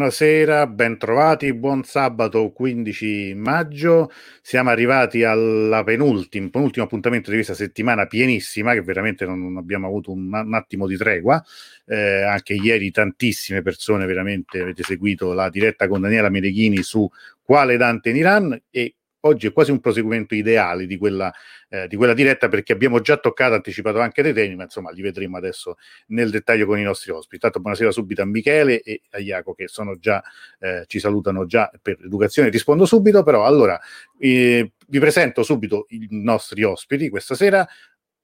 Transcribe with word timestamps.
Buonasera, 0.00 0.66
bentrovati, 0.66 1.52
buon 1.52 1.84
sabato 1.84 2.52
15 2.52 3.34
maggio. 3.34 4.10
Siamo 4.40 4.70
arrivati 4.70 5.24
al 5.24 5.82
penultimo, 5.84 6.48
penultimo 6.48 6.86
appuntamento 6.86 7.28
di 7.28 7.36
questa 7.36 7.52
settimana 7.52 8.06
pienissima, 8.06 8.72
che 8.72 8.80
veramente 8.80 9.26
non, 9.26 9.42
non 9.42 9.58
abbiamo 9.58 9.86
avuto 9.86 10.10
un, 10.10 10.32
un, 10.32 10.54
attimo 10.54 10.86
di 10.86 10.96
tregua. 10.96 11.44
Eh, 11.84 12.22
anche 12.22 12.54
ieri 12.54 12.90
tantissime 12.90 13.60
persone 13.60 14.06
veramente 14.06 14.62
avete 14.62 14.84
seguito 14.84 15.34
la 15.34 15.50
diretta 15.50 15.86
con 15.86 16.00
Daniela 16.00 16.30
Medeghini 16.30 16.82
su 16.82 17.06
quale 17.42 17.76
Dante 17.76 18.08
in 18.08 18.16
Iran 18.16 18.62
e 18.70 18.94
oggi 19.20 19.48
è 19.48 19.52
quasi 19.52 19.70
un 19.70 19.80
proseguimento 19.80 20.34
ideale 20.34 20.86
di 20.86 20.96
quella, 20.96 21.30
eh, 21.70 21.86
di 21.86 21.96
quella 21.96 22.14
diretta 22.14 22.48
perché 22.48 22.72
abbiamo 22.72 23.00
già 23.00 23.16
toccato, 23.16 23.54
anticipato 23.54 24.00
anche 24.00 24.22
dei 24.22 24.32
temi, 24.32 24.56
ma 24.56 24.64
insomma 24.64 24.90
li 24.90 25.02
vedremo 25.02 25.36
adesso 25.36 25.76
nel 26.08 26.30
dettaglio 26.30 26.66
con 26.66 26.78
i 26.78 26.82
nostri 26.82 27.12
ospiti. 27.12 27.40
Tanto 27.40 27.60
buonasera 27.60 27.92
subito 27.92 28.22
a 28.22 28.26
Michele 28.26 28.82
e 28.82 29.02
a 29.10 29.18
Iaco 29.18 29.54
che 29.54 29.68
sono 29.68 29.96
già, 29.98 30.22
eh, 30.58 30.84
ci 30.86 30.98
salutano 30.98 31.46
già 31.46 31.70
per 31.80 32.00
l'educazione, 32.00 32.50
rispondo 32.50 32.84
subito, 32.84 33.22
però 33.22 33.44
allora 33.44 33.78
eh, 34.18 34.72
vi 34.88 34.98
presento 34.98 35.44
subito 35.44 35.86
i 35.90 36.08
nostri 36.10 36.64
ospiti 36.64 37.08
questa 37.08 37.34
sera. 37.34 37.66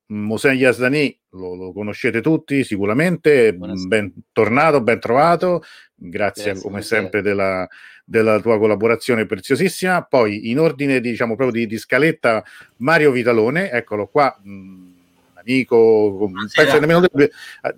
Mosen 0.09 0.55
Yasdani 0.55 1.19
lo, 1.31 1.55
lo, 1.57 1.73
conoscete 1.73 2.21
tutti 2.21 2.63
sicuramente, 2.63 3.53
bentornato, 3.55 4.81
ben 4.81 5.01
trovato, 5.01 5.65
grazie, 5.95 6.53
grazie 6.53 6.63
come 6.63 6.83
sempre 6.83 7.23
della, 7.23 7.69
della, 8.07 8.41
tua 8.41 8.59
collaborazione 8.59 9.27
preziosissima. 9.27 10.03
Poi 10.03 10.51
in 10.51 10.59
ordine 10.61 11.01
diciamo 11.01 11.35
proprio 11.35 11.61
di, 11.61 11.67
di 11.67 11.79
scaletta 11.79 12.45
Mario 12.77 13.11
Vitalone, 13.11 13.71
eccolo 13.71 14.07
qua. 14.07 14.35
Mh, 14.43 14.93
amico, 15.35 16.11
buonasera. 16.17 16.79
Nemmeno, 16.79 17.05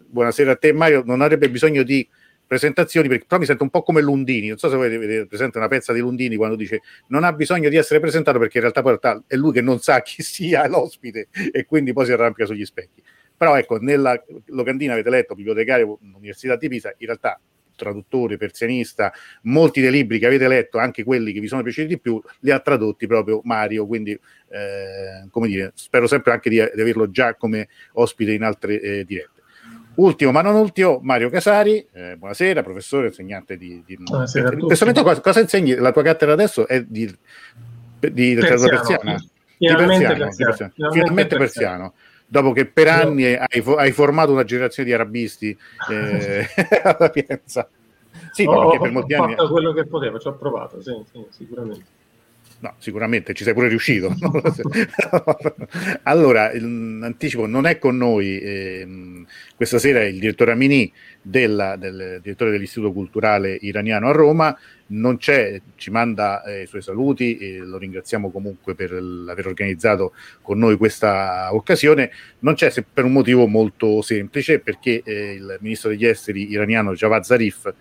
buonasera 0.06 0.52
a 0.52 0.56
te 0.56 0.72
Mario, 0.72 1.02
non 1.04 1.22
avrebbe 1.22 1.50
bisogno 1.50 1.82
di 1.82 2.06
presentazioni, 2.46 3.08
perché 3.08 3.24
però 3.26 3.38
mi 3.38 3.46
sento 3.46 3.62
un 3.62 3.70
po' 3.70 3.82
come 3.82 4.00
Lundini, 4.00 4.48
non 4.48 4.56
so 4.56 4.70
se 4.70 4.76
voi 4.76 4.88
vedete 4.96 5.26
presente 5.26 5.58
una 5.58 5.68
pezza 5.68 5.92
di 5.92 6.00
Lundini 6.00 6.34
quando 6.34 6.56
dice 6.56 6.80
non 7.08 7.22
ha 7.22 7.32
bisogno 7.34 7.68
di 7.68 7.76
essere 7.76 8.00
presentato 8.00 8.38
perché 8.38 8.56
in 8.56 8.62
realtà 8.62 8.80
in 8.80 8.86
realtà 8.86 9.22
è 9.26 9.36
lui 9.36 9.52
che 9.52 9.60
non 9.60 9.80
sa 9.80 10.00
chi 10.00 10.22
sia 10.22 10.66
l'ospite 10.66 11.28
e 11.52 11.66
quindi 11.66 11.92
poi 11.92 12.06
si 12.06 12.12
arrampica 12.12 12.46
sugli 12.46 12.64
specchi. 12.64 13.02
Però 13.36 13.56
ecco, 13.56 13.78
nella 13.78 14.20
locandina 14.46 14.94
avete 14.94 15.10
letto 15.10 15.34
bibliotecario 15.34 15.98
Università 16.16 16.56
di 16.56 16.68
Pisa, 16.68 16.92
in 16.96 17.06
realtà 17.06 17.38
traduttore, 17.78 18.36
persianista, 18.36 19.12
molti 19.42 19.80
dei 19.80 19.90
libri 19.90 20.18
che 20.18 20.26
avete 20.26 20.48
letto, 20.48 20.78
anche 20.78 21.04
quelli 21.04 21.32
che 21.32 21.40
vi 21.40 21.46
sono 21.46 21.62
piaciuti 21.62 21.86
di 21.86 21.98
più, 21.98 22.20
li 22.40 22.50
ha 22.50 22.58
tradotti 22.58 23.06
proprio 23.06 23.40
Mario, 23.44 23.86
quindi 23.86 24.10
eh, 24.10 25.28
come 25.30 25.46
dire, 25.46 25.72
spero 25.74 26.06
sempre 26.06 26.32
anche 26.32 26.50
di, 26.50 26.56
di, 26.56 26.80
averlo 26.80 27.10
già 27.10 27.34
come 27.34 27.68
ospite 27.92 28.32
in 28.32 28.42
altre 28.42 28.80
eh, 28.80 29.04
dirette. 29.04 29.36
Ultimo 29.94 30.30
ma 30.30 30.42
non 30.42 30.54
ultimo, 30.54 31.00
Mario 31.02 31.28
Casari, 31.28 31.84
eh, 31.92 32.16
buonasera, 32.16 32.62
professore, 32.62 33.08
insegnante 33.08 33.56
di... 33.56 33.82
di 33.84 33.96
buonasera 33.96 34.52
in 34.52 34.60
questo 34.60 34.84
momento 34.84 35.08
cosa, 35.08 35.20
cosa, 35.20 35.40
insegni? 35.40 35.74
La 35.74 35.90
tua 35.90 36.02
cattedra 36.02 36.34
adesso 36.34 36.68
è 36.68 36.82
di, 36.84 37.12
di 37.98 38.34
letteratura 38.34 38.76
persiana? 38.76 39.16
Finalmente 39.56 40.06
persiano, 40.06 40.34
persiano. 40.36 40.72
Finalmente, 40.72 41.00
Finalmente 41.00 41.36
persiano. 41.36 41.94
Dopo 42.30 42.52
che 42.52 42.66
per 42.66 42.88
anni 42.88 43.24
hai, 43.24 43.64
hai, 43.76 43.90
formato 43.90 44.32
una 44.32 44.44
generazione 44.44 44.88
di 44.88 44.94
arabisti 44.94 45.56
eh, 45.90 46.46
alla 46.84 47.08
Pienza. 47.08 47.68
Sì, 48.32 48.44
ho, 48.44 48.68
perché 48.68 48.78
per 48.82 48.92
molti 48.92 49.14
ho 49.14 49.22
anni... 49.22 49.34
fatto 49.34 49.50
quello 49.50 49.72
che 49.72 49.86
potevo, 49.86 50.18
ci 50.18 50.28
ho 50.28 50.34
provato, 50.34 50.82
sì, 50.82 50.92
sì, 51.10 51.24
sicuramente. 51.30 51.96
No, 52.60 52.74
sicuramente 52.78 53.34
ci 53.34 53.44
sei 53.44 53.54
pure 53.54 53.68
riuscito. 53.68 54.12
allora, 56.02 56.50
anticipo, 56.50 57.46
non 57.46 57.66
è 57.66 57.78
con 57.78 57.96
noi 57.96 58.40
eh, 58.40 59.24
questa 59.54 59.78
sera 59.78 60.04
il 60.04 60.18
direttore 60.18 60.52
Amini, 60.52 60.92
della, 61.22 61.76
del 61.76 62.18
direttore 62.20 62.50
dell'Istituto 62.50 62.92
Culturale 62.92 63.56
Iraniano 63.60 64.08
a 64.08 64.12
Roma, 64.12 64.58
non 64.88 65.16
c'è, 65.18 65.60
ci 65.76 65.90
manda 65.90 66.42
eh, 66.44 66.62
i 66.62 66.66
suoi 66.66 66.82
saluti 66.82 67.36
e 67.36 67.58
lo 67.58 67.78
ringraziamo 67.78 68.30
comunque 68.30 68.74
per 68.74 68.92
aver 68.92 69.46
organizzato 69.46 70.12
con 70.42 70.58
noi 70.58 70.76
questa 70.76 71.48
occasione. 71.52 72.10
Non 72.40 72.54
c'è 72.54 72.70
se 72.70 72.84
per 72.90 73.04
un 73.04 73.12
motivo 73.12 73.46
molto 73.46 74.02
semplice, 74.02 74.60
perché 74.60 75.02
eh, 75.04 75.32
il 75.32 75.58
ministro 75.60 75.90
degli 75.90 76.06
esteri 76.06 76.50
iraniano 76.50 76.94
Javad 76.94 77.22
Zarif 77.22 77.72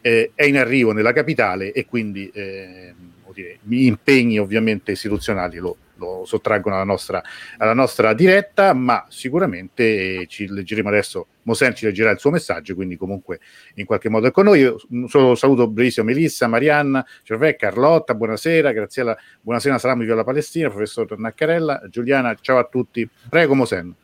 eh, 0.00 0.32
è 0.34 0.44
in 0.44 0.56
arrivo 0.56 0.92
nella 0.92 1.12
capitale 1.12 1.72
e 1.72 1.86
quindi 1.86 2.30
eh, 2.32 2.94
dire, 3.32 3.58
impegni 3.68 4.38
ovviamente 4.38 4.92
istituzionali 4.92 5.58
lo, 5.58 5.76
lo 6.00 6.24
sottraggono 6.24 6.74
alla 6.74 6.84
nostra, 6.84 7.22
alla 7.58 7.74
nostra, 7.74 8.14
diretta, 8.14 8.72
ma 8.72 9.06
sicuramente 9.08 10.26
ci 10.26 10.48
leggeremo 10.48 10.88
adesso, 10.88 11.26
Mosen 11.42 11.74
ci 11.74 11.84
leggerà 11.84 12.10
il 12.10 12.18
suo 12.18 12.30
messaggio, 12.30 12.74
quindi 12.74 12.96
comunque 12.96 13.40
in 13.74 13.84
qualche 13.84 14.08
modo 14.08 14.26
è 14.26 14.30
con 14.30 14.46
noi. 14.46 14.60
Io 14.60 14.78
solo 15.06 15.34
saluto 15.34 15.68
brevissimo 15.68 16.06
Melissa, 16.06 16.46
Marianna, 16.46 17.06
Cervè, 17.22 17.56
Carlotta, 17.56 18.14
buonasera, 18.14 18.72
Graziella, 18.72 19.16
buonasera, 19.40 19.78
Salami 19.78 20.04
Viola 20.04 20.24
Palestina, 20.24 20.70
professor 20.70 21.18
Naccarella, 21.18 21.82
Giuliana, 21.88 22.34
ciao 22.40 22.58
a 22.58 22.64
tutti. 22.64 23.08
Prego 23.28 23.54
Mosen. 23.54 23.94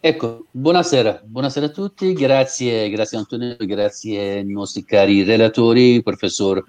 Ecco, 0.00 0.46
buonasera, 0.52 1.22
buonasera 1.24 1.66
a 1.66 1.70
tutti, 1.70 2.12
grazie, 2.12 2.88
grazie 2.88 3.18
Antonio, 3.18 3.56
grazie 3.58 4.36
ai 4.36 4.46
nostri 4.46 4.84
cari 4.84 5.24
relatori, 5.24 6.00
professor 6.04 6.64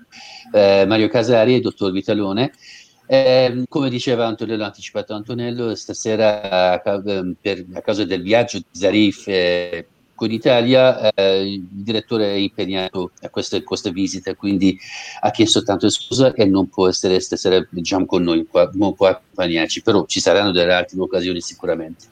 eh, 0.52 0.86
Mario 0.88 1.10
Casari 1.10 1.54
e 1.54 1.60
dottor 1.60 1.92
Vitalone. 1.92 2.52
Eh, 3.12 3.64
come 3.68 3.90
diceva 3.90 4.28
Antonio, 4.28 4.56
l'ha 4.56 4.68
anticipato 4.68 5.16
Antonello, 5.16 5.74
stasera 5.74 6.78
per, 6.80 7.66
a 7.74 7.82
causa 7.82 8.06
del 8.06 8.22
viaggio 8.22 8.60
di 8.60 8.66
Zarif 8.70 9.28
eh, 9.28 9.88
con 10.14 10.28
l'Italia, 10.28 11.12
eh, 11.14 11.54
il 11.54 11.68
direttore 11.72 12.28
è 12.28 12.36
impegnato 12.36 13.10
a 13.22 13.30
queste, 13.30 13.64
queste, 13.64 13.90
visite, 13.90 14.36
quindi 14.36 14.78
ha 15.22 15.32
chiesto 15.32 15.64
tanto 15.64 15.90
scusa 15.90 16.34
e 16.34 16.46
non 16.46 16.70
può 16.70 16.88
essere 16.88 17.20
stasera 17.20 17.66
diciamo, 17.72 18.06
con 18.06 18.22
noi, 18.22 18.46
qua, 18.46 18.70
non 18.74 18.94
può 18.94 19.08
accompagnarci, 19.08 19.82
però 19.82 20.06
ci 20.06 20.20
saranno 20.20 20.52
delle 20.52 20.74
altre 20.74 21.00
occasioni 21.00 21.42
sicuramente. 21.42 22.06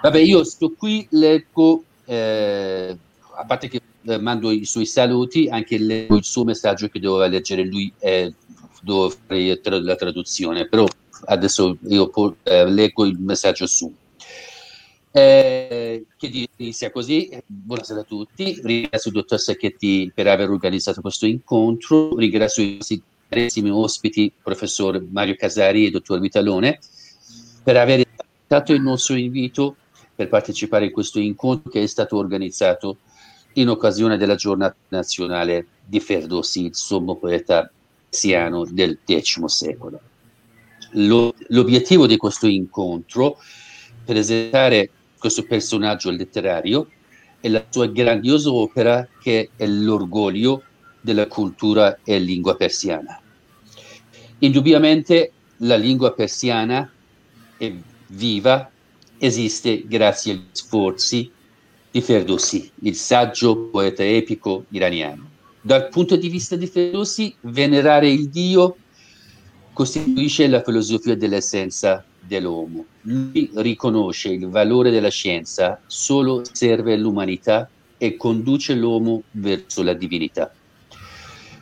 Vabbè, 0.00 0.20
io 0.20 0.42
sto 0.44 0.72
qui, 0.74 1.06
leggo, 1.10 1.84
eh, 2.06 2.96
a 3.36 3.44
parte 3.44 3.68
che 3.68 3.82
eh, 4.06 4.18
mando 4.18 4.50
i 4.50 4.64
suoi 4.64 4.86
saluti, 4.86 5.48
anche 5.48 5.76
leggo 5.78 6.16
il 6.16 6.24
suo 6.24 6.44
messaggio 6.44 6.88
che 6.88 7.00
doveva 7.00 7.26
leggere 7.26 7.64
lui, 7.64 7.92
eh, 7.98 8.32
devo 8.84 9.10
fare 9.10 9.60
la 9.80 9.96
traduzione, 9.96 10.68
però 10.68 10.86
adesso 11.26 11.76
io 11.88 12.10
eh, 12.42 12.70
leggo 12.70 13.04
il 13.04 13.18
messaggio 13.18 13.66
su. 13.66 13.92
Eh, 15.16 16.06
che 16.16 16.48
sia 16.72 16.90
così, 16.90 17.30
buonasera 17.46 18.00
a 18.00 18.04
tutti, 18.04 18.60
ringrazio 18.62 19.10
il 19.10 19.16
dottor 19.16 19.38
Sacchetti 19.38 20.10
per 20.12 20.26
aver 20.26 20.50
organizzato 20.50 21.00
questo 21.00 21.26
incontro, 21.26 22.16
ringrazio 22.16 22.64
i 22.64 22.74
nostri 22.76 23.00
carissimi 23.28 23.70
ospiti, 23.70 24.32
professor 24.42 25.00
Mario 25.10 25.36
Casari 25.36 25.86
e 25.86 25.90
dottor 25.90 26.18
Vitalone, 26.18 26.80
per 27.62 27.76
aver 27.76 28.04
accettato 28.16 28.72
il 28.72 28.82
nostro 28.82 29.14
invito 29.14 29.76
per 30.14 30.28
partecipare 30.28 30.86
in 30.86 30.92
questo 30.92 31.20
incontro 31.20 31.70
che 31.70 31.82
è 31.82 31.86
stato 31.86 32.16
organizzato 32.16 32.98
in 33.54 33.68
occasione 33.68 34.16
della 34.16 34.34
giornata 34.34 34.74
nazionale 34.88 35.66
di 35.84 36.00
Ferdowsi, 36.00 36.64
il 36.64 36.74
sommo 36.74 37.16
poeta 37.16 37.70
siano 38.14 38.64
del 38.64 38.98
X 39.04 39.44
secolo. 39.44 40.00
Lo, 40.92 41.34
l'obiettivo 41.48 42.06
di 42.06 42.16
questo 42.16 42.46
incontro 42.46 43.38
presentare 44.04 44.90
questo 45.18 45.42
personaggio 45.42 46.10
letterario 46.10 46.88
e 47.40 47.48
la 47.48 47.64
sua 47.68 47.86
grandiosa 47.86 48.50
opera 48.52 49.06
che 49.20 49.50
è 49.56 49.66
l'orgoglio 49.66 50.62
della 51.00 51.26
cultura 51.26 51.98
e 52.04 52.18
lingua 52.18 52.56
persiana. 52.56 53.20
Indubbiamente 54.38 55.32
la 55.58 55.76
lingua 55.76 56.12
persiana 56.12 56.90
è 57.56 57.72
viva, 58.08 58.70
esiste 59.18 59.86
grazie 59.86 60.32
agli 60.32 60.46
sforzi 60.52 61.30
di 61.90 62.00
Ferdowsi, 62.00 62.70
il 62.80 62.94
saggio 62.94 63.68
poeta 63.68 64.02
epico 64.04 64.64
iraniano. 64.70 65.33
Dal 65.66 65.88
punto 65.88 66.16
di 66.16 66.28
vista 66.28 66.56
di 66.56 66.66
Ferdowsi, 66.66 67.34
venerare 67.40 68.10
il 68.10 68.28
Dio 68.28 68.76
costituisce 69.72 70.46
la 70.46 70.62
filosofia 70.62 71.16
dell'essenza 71.16 72.04
dell'uomo. 72.20 72.84
Lui 73.00 73.50
riconosce 73.54 74.28
il 74.28 74.46
valore 74.50 74.90
della 74.90 75.08
scienza, 75.08 75.80
solo 75.86 76.42
serve 76.52 76.98
l'umanità 76.98 77.66
e 77.96 78.14
conduce 78.18 78.74
l'uomo 78.74 79.22
verso 79.30 79.82
la 79.82 79.94
divinità. 79.94 80.52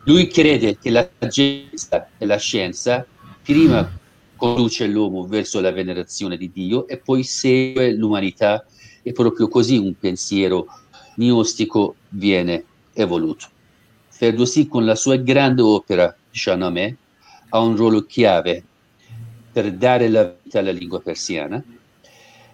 Lui 0.06 0.26
crede 0.26 0.78
che 0.78 0.90
la 0.90 1.08
saggezza 1.16 2.08
e 2.18 2.26
la 2.26 2.38
scienza 2.38 3.06
prima 3.40 3.88
conduce 4.34 4.88
l'uomo 4.88 5.28
verso 5.28 5.60
la 5.60 5.70
venerazione 5.70 6.36
di 6.36 6.50
Dio 6.50 6.88
e 6.88 6.96
poi 6.96 7.22
segue 7.22 7.92
l'umanità 7.92 8.66
e 9.00 9.12
proprio 9.12 9.46
così 9.46 9.76
un 9.76 9.94
pensiero 9.96 10.66
gnostico 11.14 11.94
viene 12.08 12.64
evoluto. 12.94 13.51
Ferdowsi 14.22 14.68
con 14.68 14.84
la 14.84 14.94
sua 14.94 15.16
grande 15.16 15.62
opera 15.62 16.14
Shahnameh 16.30 16.96
ha 17.48 17.58
un 17.58 17.74
ruolo 17.74 18.02
chiave 18.06 18.62
per 19.50 19.72
dare 19.72 20.08
la 20.08 20.32
vita 20.40 20.60
alla 20.60 20.70
lingua 20.70 21.00
persiana 21.00 21.60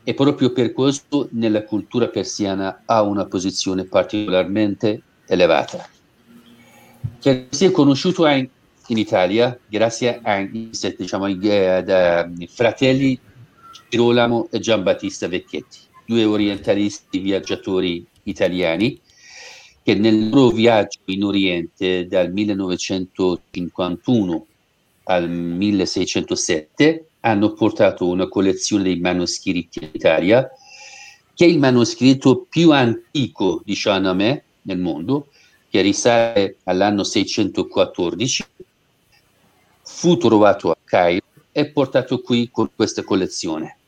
e 0.02 0.14
proprio 0.14 0.50
per 0.52 0.72
questo 0.72 1.28
nella 1.32 1.64
cultura 1.64 2.08
persiana 2.08 2.84
ha 2.86 3.02
una 3.02 3.26
posizione 3.26 3.84
particolarmente 3.84 5.02
elevata. 5.26 5.86
che 7.18 7.48
si 7.50 7.66
è 7.66 7.70
conosciuto 7.70 8.26
in, 8.28 8.48
in 8.86 8.96
Italia 8.96 9.54
grazie 9.68 10.22
diciamo, 10.96 11.24
ai, 11.24 12.48
fratelli 12.48 13.20
Girolamo 13.90 14.48
e 14.50 14.58
Giambattista 14.58 15.28
Vecchietti, 15.28 15.80
due 16.06 16.24
orientalisti 16.24 17.18
viaggiatori 17.18 18.06
italiani 18.22 18.98
che 19.88 19.94
nel 19.94 20.28
loro 20.28 20.50
viaggio 20.50 20.98
in 21.06 21.24
Oriente 21.24 22.06
dal 22.06 22.30
1951 22.30 24.46
al 25.04 25.30
1607 25.30 27.06
hanno 27.20 27.54
portato 27.54 28.06
una 28.06 28.28
collezione 28.28 28.92
di 28.92 29.00
manoscritti 29.00 29.82
in 29.82 29.88
Italia, 29.90 30.46
che 31.32 31.46
è 31.46 31.48
il 31.48 31.58
manoscritto 31.58 32.44
più 32.50 32.72
antico 32.72 33.62
di 33.64 33.74
Shahnameh 33.74 34.44
nel 34.60 34.78
mondo, 34.78 35.28
che 35.70 35.80
risale 35.80 36.56
all'anno 36.64 37.02
614, 37.02 38.44
fu 39.80 40.18
trovato 40.18 40.70
a 40.70 40.76
Cairo 40.84 41.24
e 41.50 41.70
portato 41.70 42.20
qui 42.20 42.50
con 42.52 42.68
questa 42.76 43.02
collezione. 43.02 43.78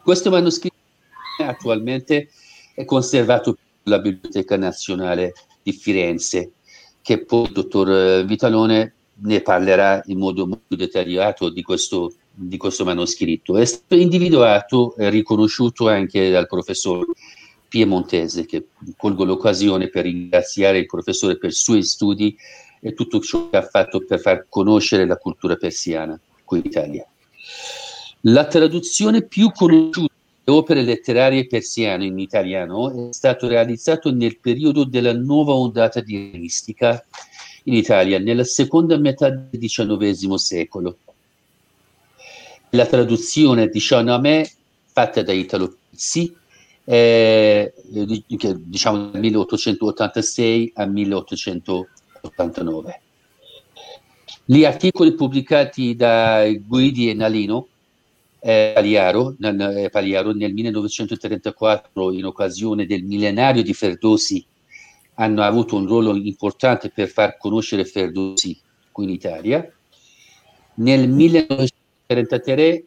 Questo 0.00 0.30
manoscritto 0.30 0.76
attualmente 1.38 2.28
è 2.72 2.84
conservato 2.84 3.56
alla 3.84 3.98
Biblioteca 3.98 4.56
Nazionale 4.56 5.32
di 5.62 5.72
Firenze, 5.72 6.52
che 7.00 7.24
poi 7.24 7.44
il 7.44 7.52
dottor 7.52 8.24
Vitalone 8.24 8.94
ne 9.14 9.40
parlerà 9.40 10.02
in 10.06 10.18
modo 10.18 10.46
molto 10.46 10.74
dettagliato 10.74 11.48
di 11.50 11.62
questo, 11.62 12.12
di 12.32 12.56
questo 12.56 12.84
manoscritto. 12.84 13.56
È 13.56 13.64
stato 13.64 13.94
individuato 13.94 14.94
e 14.96 15.10
riconosciuto 15.10 15.88
anche 15.88 16.30
dal 16.30 16.46
professor 16.46 17.04
piemontese, 17.68 18.44
che 18.44 18.66
colgo 18.96 19.24
l'occasione 19.24 19.88
per 19.88 20.04
ringraziare 20.04 20.78
il 20.78 20.86
professore 20.86 21.38
per 21.38 21.50
i 21.50 21.54
suoi 21.54 21.82
studi 21.82 22.36
e 22.80 22.94
tutto 22.94 23.20
ciò 23.20 23.48
che 23.48 23.56
ha 23.56 23.62
fatto 23.62 24.04
per 24.04 24.20
far 24.20 24.46
conoscere 24.48 25.06
la 25.06 25.16
cultura 25.16 25.56
persiana 25.56 26.18
qui 26.44 26.58
in 26.58 26.64
Italia. 26.66 27.06
La 28.26 28.46
traduzione 28.46 29.22
più 29.26 29.50
conosciuta 29.52 30.11
opere 30.50 30.82
letterarie 30.82 31.46
persiane 31.46 32.06
in 32.06 32.18
italiano 32.18 33.08
è 33.08 33.12
stato 33.12 33.46
realizzato 33.46 34.12
nel 34.12 34.38
periodo 34.38 34.84
della 34.84 35.12
nuova 35.12 35.52
ondata 35.52 36.00
eh, 58.44 58.72
dal 58.74 58.84
1886 58.84 58.96
al 58.96 59.06
1889. 59.06 59.20
Gli 59.22 59.24
articoli 59.24 59.24
pubblicati 59.24 59.24
da 59.24 59.24
Guidi 59.24 59.26
Nalino 59.32 59.32
Pagliaro, 59.32 59.36
eh, 59.40 59.88
Pagliaro 59.90 60.32
nel 60.32 60.52
1934 60.52 62.12
in 62.12 62.24
occasione 62.24 62.86
del 62.86 63.04
millenario 63.04 63.62
di 63.62 63.72
Ferdosi 63.72 64.44
hanno 65.14 65.42
avuto 65.42 65.76
un 65.76 65.86
ruolo 65.86 66.16
importante 66.16 66.90
per 66.90 67.08
far 67.08 67.36
conoscere 67.36 67.84
Ferdosi 67.84 68.58
qui 68.90 69.04
in 69.04 69.10
Italia. 69.10 69.72
Nel 70.74 71.08
1933, 71.08 72.84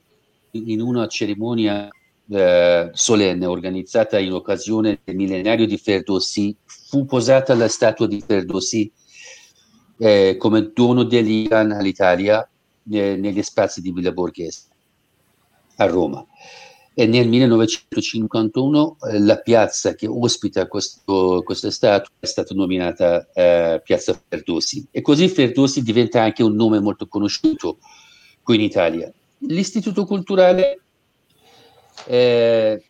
in 0.52 0.82
una 0.82 1.08
cerimonia 1.08 1.88
eh, 2.28 2.90
solenne 2.92 3.46
organizzata 3.46 4.18
in 4.20 4.34
occasione 4.34 5.00
del 5.04 5.16
millenario 5.16 5.68
di 5.68 5.78
Ferdosi, 5.78 6.56
fu 6.66 7.06
posata 7.06 7.54
la 7.54 7.68
statua 7.68 8.08
di 8.08 8.22
Ferdosi 8.26 8.92
eh, 9.98 10.36
come 10.38 10.72
dono 10.74 11.04
dell'Iran 11.04 11.72
all'Italia 11.72 12.46
eh, 12.90 13.16
negli 13.16 13.44
spazi 13.44 13.82
di 13.82 13.92
Villa 13.92 14.12
Borghese 14.12 14.74
a 15.78 15.86
Roma 15.86 16.26
e 16.98 17.06
nel 17.08 17.28
1951 17.28 18.98
eh, 19.12 19.20
la 19.20 19.36
piazza 19.40 19.96
che 19.96 20.08
ospita 20.08 20.66
questo, 20.68 21.42
questa 21.44 21.70
statua 21.70 22.14
è 22.18 22.26
stata 22.26 22.56
nominata 22.56 23.28
eh, 23.34 23.82
Piazza 23.84 24.18
Ferdosi 24.28 24.88
e 24.92 25.02
così 25.02 25.28
Ferdosi 25.28 25.84
diventa 25.84 26.22
anche 26.22 26.42
un 26.42 26.56
nome 26.56 26.80
molto 26.80 27.08
conosciuto 27.08 27.80
qui 28.42 28.56
in 28.56 28.62
Italia. 28.62 29.12
L'Istituto 29.40 30.06
Culturale 30.06 30.80
eh, 32.06 32.82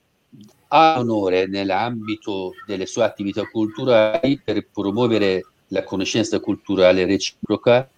ha 0.67 0.99
onore 0.99 1.47
nell'ambito 1.47 2.51
delle 2.67 2.85
sue 2.85 3.05
attività 3.05 3.43
culturali 3.49 4.39
per 4.39 4.67
promuovere 4.71 5.47
la 5.69 5.83
conoscenza 5.83 6.39
culturale 6.39 7.05
reciproca 7.05 7.89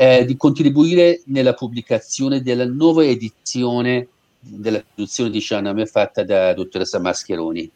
eh, 0.00 0.24
di 0.24 0.36
contribuire 0.36 1.22
nella 1.24 1.54
pubblicazione 1.54 2.40
della 2.40 2.64
nuova 2.64 3.04
edizione 3.04 4.06
della 4.38 4.80
produzione 4.80 5.28
di 5.28 5.40
Shahnameh 5.40 5.86
fatta 5.86 6.22
da 6.22 6.54
dottoressa 6.54 7.00
Mascheroni 7.00 7.68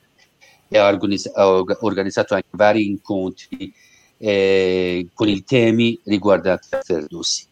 e 0.68 0.78
ha, 0.78 0.86
organizz- 0.86 1.32
ha 1.34 1.48
organizzato 1.80 2.34
anche 2.34 2.46
vari 2.52 2.86
incontri 2.86 3.74
eh, 4.18 5.08
con 5.12 5.26
i 5.26 5.42
temi 5.42 5.98
riguardanti 6.04 6.68
Ferdowsi. 6.84 7.44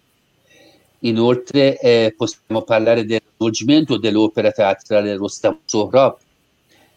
Inoltre 1.00 1.76
eh, 1.76 2.14
possiamo 2.16 2.62
parlare 2.62 3.04
del 3.04 3.22
svolgimento 3.34 3.98
dell'opera 3.98 4.52
teatrale 4.52 5.16
Rostam 5.16 5.58
Sohrab 5.64 6.16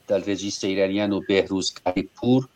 dal 0.05 0.21
regista 0.21 0.67
iraniano 0.67 1.21
Behruz 1.21 1.73
Karipur 1.73 2.47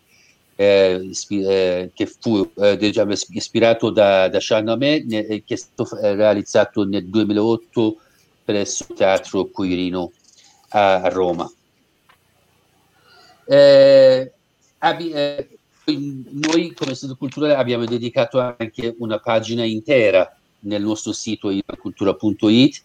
eh, 0.59 1.11
eh, 1.29 1.91
che 1.93 2.05
fu 2.07 2.51
eh, 2.55 2.77
diciamo, 2.77 3.13
ispirato 3.29 3.91
da, 3.91 4.27
da 4.27 4.39
Shahnameh 4.39 5.05
che 5.05 5.43
è 5.45 5.55
stato 5.55 5.99
eh, 5.99 6.15
realizzato 6.15 6.83
nel 6.83 7.05
2008 7.05 7.97
presso 8.43 8.85
il 8.89 8.95
Teatro 8.95 9.45
Quirino 9.45 10.11
a, 10.69 11.01
a 11.01 11.09
Roma. 11.09 11.49
Eh, 13.45 14.31
abbi, 14.79 15.11
eh, 15.11 15.47
noi 15.85 16.73
come 16.73 16.91
Istituto 16.93 17.17
Culturale 17.19 17.53
abbiamo 17.53 17.85
dedicato 17.85 18.39
anche 18.39 18.95
una 18.97 19.19
pagina 19.19 19.63
intera 19.63 20.35
nel 20.61 20.81
nostro 20.81 21.13
sito 21.13 21.53
cultura.it 21.77 22.81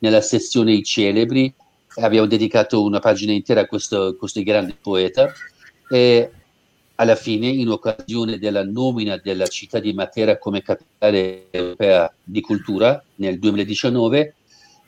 nella 0.00 0.20
sezione 0.20 0.72
I 0.72 0.82
celebri 0.82 1.52
abbiamo 1.96 2.26
dedicato 2.26 2.82
una 2.82 2.98
pagina 2.98 3.32
intera 3.32 3.62
a 3.62 3.66
questo, 3.66 4.14
questo 4.16 4.42
grande 4.42 4.76
poeta 4.78 5.32
e 5.88 6.30
alla 6.96 7.16
fine 7.16 7.48
in 7.48 7.68
occasione 7.68 8.38
della 8.38 8.64
nomina 8.64 9.16
della 9.16 9.46
città 9.46 9.80
di 9.80 9.92
Matera 9.92 10.38
come 10.38 10.62
capitale 10.62 11.46
europea 11.50 12.12
di 12.22 12.40
cultura 12.40 13.02
nel 13.16 13.38
2019 13.38 14.34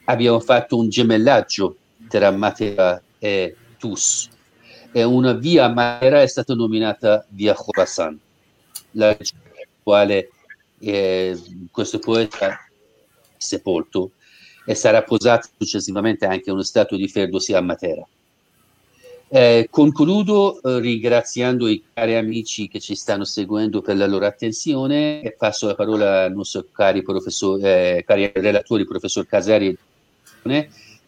abbiamo 0.05 0.41
fatto 0.41 0.77
un 0.77 0.89
gemellaggio 0.89 1.77
tra 2.09 2.31
Matera 2.31 3.03
e 3.19 3.57
Tus 3.79 4.29
e 4.93 5.03
una 5.03 5.33
via 5.33 5.69
Matera 5.69 6.23
è 6.23 6.27
stata 6.27 6.55
nominata 6.55 7.27
via 7.29 7.55
Khorasan, 7.55 8.19
la 8.93 9.15
quale 9.83 10.31
eh, 10.79 11.39
questo 11.71 11.99
poeta 11.99 12.49
è 12.49 12.57
sepolto 13.37 14.13
e 14.65 14.75
sarà 14.75 15.03
posato 15.03 15.49
successivamente 15.59 16.25
anche 16.25 16.51
uno 16.51 16.63
stato 16.63 16.97
di 16.97 17.09
Ferdosi 17.09 17.53
a 17.53 17.61
Matera. 17.61 18.07
Eh, 19.29 19.67
concludo 19.71 20.63
eh, 20.63 20.79
ringraziando 20.79 21.67
i 21.67 21.83
cari 21.93 22.15
amici 22.15 22.69
che 22.69 22.79
ci 22.79 22.95
stanno 22.95 23.25
seguendo 23.25 23.83
per 23.83 23.97
la 23.97 24.07
loro 24.07 24.25
attenzione 24.25 25.21
e 25.21 25.33
passo 25.33 25.67
la 25.67 25.75
parola 25.75 26.25
al 26.25 26.33
nostro 26.33 26.65
cari, 26.71 27.03
eh, 27.61 28.05
cari 28.07 28.31
relatori, 28.35 28.87
professor 28.87 29.27
Casari 29.27 29.77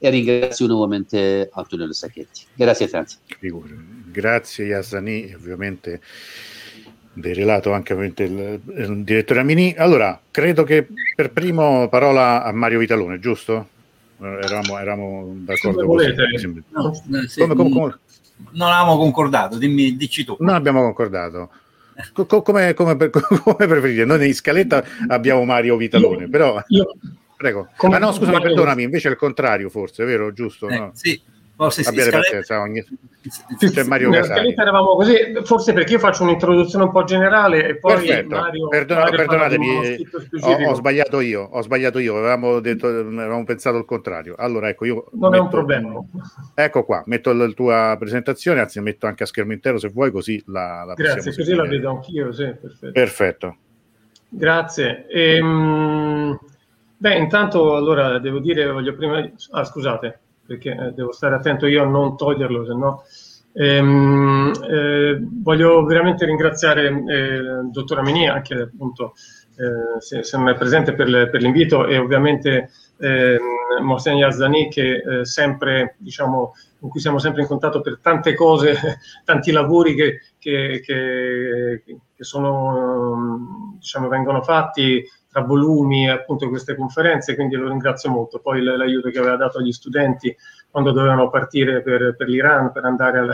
e 0.00 0.10
ringrazio 0.10 0.66
nuovamente 0.66 1.48
Antonio 1.52 1.92
Sacchetti. 1.92 2.42
Grazie 2.54 2.88
tanto. 2.88 3.14
Grazie 4.10 4.66
Yasani, 4.66 5.32
ovviamente 5.34 6.00
derelato 7.12 7.72
anche 7.72 7.92
ovviamente 7.92 8.22
il, 8.24 8.60
il, 8.76 9.04
direttore 9.04 9.40
Amini. 9.40 9.74
Allora, 9.76 10.20
credo 10.30 10.64
che 10.64 10.86
per 11.14 11.32
primo 11.32 11.88
parola 11.88 12.42
a 12.44 12.52
Mario 12.52 12.78
Vitalone, 12.78 13.18
giusto? 13.18 13.68
Eravamo, 14.20 14.78
eravamo 14.78 15.32
d'accordo 15.44 15.86
con 15.86 15.96
no, 15.96 16.92
sì, 17.28 17.40
come, 17.40 17.54
come, 17.54 17.70
come? 17.70 17.98
Non 18.52 18.68
avevamo 18.68 18.96
concordato, 18.96 19.58
dimmi, 19.58 19.96
dici 19.96 20.24
tu. 20.24 20.36
Non 20.40 20.54
abbiamo 20.54 20.82
concordato. 20.82 21.50
come, 22.26 22.74
come, 22.74 22.96
come, 23.10 23.66
preferite? 23.66 24.04
Noi 24.04 24.26
in 24.26 24.34
scaletta 24.34 24.84
abbiamo 25.08 25.44
Mario 25.44 25.76
Vitalone, 25.76 26.28
però... 26.28 26.62
Io, 26.68 26.94
Prego. 27.38 27.68
Come 27.76 27.94
ah 27.94 27.98
no, 28.00 28.10
scusami, 28.10 28.40
perdonami, 28.40 28.82
invece 28.82 29.06
è 29.06 29.10
il 29.12 29.16
contrario 29.16 29.68
forse, 29.68 30.04
vero? 30.04 30.32
Giusto? 30.32 30.68
Eh, 30.68 30.76
no? 30.76 30.90
Sì. 30.92 31.22
Forse 31.58 31.82
Abbiate 31.88 32.10
pazienza, 32.12 32.60
ogni... 32.60 32.84
c'è 33.58 33.82
Mario 33.82 34.10
Casali. 34.10 34.54
eravamo 34.56 34.94
così, 34.94 35.16
forse 35.42 35.72
perché 35.72 35.94
io 35.94 35.98
faccio 35.98 36.22
un'introduzione 36.22 36.84
un 36.84 36.92
po' 36.92 37.02
generale 37.02 37.66
e 37.66 37.78
poi 37.78 37.94
Perfetto. 37.94 38.36
Mario, 38.36 38.68
Perdona, 38.68 39.00
Mario 39.00 39.16
perdonatemi, 39.16 40.06
ho, 40.40 40.68
ho, 40.68 40.74
sbagliato 40.74 41.18
io, 41.18 41.42
ho 41.42 41.60
sbagliato 41.60 41.98
io, 41.98 42.16
avevamo, 42.16 42.60
detto, 42.60 42.86
avevamo 42.86 43.42
pensato 43.42 43.76
il 43.76 43.84
contrario. 43.86 44.36
Allora, 44.38 44.68
ecco, 44.68 44.84
io 44.84 45.06
non 45.14 45.30
metto, 45.30 45.42
è 45.42 45.44
un 45.44 45.48
problema. 45.48 46.00
Ecco 46.54 46.84
qua, 46.84 47.02
metto 47.06 47.32
la 47.32 47.48
tua 47.48 47.96
presentazione, 47.98 48.60
anzi 48.60 48.78
metto 48.80 49.08
anche 49.08 49.24
a 49.24 49.26
schermo 49.26 49.52
intero 49.52 49.78
se 49.78 49.88
vuoi, 49.88 50.12
così 50.12 50.40
la, 50.46 50.84
la 50.84 50.94
Grazie, 50.94 51.34
così 51.34 51.54
la 51.54 51.66
vedo 51.66 51.90
anch'io, 51.90 52.30
sì, 52.30 52.44
perfetto. 52.44 52.92
perfetto. 52.92 53.56
Grazie. 54.28 55.08
Ehm, 55.08 56.38
beh, 56.98 57.16
intanto 57.16 57.74
allora 57.74 58.20
devo 58.20 58.38
dire, 58.38 58.70
voglio 58.70 58.94
prima... 58.94 59.28
Ah, 59.50 59.64
scusate 59.64 60.20
perché 60.48 60.70
eh, 60.70 60.92
devo 60.92 61.12
stare 61.12 61.34
attento 61.34 61.66
io 61.66 61.82
a 61.82 61.86
non 61.86 62.16
toglierlo, 62.16 62.64
se 62.64 62.72
no. 62.72 63.04
Ehm, 63.52 64.52
eh, 64.66 65.18
voglio 65.42 65.84
veramente 65.84 66.24
ringraziare 66.24 66.86
eh, 66.86 67.16
il 67.36 67.68
dottor 67.70 67.98
Amini, 67.98 68.28
anche 68.28 68.54
appunto 68.54 69.12
eh, 69.56 70.00
se, 70.00 70.22
se, 70.22 70.38
non 70.38 70.48
è 70.48 70.54
presente 70.54 70.94
per, 70.94 71.08
le, 71.08 71.28
per 71.28 71.42
l'invito, 71.42 71.86
e 71.86 71.98
ovviamente 71.98 72.70
eh, 72.98 73.38
Mohsen 73.82 74.16
Yazdani 74.16 74.70
che 74.70 75.02
eh, 75.02 75.24
sempre, 75.26 75.96
diciamo, 75.98 76.52
con 76.80 76.88
cui 76.88 77.00
siamo 77.00 77.18
sempre 77.18 77.42
in 77.42 77.48
contatto 77.48 77.82
per 77.82 77.98
tante 78.00 78.34
cose, 78.34 78.74
tanti 79.24 79.50
lavori 79.50 79.94
che, 79.94 80.20
che, 80.38 80.80
che, 80.82 81.82
che 81.84 82.24
sono, 82.24 83.76
diciamo, 83.78 84.08
vengono 84.08 84.40
fatti 84.40 85.04
tra 85.30 85.42
volumi 85.42 86.08
appunto 86.08 86.48
queste 86.48 86.74
conferenze, 86.74 87.34
quindi 87.34 87.56
lo 87.56 87.68
ringrazio 87.68 88.10
molto. 88.10 88.38
Poi 88.38 88.62
l'aiuto 88.62 89.10
che 89.10 89.18
aveva 89.18 89.36
dato 89.36 89.58
agli 89.58 89.72
studenti 89.72 90.34
quando 90.70 90.90
dovevano 90.90 91.30
partire 91.30 91.82
per, 91.82 92.14
per 92.16 92.28
l'Iran, 92.28 92.72
per 92.72 92.84
andare 92.84 93.26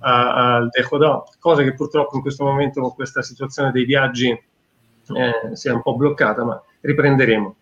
al 0.00 0.68
Dehodà, 0.70 1.22
cosa 1.38 1.62
che 1.62 1.74
purtroppo 1.74 2.16
in 2.16 2.22
questo 2.22 2.44
momento 2.44 2.80
con 2.80 2.94
questa 2.94 3.22
situazione 3.22 3.70
dei 3.70 3.84
viaggi 3.84 4.30
eh, 4.30 5.54
si 5.54 5.68
è 5.68 5.72
un 5.72 5.82
po' 5.82 5.96
bloccata, 5.96 6.44
ma 6.44 6.60
riprenderemo. 6.80 7.56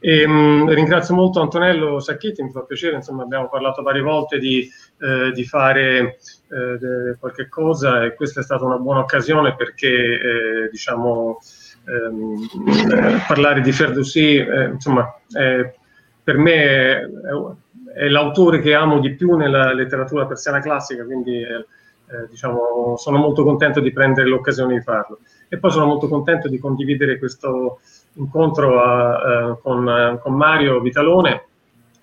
E, 0.00 0.26
mh, 0.26 0.32
mm, 0.32 0.68
ringrazio 0.68 1.14
molto 1.14 1.40
Antonello 1.40 1.98
Sacchetti, 1.98 2.42
mi 2.42 2.50
fa 2.50 2.60
piacere, 2.62 2.96
insomma 2.96 3.24
abbiamo 3.24 3.48
parlato 3.48 3.82
varie 3.82 4.02
volte 4.02 4.38
di, 4.38 4.68
eh, 5.00 5.32
di 5.32 5.44
fare 5.44 6.18
eh, 6.50 7.16
qualche 7.18 7.48
cosa 7.48 8.04
e 8.04 8.14
questa 8.14 8.40
è 8.40 8.44
stata 8.44 8.64
una 8.64 8.78
buona 8.78 9.00
occasione 9.00 9.56
perché 9.56 9.88
eh, 9.88 10.68
diciamo 10.70 11.38
ehm, 11.38 11.67
eh, 11.88 13.22
parlare 13.26 13.60
di 13.62 13.72
Ferdowsi, 13.72 14.36
eh, 14.36 14.64
insomma, 14.66 15.14
eh, 15.38 15.74
per 16.22 16.36
me 16.36 16.52
è, 16.54 17.00
è, 17.94 18.08
l'autore 18.08 18.60
che 18.60 18.74
amo 18.74 19.00
di 19.00 19.14
più 19.14 19.36
nella 19.36 19.72
letteratura 19.72 20.26
persiana 20.26 20.60
classica, 20.60 21.04
quindi 21.04 21.40
eh, 21.40 21.66
eh, 22.10 22.26
diciamo, 22.28 22.96
sono 22.96 23.18
molto 23.18 23.42
contento 23.42 23.80
di 23.80 23.92
prendere 23.92 24.28
l'occasione 24.28 24.74
di 24.74 24.82
farlo. 24.82 25.20
E 25.48 25.58
poi 25.58 25.70
sono 25.70 25.86
molto 25.86 26.08
contento 26.08 26.48
di 26.48 26.58
condividere 26.58 27.18
questo 27.18 27.80
incontro 28.14 28.82
a, 28.82 29.52
eh, 29.52 29.58
con, 29.62 30.18
con, 30.22 30.34
Mario 30.34 30.80
Vitalone, 30.80 31.44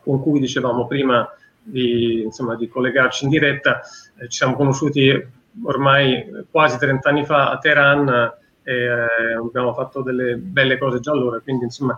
con 0.02 0.22
cui 0.22 0.40
dicevamo 0.40 0.88
prima 0.88 1.28
di, 1.62 2.24
insomma, 2.24 2.56
di 2.56 2.68
collegarci 2.68 3.26
in 3.26 3.30
diretta. 3.30 3.82
ci 4.22 4.38
siamo 4.38 4.56
conosciuti 4.56 5.44
ormai 5.64 6.46
quasi 6.50 6.78
30 6.78 7.10
anni 7.10 7.26
fa 7.26 7.52
a 7.52 7.58
Teheran 7.58 8.34
eh, 8.66 9.34
abbiamo 9.34 9.74
fatto 9.74 10.02
delle 10.02 10.36
belle 10.36 10.78
cose 10.78 11.00
già 11.00 11.12
allora, 11.12 11.40
quindi 11.40 11.64
insomma 11.66 11.98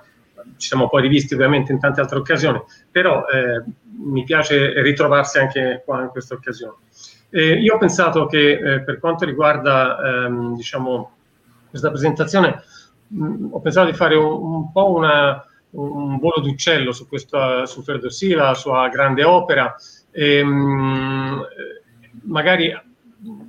ci 0.57 0.67
siamo 0.67 0.87
poi 0.87 1.01
rivisti 1.01 1.33
ovviamente 1.33 1.71
in 1.71 1.79
tante 1.79 1.99
altre 1.99 2.19
occasioni, 2.19 2.61
però 2.91 3.25
eh, 3.27 3.63
mi 3.99 4.23
piace 4.23 4.81
ritrovarsi 4.81 5.39
anche 5.39 5.81
qua 5.83 6.03
in 6.03 6.09
questa 6.09 6.35
occasione. 6.35 6.75
Eh, 7.29 7.59
io 7.59 7.75
ho 7.75 7.77
pensato 7.77 8.25
che 8.27 8.51
eh, 8.51 8.81
per 8.81 8.99
quanto 8.99 9.25
riguarda 9.25 9.97
ehm, 10.25 10.55
diciamo, 10.55 11.15
questa 11.69 11.89
presentazione, 11.89 12.61
mh, 13.07 13.47
ho 13.51 13.59
pensato 13.59 13.89
di 13.89 13.95
fare 13.95 14.15
un, 14.15 14.53
un 14.53 14.71
po' 14.71 14.95
una, 14.95 15.45
un 15.71 16.17
volo 16.19 16.41
d'uccello 16.41 16.91
su, 16.93 17.07
questa, 17.07 17.65
su 17.65 17.83
Ferdowsi, 17.83 18.33
la 18.33 18.53
sua 18.53 18.87
grande 18.87 19.23
opera, 19.23 19.75
e, 20.11 20.43
mh, 20.43 21.47
magari 22.23 22.73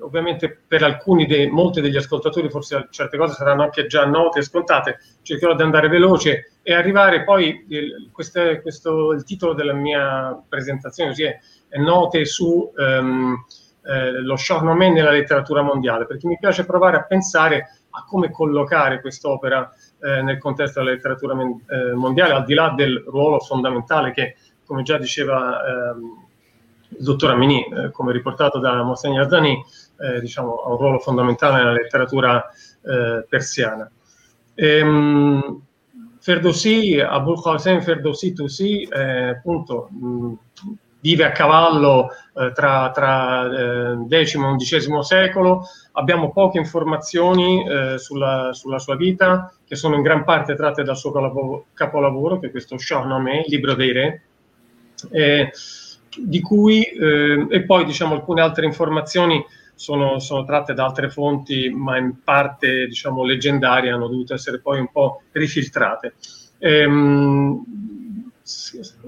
ovviamente 0.00 0.62
per 0.67 0.83
alcuni, 0.83 1.26
dei, 1.26 1.49
molti 1.49 1.81
degli 1.81 1.97
ascoltatori 1.97 2.49
forse 2.50 2.88
certe 2.90 3.17
cose 3.17 3.35
saranno 3.35 3.62
anche 3.62 3.87
già 3.87 4.05
note 4.05 4.40
e 4.40 4.43
scontate, 4.43 4.99
cercherò 5.23 5.55
di 5.55 5.62
andare 5.62 5.88
veloce 5.88 6.52
e 6.62 6.75
arrivare 6.75 7.25
poi, 7.25 7.64
il, 7.69 8.09
queste, 8.12 8.61
questo, 8.61 9.12
il 9.12 9.25
titolo 9.25 9.55
della 9.55 9.73
mia 9.73 10.40
presentazione 10.49 11.11
così 11.11 11.25
è, 11.25 11.38
è 11.69 11.78
note 11.78 12.25
su 12.25 12.73
um, 12.76 13.45
eh, 13.85 14.21
lo 14.21 14.37
Shahnameh 14.37 14.90
nella 14.90 15.11
letteratura 15.11 15.62
mondiale, 15.62 16.07
perché 16.07 16.26
mi 16.26 16.38
piace 16.38 16.64
provare 16.64 16.97
a 16.97 17.05
pensare 17.05 17.71
a 17.90 18.05
come 18.05 18.31
collocare 18.31 19.00
quest'opera 19.00 19.73
eh, 20.00 20.23
nel 20.23 20.38
contesto 20.38 20.81
della 20.81 20.93
letteratura 20.93 21.35
eh, 21.35 21.93
mondiale, 21.95 22.35
al 22.35 22.45
di 22.45 22.55
là 22.55 22.73
del 22.76 23.02
ruolo 23.07 23.38
fondamentale 23.40 24.12
che, 24.12 24.37
come 24.64 24.83
già 24.83 24.99
diceva... 24.99 25.61
Ehm, 25.64 26.26
il 26.90 27.05
dottor 27.05 27.31
Amini, 27.31 27.64
eh, 27.64 27.90
come 27.90 28.12
riportato 28.12 28.59
da 28.59 28.83
Monsegna 28.83 29.23
Arzani, 29.23 29.62
eh, 29.99 30.21
diciamo, 30.21 30.55
ha 30.57 30.71
un 30.71 30.76
ruolo 30.76 30.99
fondamentale 30.99 31.59
nella 31.59 31.73
letteratura 31.73 32.45
eh, 32.83 33.26
persiana. 33.28 33.90
Ehm, 34.55 35.62
Ferdowsi, 36.21 37.00
Abul 37.00 37.40
Qasim 37.40 37.81
Ferdowsi 37.81 38.33
Tusi, 38.33 38.83
eh, 38.83 39.28
appunto, 39.31 39.88
mh, 39.90 40.33
vive 41.00 41.25
a 41.25 41.33
cavallo 41.33 42.11
eh, 42.35 42.52
tra, 42.52 42.90
tra 42.93 43.49
X 44.09 44.35
e 44.35 44.57
XI 44.57 45.02
secolo, 45.02 45.64
abbiamo 45.93 46.33
poche 46.33 46.59
informazioni 46.59 47.67
eh, 47.67 47.99
sulla, 47.99 48.50
sulla, 48.52 48.78
sua 48.78 48.97
vita, 48.97 49.52
che 49.64 49.76
sono 49.76 49.95
in 49.95 50.02
gran 50.02 50.25
parte 50.25 50.55
tratte 50.55 50.83
dal 50.83 50.97
suo 50.97 51.64
capolavoro, 51.73 52.38
che 52.40 52.49
è 52.49 52.50
questo 52.50 52.76
Shahnameh, 52.76 53.45
il 53.47 53.47
libro 53.49 53.75
dei 53.75 53.93
re, 53.93 54.23
di 56.17 56.40
cui, 56.40 56.83
eh, 56.83 57.47
e 57.49 57.62
poi 57.62 57.85
diciamo 57.85 58.14
alcune 58.14 58.40
altre 58.40 58.67
informazioni 58.67 59.45
sono, 59.78 60.18
sono, 60.18 60.44
tratte 60.44 60.75
da 60.75 60.85
altre 60.85 61.08
fonti, 61.08 61.70
ma 61.70 61.97
in 61.97 62.23
parte 62.25 62.87
diciamo 62.87 63.23
leggendarie, 63.23 63.92
hanno 63.92 64.08
dovuto 64.08 64.35
essere 64.35 64.58
poi 64.58 64.80
un 64.80 64.90
po' 64.90 65.23
rifiltrate. 65.30 66.14
Ehm, 66.58 67.62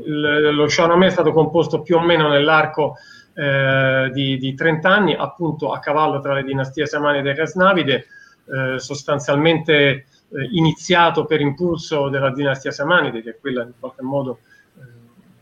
lo 0.05 0.69
Shahnameh 0.69 1.07
è 1.07 1.11
stato 1.11 1.33
composto 1.33 1.83
più 1.83 1.97
o 1.97 2.01
meno 2.01 2.29
nell'arco 2.29 2.95
eh, 3.35 4.11
di, 4.13 4.39
di, 4.39 4.55
30 4.55 4.89
anni, 4.89 5.15
appunto 5.15 5.73
a 5.73 5.81
cavallo 5.81 6.21
tra 6.21 6.35
le 6.35 6.45
dinastie 6.45 6.87
Samanide 6.87 7.31
e 7.31 7.35
Ghaznavide, 7.35 8.07
eh, 8.47 8.79
sostanzialmente 8.79 9.73
eh, 9.73 10.05
iniziato 10.53 11.25
per 11.25 11.41
impulso 11.41 12.09
della 12.09 12.33
dinastia 12.33 12.71
Samanide, 12.71 13.23
che 13.23 13.31
è 13.31 13.39
quella 13.41 13.63
in 13.65 13.73
qualche 13.77 14.03
modo 14.03 14.39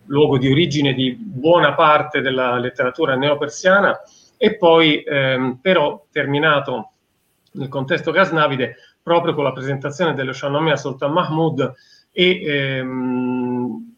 luogo 0.09 0.39
di 0.39 0.51
origine 0.51 0.93
di 0.95 1.15
buona 1.19 1.75
parte 1.75 2.21
della 2.21 2.59
letteratura 2.59 3.15
neopersiana, 3.15 3.99
e 4.39 4.57
poi 4.57 5.03
ehm, 5.03 5.59
però 5.61 6.07
terminato 6.11 6.93
nel 7.53 7.69
contesto 7.69 8.13
Ghaznavide 8.13 8.77
proprio 9.03 9.35
con 9.35 9.45
la 9.45 9.53
presentazione 9.53 10.15
dello 10.15 10.33
Shahnameh 10.33 10.73
a 10.73 10.77
Sultan 10.77 11.13
Mahmud 11.13 11.75
e 12.13 12.43
ehm, 12.45 13.89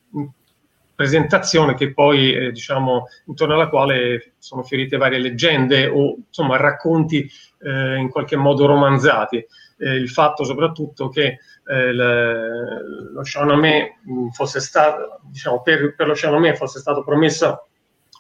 presentazione 1.01 1.75
che 1.75 1.95
poi, 1.95 2.35
eh, 2.35 2.53
diciamo, 2.53 3.07
intorno 3.25 3.55
alla 3.55 3.71
quale 3.71 4.35
sono 4.37 4.63
fiorite 4.63 4.99
varie 4.99 5.19
leggende 5.19 5.87
o 5.87 6.17
insomma 6.27 6.59
racconti 6.59 7.27
eh, 7.63 7.97
in 7.97 8.11
qualche 8.11 8.37
modo 8.37 8.67
romanzati. 8.67 9.39
Eh, 9.79 9.95
il 9.95 10.11
fatto 10.11 10.45
soprattutto 10.45 11.09
che 11.09 11.39
eh, 11.65 11.93
lo 11.95 13.23
fosse 14.33 14.61
stato, 14.61 15.21
diciamo, 15.23 15.63
per, 15.63 15.95
per 15.95 16.07
lo 16.07 16.15
Shahnameh 16.15 16.55
fosse 16.55 16.81
stato 16.81 17.03
promesso 17.03 17.69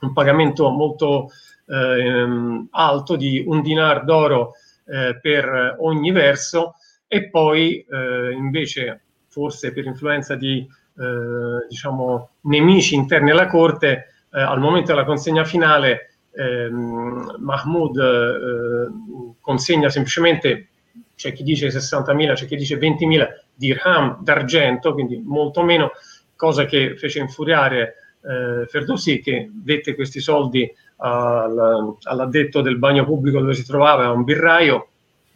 un 0.00 0.14
pagamento 0.14 0.70
molto 0.70 1.28
eh, 1.70 2.66
alto 2.70 3.16
di 3.16 3.42
un 3.46 3.62
dinar 3.62 4.04
d'oro 4.04 4.52
eh, 4.86 5.18
per 5.20 5.76
ogni 5.78 6.10
verso 6.10 6.74
e 7.06 7.28
poi 7.28 7.84
eh, 7.88 8.32
invece 8.32 9.02
forse 9.28 9.72
per 9.72 9.84
influenza 9.84 10.34
di 10.34 10.58
eh, 10.58 11.66
diciamo, 11.68 12.30
nemici 12.42 12.94
interni 12.94 13.30
alla 13.30 13.46
corte 13.46 14.06
eh, 14.32 14.40
al 14.40 14.60
momento 14.60 14.92
della 14.92 15.04
consegna 15.04 15.44
finale 15.44 16.14
ehm, 16.32 17.36
Mahmoud 17.38 17.98
eh, 17.98 19.36
consegna 19.40 19.88
semplicemente 19.88 20.68
c'è 21.14 21.32
chi 21.32 21.42
dice 21.42 21.68
60.000, 21.68 22.32
c'è 22.32 22.46
chi 22.46 22.56
dice 22.56 22.78
20.000 22.78 23.28
dirham 23.54 24.22
d'argento, 24.22 24.94
quindi 24.94 25.20
molto 25.22 25.62
meno, 25.62 25.90
cosa 26.34 26.64
che 26.64 26.96
fece 26.96 27.18
infuriare 27.18 27.94
eh, 28.22 28.66
Ferdowsi 28.66 29.20
che 29.20 29.50
dette 29.52 29.94
questi 29.94 30.20
soldi 30.20 30.70
al, 31.00 31.97
all'addetto 32.02 32.61
del 32.61 32.78
bagno 32.78 33.04
pubblico 33.04 33.40
dove 33.40 33.54
si 33.54 33.64
trovava, 33.64 34.04
a 34.04 34.12
un 34.12 34.25
birraio, 34.25 34.88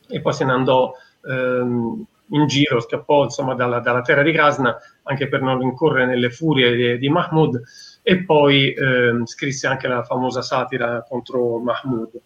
e 0.08 0.20
poi 0.20 0.32
se 0.32 0.44
ne 0.44 0.52
andò 0.52 0.92
ehm, 1.26 2.04
in 2.28 2.46
giro, 2.46 2.80
scappò 2.80 3.24
insomma 3.24 3.54
dalla, 3.54 3.80
dalla 3.80 4.02
terra 4.02 4.22
di 4.22 4.32
Krasna 4.32 4.76
anche 5.04 5.28
per 5.28 5.42
non 5.42 5.62
incorrere 5.62 6.06
nelle 6.06 6.30
furie 6.30 6.74
di, 6.74 6.98
di 6.98 7.08
Mahmoud 7.08 7.62
e 8.02 8.24
poi 8.24 8.72
eh, 8.72 9.20
scrisse 9.24 9.66
anche 9.66 9.88
la 9.88 10.02
famosa 10.02 10.42
satira 10.42 11.04
contro 11.08 11.58
Mahmoud. 11.58 12.20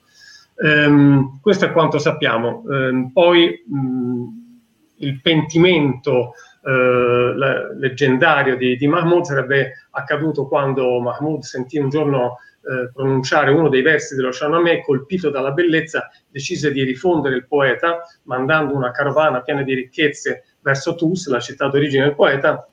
Um, 0.61 1.39
questo 1.41 1.67
è 1.67 1.73
quanto 1.73 1.99
sappiamo. 1.99 2.63
Um, 2.67 3.11
poi 3.13 3.63
um, 3.71 4.61
il 4.97 5.21
pentimento 5.21 6.33
la, 6.61 7.73
leggendario 7.73 8.57
di, 8.57 8.77
di, 8.77 8.87
Mahmoud 8.87 9.25
sarebbe 9.25 9.87
accaduto 9.93 10.47
quando 10.49 11.01
Mahmoud 11.01 11.41
sentì 11.41 11.79
un 11.79 11.89
giorno 11.89 12.39
uh, 12.69 12.93
pronunciare 12.93 13.51
uno 13.51 13.69
dei 13.69 13.83
versi 13.83 14.15
dello 14.15 14.33
Shahnameh, 14.33 14.83
colpito 14.83 15.31
dalla 15.31 15.53
bellezza, 15.53 16.11
decise 16.29 16.71
di 16.71 16.83
rifondere 16.83 17.37
il 17.37 17.47
poeta, 17.47 18.03
mandando 18.25 18.75
una 18.75 18.91
carovana 18.91 19.41
piena 19.43 19.63
di 19.63 19.75
ricchezze 19.75 20.45
verso 20.61 20.95
Tus, 20.95 21.29
la 21.29 21.41
città 21.41 21.69
d'origine 21.69 22.05
del 22.05 22.15
poeta, 22.15 22.69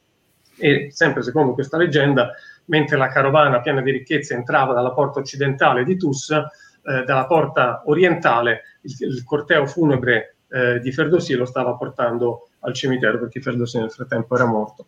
e 0.58 0.90
sempre 0.92 1.22
secondo 1.24 1.54
questa 1.54 1.78
leggenda, 1.78 2.32
mentre 2.66 2.98
la 2.98 3.08
carovana 3.08 3.62
piena 3.62 3.82
di 3.82 3.92
ricchezze 3.92 4.34
entrava 4.34 4.74
dalla 4.74 4.92
porta 4.92 5.20
occidentale 5.20 5.84
di 5.84 5.98
Tus, 5.98 6.30
eh, 6.32 7.04
dalla 7.04 7.26
porta 7.26 7.84
orientale 7.86 8.80
il, 8.82 8.96
il 9.00 9.24
corteo 9.24 9.66
funebre 9.66 10.36
eh, 10.50 10.80
di 10.80 10.92
Ferdowsi 10.92 11.34
lo 11.34 11.46
stava 11.46 11.76
portando 11.76 12.50
al 12.60 12.74
cimitero 12.74 13.20
perché 13.20 13.42
Ferdowsi 13.42 13.80
nel 13.80 13.92
frattempo 13.92 14.36
era 14.36 14.46
morto. 14.46 14.88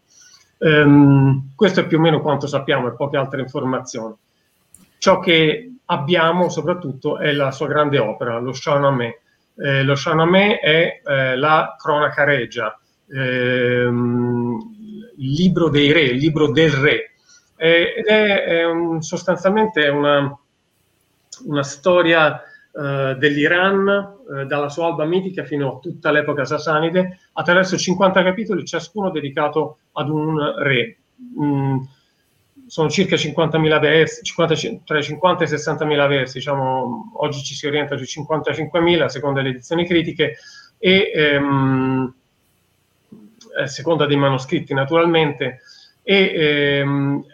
Um, 0.60 1.52
questo 1.56 1.82
è 1.82 1.88
più 1.88 2.00
o 2.00 2.02
meno 2.02 2.22
quanto 2.22 2.48
sappiamo 2.48 2.88
e 2.88 2.96
poche 2.96 3.18
altre 3.18 3.42
informazioni. 3.42 4.16
Ciò 4.98 5.20
che 5.20 5.72
abbiamo 5.86 6.50
soprattutto 6.50 7.18
è 7.18 7.32
la 7.32 7.52
sua 7.52 7.68
grande 7.68 8.00
opera, 8.00 8.40
lo 8.40 8.54
Shahnameh. 8.54 9.22
Eh, 9.56 9.84
lo 9.84 9.96
Shahnameh 9.96 10.60
è 10.60 11.02
eh, 11.04 11.36
la 11.36 11.76
cronaca 11.78 12.24
regia, 12.24 12.78
ehm, 13.10 14.60
il 15.18 15.32
libro 15.32 15.70
dei 15.70 15.92
re, 15.92 16.02
il 16.02 16.18
libro 16.18 16.52
del 16.52 16.72
re, 16.72 17.12
eh, 17.56 17.94
ed 17.98 18.06
è, 18.06 18.44
è 18.44 18.66
un, 18.66 19.02
sostanzialmente 19.02 19.88
una, 19.88 20.38
una 21.46 21.64
storia 21.64 22.40
eh, 22.80 23.16
dell'Iran 23.18 24.16
eh, 24.30 24.46
dalla 24.46 24.70
sua 24.70 24.86
alba 24.86 25.06
mitica 25.06 25.44
fino 25.44 25.78
a 25.78 25.80
tutta 25.80 26.12
l'epoca 26.12 26.46
sasanide 26.46 27.20
attraverso 27.34 27.76
50 27.76 28.24
capitoli, 28.24 28.66
ciascuno 28.66 29.10
dedicato 29.10 29.80
ad 29.94 30.10
un 30.10 30.54
re. 30.60 30.98
Mm, 31.42 31.78
sono 32.68 32.90
circa 32.90 33.16
50.000 33.16 33.80
versi, 33.80 34.24
50, 34.24 34.56
tra 34.84 35.00
i 35.00 35.04
50 35.04 35.44
e 35.44 35.48
i 35.48 35.50
60.000 35.50 36.08
versi, 36.08 36.38
diciamo, 36.38 37.14
oggi 37.16 37.44
ci 37.44 37.56
si 37.56 37.66
orienta 37.66 37.98
sui 37.98 38.06
55.000 38.06 39.06
secondo 39.06 39.42
le 39.42 39.50
edizioni 39.50 39.86
critiche 39.86 40.38
e 40.78 41.12
ehm, 41.14 42.14
a 43.60 43.68
seconda 43.68 44.06
dei 44.06 44.18
manoscritti 44.18 44.74
naturalmente 44.74 45.62
e, 46.04 46.32
ehm, 46.36 47.26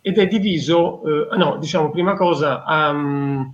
ed 0.00 0.18
è 0.18 0.26
diviso, 0.28 1.30
eh, 1.32 1.36
no, 1.36 1.56
diciamo 1.58 1.90
prima 1.90 2.14
cosa, 2.14 2.62
um, 2.66 3.52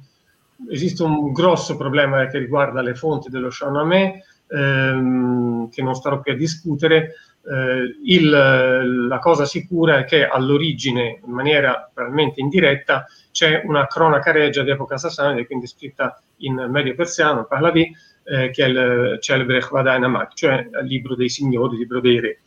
esiste 0.70 1.02
un 1.02 1.32
grosso 1.32 1.76
problema 1.76 2.26
che 2.26 2.38
riguarda 2.38 2.82
le 2.82 2.94
fonti 2.94 3.30
dello 3.30 3.50
Shahnameh, 3.50 4.22
ehm, 4.48 5.70
che 5.70 5.82
non 5.82 5.94
starò 5.94 6.20
qui 6.20 6.32
a 6.32 6.36
discutere. 6.36 7.14
Eh, 7.44 7.96
il, 8.04 9.06
la 9.08 9.18
cosa 9.18 9.44
sicura 9.44 9.98
è 9.98 10.04
che 10.04 10.26
all'origine, 10.26 11.20
in 11.24 11.32
maniera 11.32 11.90
probabilmente 11.92 12.40
indiretta, 12.40 13.06
c'è 13.30 13.62
una 13.64 13.86
cronaca 13.86 14.30
regia 14.30 14.62
di 14.62 14.70
epoca 14.70 14.96
sassanide, 14.96 15.46
quindi 15.46 15.66
scritta 15.66 16.20
in 16.38 16.66
medio 16.70 16.94
persiano, 16.94 17.44
Pahlavi, 17.44 17.92
eh, 18.24 18.50
che 18.50 18.64
è 18.64 18.68
il 18.68 19.18
celebre 19.20 19.60
Khwadai 19.60 20.00
Namak, 20.00 20.34
cioè 20.34 20.68
il 20.82 20.86
libro 20.86 21.16
dei 21.16 21.28
signori, 21.28 21.74
il 21.74 21.80
libro 21.80 22.00
dei 22.00 22.20
re. 22.20 22.38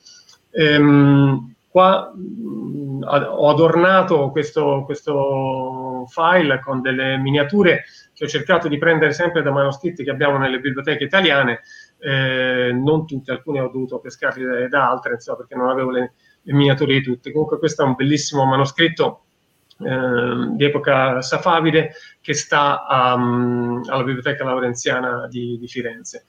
Ehm, 0.51 1.55
Qua 1.75 2.09
mh, 2.15 3.03
ho 3.03 3.49
adornato 3.49 4.29
questo, 4.31 4.83
questo 4.85 6.05
file 6.07 6.61
con 6.61 6.79
delle 6.79 7.17
miniature 7.17 7.83
che 8.13 8.23
ho 8.23 8.27
cercato 8.29 8.69
di 8.69 8.77
prendere 8.77 9.11
sempre 9.11 9.41
da 9.41 9.51
manoscritti 9.51 10.05
che 10.05 10.09
abbiamo 10.09 10.37
nelle 10.37 10.61
biblioteche 10.61 11.03
italiane, 11.03 11.63
eh, 11.99 12.71
non 12.73 13.05
tutte, 13.05 13.31
alcune 13.31 13.59
ho 13.59 13.69
dovuto 13.69 13.99
pescarle 13.99 14.67
da 14.67 14.89
altre, 14.89 15.13
insomma, 15.13 15.37
perché 15.37 15.55
non 15.55 15.69
avevo 15.69 15.91
le, 15.91 16.13
le, 16.41 16.53
miniature 16.53 16.93
di 16.93 17.01
tutte. 17.01 17.31
Comunque 17.31 17.57
questo 17.57 17.83
è 17.83 17.85
un 17.85 17.95
bellissimo 17.95 18.45
manoscritto 18.45 19.23
eh, 19.79 20.55
di 20.55 20.63
epoca 20.63 21.21
safavide 21.21 21.93
che 22.21 22.33
sta 22.33 22.85
a, 22.85 23.13
um, 23.15 23.81
alla 23.87 24.03
Biblioteca 24.03 24.43
Laurenziana 24.43 25.27
di, 25.27 25.57
di 25.59 25.67
Firenze. 25.67 26.25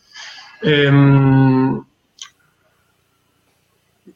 Ehm, 0.62 1.86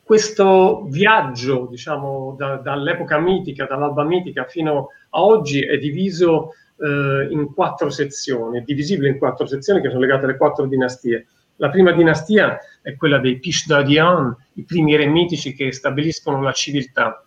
questo 0.02 0.86
viaggio, 0.88 1.68
diciamo, 1.70 2.34
da, 2.36 2.56
dall'epoca 2.56 3.18
mitica, 3.20 3.66
dall'alba 3.66 4.02
mitica 4.02 4.44
fino 4.44 4.88
a 5.10 5.22
oggi 5.22 5.64
è 5.64 5.78
diviso 5.78 6.54
eh, 6.78 7.28
in 7.30 7.52
quattro 7.54 7.90
sezioni, 7.90 8.58
è 8.58 8.62
divisibile 8.62 9.10
in 9.10 9.18
quattro 9.18 9.46
sezioni 9.46 9.80
che 9.80 9.88
sono 9.88 10.00
legate 10.00 10.24
alle 10.24 10.36
quattro 10.36 10.66
dinastie. 10.66 11.26
La 11.60 11.68
prima 11.68 11.92
dinastia 11.92 12.58
è 12.80 12.96
quella 12.96 13.18
dei 13.18 13.38
Pishdadian, 13.38 14.34
i 14.54 14.64
primi 14.64 14.96
re 14.96 15.04
mitici 15.04 15.52
che 15.52 15.72
stabiliscono 15.72 16.40
la 16.40 16.52
civiltà. 16.52 17.22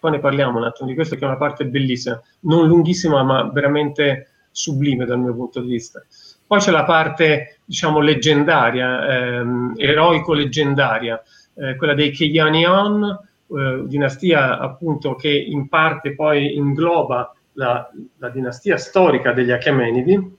Poi 0.00 0.10
ne 0.12 0.18
parliamo 0.18 0.56
un 0.56 0.64
attimo 0.64 0.88
di 0.88 0.94
questo, 0.94 1.14
che 1.14 1.24
è 1.24 1.28
una 1.28 1.36
parte 1.36 1.66
bellissima, 1.66 2.18
non 2.40 2.66
lunghissima, 2.68 3.22
ma 3.22 3.50
veramente 3.50 4.30
sublime 4.50 5.04
dal 5.04 5.18
mio 5.18 5.34
punto 5.34 5.60
di 5.60 5.68
vista. 5.68 6.02
Poi 6.46 6.58
c'è 6.58 6.70
la 6.70 6.84
parte, 6.84 7.58
diciamo, 7.66 8.00
leggendaria, 8.00 9.08
ehm, 9.08 9.74
eroico-leggendaria, 9.76 11.22
eh, 11.56 11.76
quella 11.76 11.92
dei 11.92 12.12
Keyanian, 12.12 13.04
eh, 13.04 13.82
dinastia 13.84 14.58
appunto 14.58 15.16
che 15.16 15.30
in 15.30 15.68
parte 15.68 16.14
poi 16.14 16.56
ingloba 16.56 17.30
la, 17.52 17.86
la 18.16 18.28
dinastia 18.30 18.78
storica 18.78 19.32
degli 19.32 19.50
Achamenidi, 19.50 20.35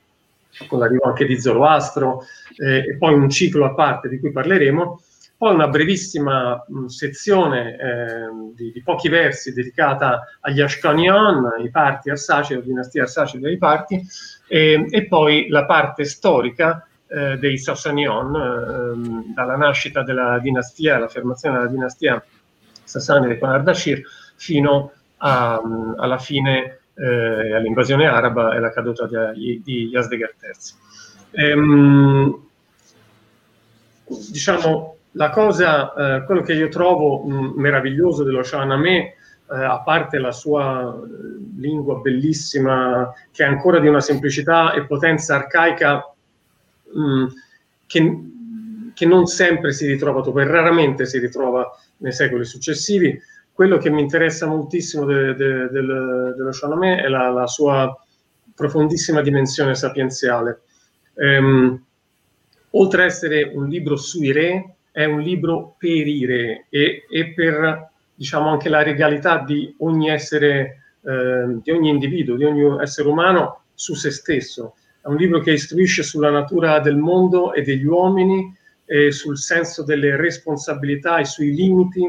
con 0.67 0.79
l'arrivo 0.79 1.05
anche 1.05 1.25
di 1.25 1.39
Zoroastro, 1.39 2.23
eh, 2.57 2.89
e 2.89 2.97
poi 2.97 3.13
un 3.13 3.29
ciclo 3.29 3.65
a 3.65 3.73
parte 3.73 4.09
di 4.09 4.19
cui 4.19 4.31
parleremo, 4.31 5.01
poi 5.37 5.53
una 5.53 5.67
brevissima 5.67 6.65
mh, 6.67 6.85
sezione 6.85 7.77
eh, 7.77 8.53
di, 8.55 8.71
di, 8.71 8.81
pochi 8.81 9.07
versi 9.07 9.53
dedicata 9.53 10.23
agli 10.41 10.61
Ashkanian, 10.61 11.63
i 11.63 11.69
parti 11.69 12.09
Arsacidi, 12.09 12.59
la 12.59 12.65
dinastia 12.65 13.03
Arsacida 13.03 13.47
dei 13.47 13.59
parti, 13.59 14.01
e, 14.47 14.87
e 14.89 15.07
poi 15.07 15.47
la 15.49 15.65
parte 15.65 16.05
storica 16.05 16.87
eh, 17.07 17.37
dei 17.37 17.59
Sassanion, 17.59 18.35
eh, 18.35 19.33
dalla 19.35 19.55
nascita 19.55 20.01
della 20.01 20.39
dinastia, 20.39 20.97
l'affermazione 20.97 21.57
della 21.57 21.69
dinastia 21.69 22.23
sassanide 22.83 23.37
con 23.37 23.49
Ardashir, 23.49 24.01
fino 24.35 24.91
a, 25.17 25.61
alla 25.97 26.17
fine, 26.17 26.79
eh, 26.97 27.53
all'invasione 27.53 28.07
araba 28.07 28.53
e 28.53 28.57
alla 28.57 28.71
caduta 28.71 29.05
di, 29.05 29.62
di 29.63 29.88
Yazdegerd 29.88 30.33
III. 30.41 31.43
Ehm, 31.43 32.47
diciamo, 34.31 34.95
la 35.12 35.29
cosa, 35.29 35.93
eh, 35.93 36.23
quello 36.25 36.41
che 36.41 36.53
io 36.53 36.69
trovo 36.69 37.23
mh, 37.23 37.53
meraviglioso 37.55 38.23
dello 38.23 38.43
Shahnameh, 38.43 39.15
eh, 39.49 39.63
a 39.63 39.81
parte 39.81 40.17
la 40.17 40.31
sua 40.31 40.93
eh, 40.93 41.60
lingua 41.60 41.99
bellissima, 41.99 43.13
che 43.31 43.43
è 43.43 43.47
ancora 43.47 43.79
di 43.79 43.88
una 43.88 44.01
semplicità 44.01 44.73
e 44.73 44.86
potenza 44.86 45.36
arcaica 45.36 46.13
mh, 46.93 47.25
che, 47.86 48.21
che, 48.93 49.05
non 49.05 49.25
sempre 49.25 49.71
si 49.71 49.88
ritrova 49.88 50.21
raramente 50.43 51.05
si 51.05 51.19
ritrova 51.19 51.69
nei 51.97 52.12
secoli 52.12 52.45
successivi. 52.45 53.19
Quello 53.57 53.79
che 53.79 53.89
mi 53.89 54.01
interessa 54.01 54.45
moltissimo 54.45 55.03
de, 55.03 55.33
de, 55.33 55.67
de, 55.69 55.81
dello 55.81 56.51
Chalamet 56.51 57.05
è 57.05 57.07
la, 57.07 57.31
la, 57.31 57.47
sua 57.47 57.91
profondissima 58.53 59.21
dimensione 59.21 59.73
sapienziale. 59.73 60.61
Ehm, 61.15 61.83
oltre 62.69 63.01
ad 63.01 63.07
essere 63.07 63.51
un 63.55 63.67
libro 63.67 63.95
sui 63.95 64.31
re, 64.31 64.75
è 64.91 65.05
un 65.05 65.21
libro 65.21 65.73
per 65.79 66.05
i 66.07 66.23
re 66.23 66.67
e, 66.69 67.07
e 67.09 67.33
per 67.33 67.89
diciamo 68.13 68.47
anche 68.47 68.69
la 68.69 68.83
regalità 68.83 69.39
di 69.39 69.73
ogni 69.79 70.11
essere, 70.11 70.83
eh, 71.01 71.57
di 71.59 71.71
ogni 71.71 71.89
individuo, 71.89 72.35
di 72.35 72.43
ogni 72.43 72.79
essere 72.79 73.07
umano 73.09 73.63
su 73.73 73.95
se 73.95 74.11
stesso. 74.11 74.75
È 75.01 75.07
un 75.07 75.15
libro 75.15 75.39
che 75.39 75.53
istruisce 75.53 76.03
sulla 76.03 76.29
natura 76.29 76.79
del 76.79 76.97
mondo 76.97 77.53
e 77.53 77.63
degli 77.63 77.85
uomini, 77.85 78.55
e 78.85 79.11
sul 79.11 79.39
senso 79.39 79.83
delle 79.83 80.15
responsabilità 80.15 81.17
e 81.17 81.25
sui 81.25 81.55
limiti 81.55 82.07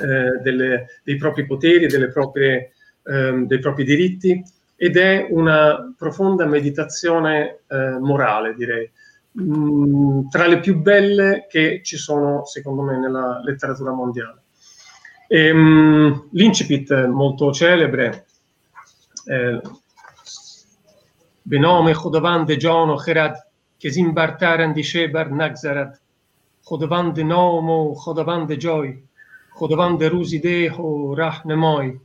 eh, 0.00 0.40
delle, 0.42 0.86
dei 1.02 1.16
propri 1.16 1.46
poteri, 1.46 1.86
proprie, 2.10 2.72
eh, 3.04 3.44
dei 3.46 3.58
propri 3.58 3.84
diritti 3.84 4.42
ed 4.76 4.96
è 4.96 5.26
una 5.30 5.92
profonda 5.96 6.46
meditazione 6.46 7.60
eh, 7.66 7.98
morale, 7.98 8.54
direi, 8.54 8.90
mh, 9.32 10.28
tra 10.28 10.46
le 10.46 10.60
più 10.60 10.76
belle 10.76 11.46
che 11.48 11.80
ci 11.82 11.96
sono, 11.96 12.44
secondo 12.44 12.82
me, 12.82 12.98
nella 12.98 13.40
letteratura 13.42 13.92
mondiale. 13.92 14.42
E, 15.26 15.52
mh, 15.52 16.28
l'incipit 16.32 17.06
molto 17.06 17.52
celebre, 17.52 18.26
Benome 21.42 21.92
Chodovan 21.92 22.46
de 22.46 22.56
Giono 22.56 22.96
Cherad 22.96 23.46
Chesimbartaran 23.78 24.72
di 24.72 24.82
Shebar 24.82 25.30
Nagzarat, 25.30 26.00
Chodavan 26.64 27.12
de 27.12 27.22
Nomo, 27.22 27.94
Chodavan 27.94 28.44
de 28.46 28.56
Joy, 28.56 29.07
خداوند 29.57 29.99
جای 29.99 30.03
خداوند 30.03 30.03
روزی 30.03 30.39
ده 30.39 30.73
و 30.73 31.15
رهنمای 31.15 31.99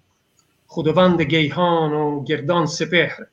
خداوند 0.67 1.23
گیهان 1.23 1.93
و 1.93 2.25
گردان 2.25 2.67
سپهر 2.67 3.27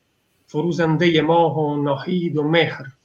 فروزنده 0.46 1.22
ماه 1.22 1.58
و 1.58 1.82
نahid 1.82 2.36
o 2.36 2.42
mehr 2.42 2.96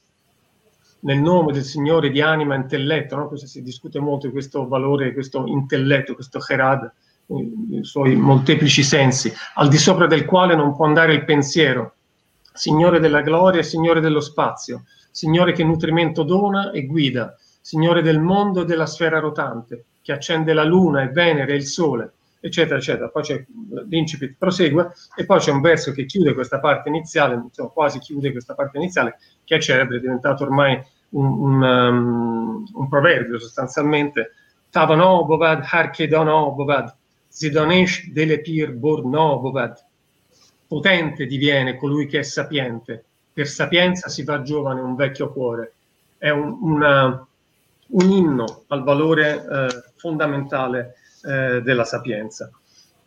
nel 1.04 1.20
nome 1.20 1.52
del 1.52 1.64
Signore 1.64 2.10
di 2.10 2.20
anima 2.20 2.54
e 2.54 2.58
intelletto, 2.58 3.16
no? 3.16 3.28
questo 3.28 3.46
si 3.46 3.62
discute 3.62 3.98
molto 3.98 4.26
di 4.26 4.32
questo 4.32 4.68
valore, 4.68 5.12
questo 5.12 5.46
intelletto, 5.46 6.14
questo 6.14 6.38
Herad, 6.46 6.90
i 7.26 7.80
suoi 7.82 8.14
molteplici 8.14 8.82
sensi, 8.82 9.32
al 9.54 9.68
di 9.68 9.78
sopra 9.78 10.06
del 10.06 10.24
quale 10.24 10.54
non 10.54 10.74
può 10.74 10.86
andare 10.86 11.14
il 11.14 11.24
pensiero, 11.24 11.94
Signore 12.52 13.00
della 13.00 13.22
gloria 13.22 13.60
e 13.60 13.64
Signore 13.64 14.00
dello 14.00 14.20
spazio, 14.20 14.84
Signore 15.10 15.52
che 15.52 15.64
nutrimento 15.64 16.22
dona 16.22 16.70
e 16.70 16.86
guida, 16.86 17.36
Signore 17.60 18.02
del 18.02 18.20
mondo 18.20 18.62
e 18.62 18.64
della 18.64 18.86
sfera 18.86 19.18
rotante, 19.18 19.84
che 20.07 20.13
accende 20.13 20.53
la 20.53 20.63
luna 20.63 21.01
e 21.01 21.09
Venere 21.09 21.51
e 21.51 21.55
il 21.57 21.65
sole, 21.65 22.13
eccetera, 22.39 22.77
eccetera. 22.77 23.09
Poi 23.09 23.23
c'è 23.23 23.45
l'incipit 23.89 24.35
prosegue 24.37 24.93
e 25.17 25.25
poi 25.25 25.39
c'è 25.39 25.51
un 25.51 25.59
verso 25.59 25.91
che 25.91 26.05
chiude 26.05 26.33
questa 26.33 26.61
parte 26.61 26.87
iniziale, 26.87 27.35
insomma, 27.35 27.67
quasi 27.71 27.99
chiude 27.99 28.31
questa 28.31 28.53
parte 28.53 28.77
iniziale, 28.77 29.17
che 29.43 29.57
è 29.57 29.59
celebre, 29.59 29.97
è 29.97 29.99
diventato 29.99 30.45
ormai 30.45 30.81
un, 31.09 31.25
un, 31.25 31.61
um, 31.61 32.65
un 32.73 32.87
proverbio 32.87 33.37
sostanzialmente. 33.37 34.31
Tavano 34.69 35.25
bovad, 35.25 36.95
zidonesh 37.27 38.09
delepir 38.09 38.71
borno. 38.75 39.75
Potente 40.67 41.25
diviene 41.25 41.75
colui 41.75 42.07
che 42.07 42.19
è 42.19 42.23
sapiente, 42.23 43.03
per 43.33 43.47
sapienza 43.47 44.07
si 44.07 44.23
fa 44.23 44.41
giovane 44.41 44.79
un 44.79 44.95
vecchio 44.95 45.33
cuore. 45.33 45.73
È 46.17 46.29
un, 46.29 46.59
una, 46.61 47.27
un 47.87 48.09
inno 48.09 48.63
al 48.67 48.83
valore 48.83 49.45
eh, 49.45 49.86
fondamentale 49.97 50.95
eh, 51.23 51.61
della 51.61 51.83
sapienza, 51.83 52.49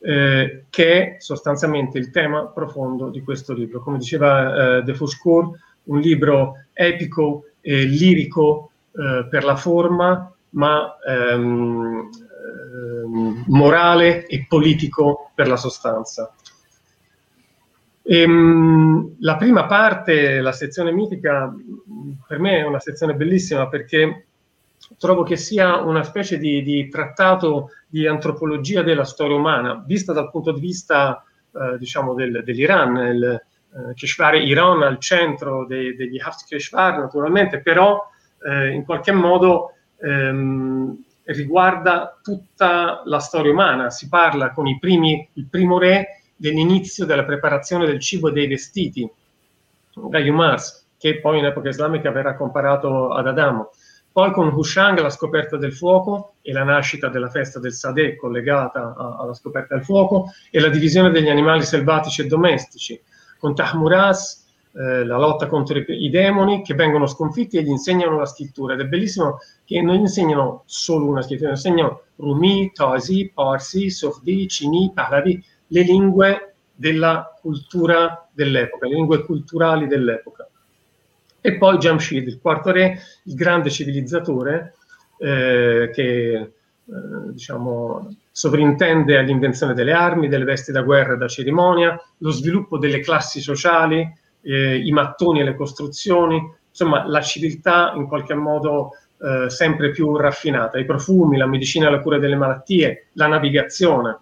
eh, 0.01 0.65
che 0.69 0.93
è 0.93 1.21
sostanzialmente 1.21 1.99
il 1.99 2.11
tema 2.11 2.47
profondo 2.47 3.09
di 3.09 3.23
questo 3.23 3.53
libro. 3.53 3.81
Come 3.81 3.99
diceva 3.99 4.79
eh, 4.79 4.83
De 4.83 4.95
Foucault, 4.95 5.59
un 5.85 6.01
libro 6.01 6.65
epico 6.73 7.45
e 7.61 7.85
lirico 7.85 8.73
eh, 8.93 9.27
per 9.29 9.45
la 9.45 9.57
forma, 9.57 10.33
ma 10.51 10.97
ehm, 11.07 12.11
ehm, 13.05 13.45
morale 13.47 14.27
e 14.27 14.47
politico 14.49 15.31
per 15.35 15.49
la 15.49 15.57
sostanza. 15.57 16.35
Ehm, 18.03 19.17
la 19.21 19.37
prima 19.37 19.67
parte, 19.67 20.41
la 20.41 20.53
sezione 20.53 20.91
mitica, 20.91 21.55
per 22.27 22.39
me 22.39 22.59
è 22.59 22.67
una 22.67 22.81
sezione 22.81 23.15
bellissima 23.15 23.69
perché 23.69 24.27
trovo 24.99 25.23
che 25.23 25.37
sia 25.37 25.77
una 25.77 26.03
specie 26.03 26.39
di, 26.39 26.63
di 26.63 26.89
trattato 26.89 27.71
di 27.87 28.07
antropologia 28.07 28.83
della 28.83 29.05
storia 29.05 29.37
umana, 29.37 29.83
vista 29.87 30.13
dal 30.13 30.31
punto 30.31 30.53
di 30.53 30.61
vista 30.61 31.25
eh, 31.53 31.79
diciamo 31.79 32.15
del, 32.15 32.43
dell'Iran, 32.45 32.97
il 32.97 33.43
eh, 33.73 33.95
Keshvar 33.95 34.35
Iran 34.37 34.83
al 34.83 34.99
centro 34.99 35.65
dei, 35.67 35.95
degli 35.95 36.19
Haft 36.19 36.47
Keshvar 36.47 36.99
naturalmente, 36.99 37.61
però 37.61 38.09
eh, 38.45 38.71
in 38.71 38.85
qualche 38.85 39.13
modo 39.13 39.75
ehm, 40.01 41.05
riguarda 41.25 42.19
tutta 42.23 43.03
la 43.05 43.19
storia 43.19 43.53
umana, 43.53 43.91
si 43.91 44.09
parla 44.09 44.53
con 44.53 44.67
primi, 44.79 45.29
il 45.35 45.47
primo 45.47 45.79
re 45.79 46.23
dell'inizio 46.35 47.05
della 47.05 47.25
preparazione 47.25 47.87
del 47.87 48.01
cibo 48.01 48.29
e 48.29 48.33
dei 48.33 48.47
vestiti, 48.49 49.09
Gaiu 49.95 50.33
Mars, 50.33 50.89
che 50.99 51.21
poi 51.21 51.39
in 51.39 51.45
epoca 51.45 51.69
islamica 51.69 52.11
verrà 52.11 52.35
comparato 52.35 53.11
ad 53.13 53.27
Adamo. 53.27 53.71
Poi 54.21 54.33
con 54.33 54.53
Hushang 54.53 55.01
la 55.01 55.09
scoperta 55.09 55.57
del 55.57 55.73
fuoco 55.73 56.35
e 56.43 56.53
la 56.53 56.63
nascita 56.63 57.09
della 57.09 57.31
festa 57.31 57.59
del 57.59 57.73
Sadeh 57.73 58.17
collegata 58.17 58.95
a, 58.95 59.17
alla 59.19 59.33
scoperta 59.33 59.75
del 59.75 59.83
fuoco 59.83 60.27
e 60.51 60.61
la 60.61 60.69
divisione 60.69 61.11
degli 61.11 61.31
animali 61.31 61.63
selvatici 61.63 62.21
e 62.21 62.27
domestici. 62.27 63.01
Con 63.39 63.55
Tahmuras 63.55 64.47
eh, 64.75 65.07
la 65.07 65.17
lotta 65.17 65.47
contro 65.47 65.79
i 65.79 66.11
demoni 66.11 66.61
che 66.61 66.75
vengono 66.75 67.07
sconfitti 67.07 67.57
e 67.57 67.63
gli 67.63 67.71
insegnano 67.71 68.19
la 68.19 68.27
scrittura. 68.27 68.75
Ed 68.75 68.81
è 68.81 68.85
bellissimo 68.85 69.39
che 69.65 69.81
non 69.81 69.95
gli 69.95 70.01
insegnano 70.01 70.65
solo 70.67 71.07
una 71.07 71.23
scrittura, 71.23 71.53
insegnano 71.53 72.03
Rumi, 72.17 72.73
Tosi, 72.75 73.33
Parsi, 73.33 73.89
Sofdi, 73.89 74.47
Cini, 74.49 74.93
Pahlavi, 74.93 75.43
le 75.69 75.81
lingue 75.81 76.57
della 76.75 77.39
cultura 77.41 78.29
dell'epoca, 78.31 78.87
le 78.87 78.97
lingue 78.97 79.25
culturali 79.25 79.87
dell'epoca. 79.87 80.47
E 81.41 81.57
poi 81.57 81.79
Jamshid, 81.79 82.27
il 82.27 82.39
quarto 82.41 82.71
re, 82.71 82.99
il 83.25 83.35
grande 83.35 83.71
civilizzatore 83.71 84.75
eh, 85.19 85.91
che 85.93 86.33
eh, 86.35 86.53
diciamo, 87.33 88.15
sovrintende 88.31 89.19
all'invenzione 89.19 89.75
delle 89.75 89.93
armi, 89.93 90.29
delle 90.29 90.45
vesti 90.45 90.73
da 90.73 90.83
guerra 90.83 91.15
e 91.15 91.17
da 91.17 91.29
cerimonia, 91.29 92.01
lo 92.19 92.31
sviluppo 92.31 92.79
delle 92.79 93.01
classi 93.01 93.41
sociali, 93.41 94.07
eh, 94.43 94.77
i 94.77 94.91
mattoni 94.93 95.41
e 95.41 95.45
le 95.45 95.55
costruzioni, 95.55 96.43
insomma 96.69 97.07
la 97.07 97.21
civiltà 97.21 97.93
in 97.95 98.07
qualche 98.07 98.35
modo 98.35 98.91
eh, 99.21 99.51
sempre 99.51 99.91
più 99.91 100.17
raffinata, 100.17 100.79
i 100.79 100.85
profumi, 100.85 101.37
la 101.37 101.47
medicina 101.47 101.89
e 101.89 101.91
la 101.91 102.01
cura 102.01 102.19
delle 102.19 102.37
malattie, 102.37 103.09
la 103.13 103.27
navigazione. 103.27 104.19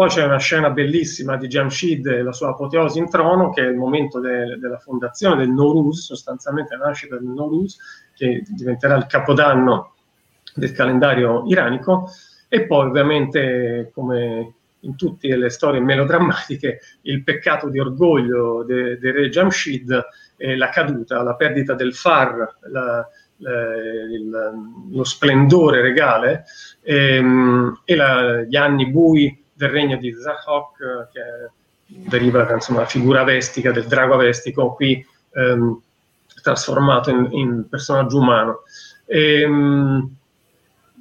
Poi 0.00 0.08
c'è 0.08 0.24
una 0.24 0.38
scena 0.38 0.70
bellissima 0.70 1.36
di 1.36 1.46
Jamshid 1.46 2.06
e 2.06 2.22
la 2.22 2.32
sua 2.32 2.48
apoteosi 2.48 2.98
in 2.98 3.10
trono, 3.10 3.50
che 3.50 3.60
è 3.60 3.68
il 3.68 3.76
momento 3.76 4.18
de- 4.18 4.56
della 4.58 4.78
fondazione 4.78 5.36
del 5.36 5.50
Nowruz, 5.50 6.06
sostanzialmente 6.06 6.74
la 6.74 6.86
nascita 6.86 7.18
del 7.18 7.28
Nowruz, 7.28 7.76
che 8.14 8.42
diventerà 8.48 8.96
il 8.96 9.04
capodanno 9.04 9.96
del 10.54 10.72
calendario 10.72 11.44
iranico, 11.48 12.08
e 12.48 12.64
poi 12.64 12.86
ovviamente, 12.86 13.90
come 13.92 14.54
in 14.78 14.96
tutte 14.96 15.36
le 15.36 15.50
storie 15.50 15.80
melodrammatiche, 15.80 16.80
il 17.02 17.22
peccato 17.22 17.68
di 17.68 17.78
orgoglio 17.78 18.64
del 18.64 18.98
de 18.98 19.12
re 19.12 19.28
Jamshid 19.28 20.02
è 20.34 20.54
la 20.54 20.70
caduta, 20.70 21.22
la 21.22 21.34
perdita 21.34 21.74
del 21.74 21.94
far, 21.94 22.56
la, 22.70 23.06
la, 23.36 23.74
il, 24.10 24.30
lo 24.92 25.04
splendore 25.04 25.82
regale 25.82 26.44
ehm, 26.80 27.82
e 27.84 27.94
la, 27.94 28.40
gli 28.44 28.56
anni 28.56 28.90
bui 28.90 29.39
del 29.60 29.68
regno 29.68 29.96
di 29.98 30.14
Zahok, 30.14 30.80
eh, 30.80 31.08
che 31.12 32.08
deriva 32.08 32.44
dalla 32.44 32.86
figura 32.86 33.24
vestica 33.24 33.70
del 33.72 33.84
drago 33.84 34.14
avestico, 34.14 34.72
qui 34.72 35.04
ehm, 35.34 35.80
trasformato 36.42 37.10
in, 37.10 37.28
in, 37.32 37.68
personaggio 37.68 38.18
umano. 38.18 38.62
E, 39.04 39.42
ehm, 39.42 40.14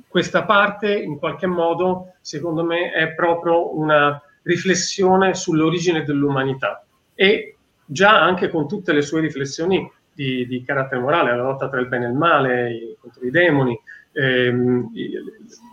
questa 0.10 0.44
parte, 0.44 0.94
in 0.94 1.18
qualche 1.20 1.48
modo, 1.48 2.16
secondo 2.20 2.64
me, 2.64 2.92
è 2.92 3.14
proprio 3.14 3.78
una 3.78 4.22
riflessione 4.42 5.36
sull'origine 5.36 6.04
dell'umanità 6.04 6.84
e 7.14 7.56
già 7.86 8.22
anche 8.22 8.50
con 8.50 8.68
tutte 8.68 8.92
le 8.92 9.02
sue 9.02 9.22
riflessioni 9.22 9.90
di, 10.12 10.46
di 10.48 10.64
carattere 10.64 11.00
morale, 11.00 11.36
la 11.36 11.44
lotta 11.44 11.70
tra 11.70 11.80
il 11.80 11.88
bene 11.88 12.06
e 12.06 12.10
il 12.10 12.16
male, 12.16 12.98
contro 13.00 13.24
i 13.26 13.30
demoni, 13.30 13.80
ehm, 14.12 14.90
i, 14.94 15.12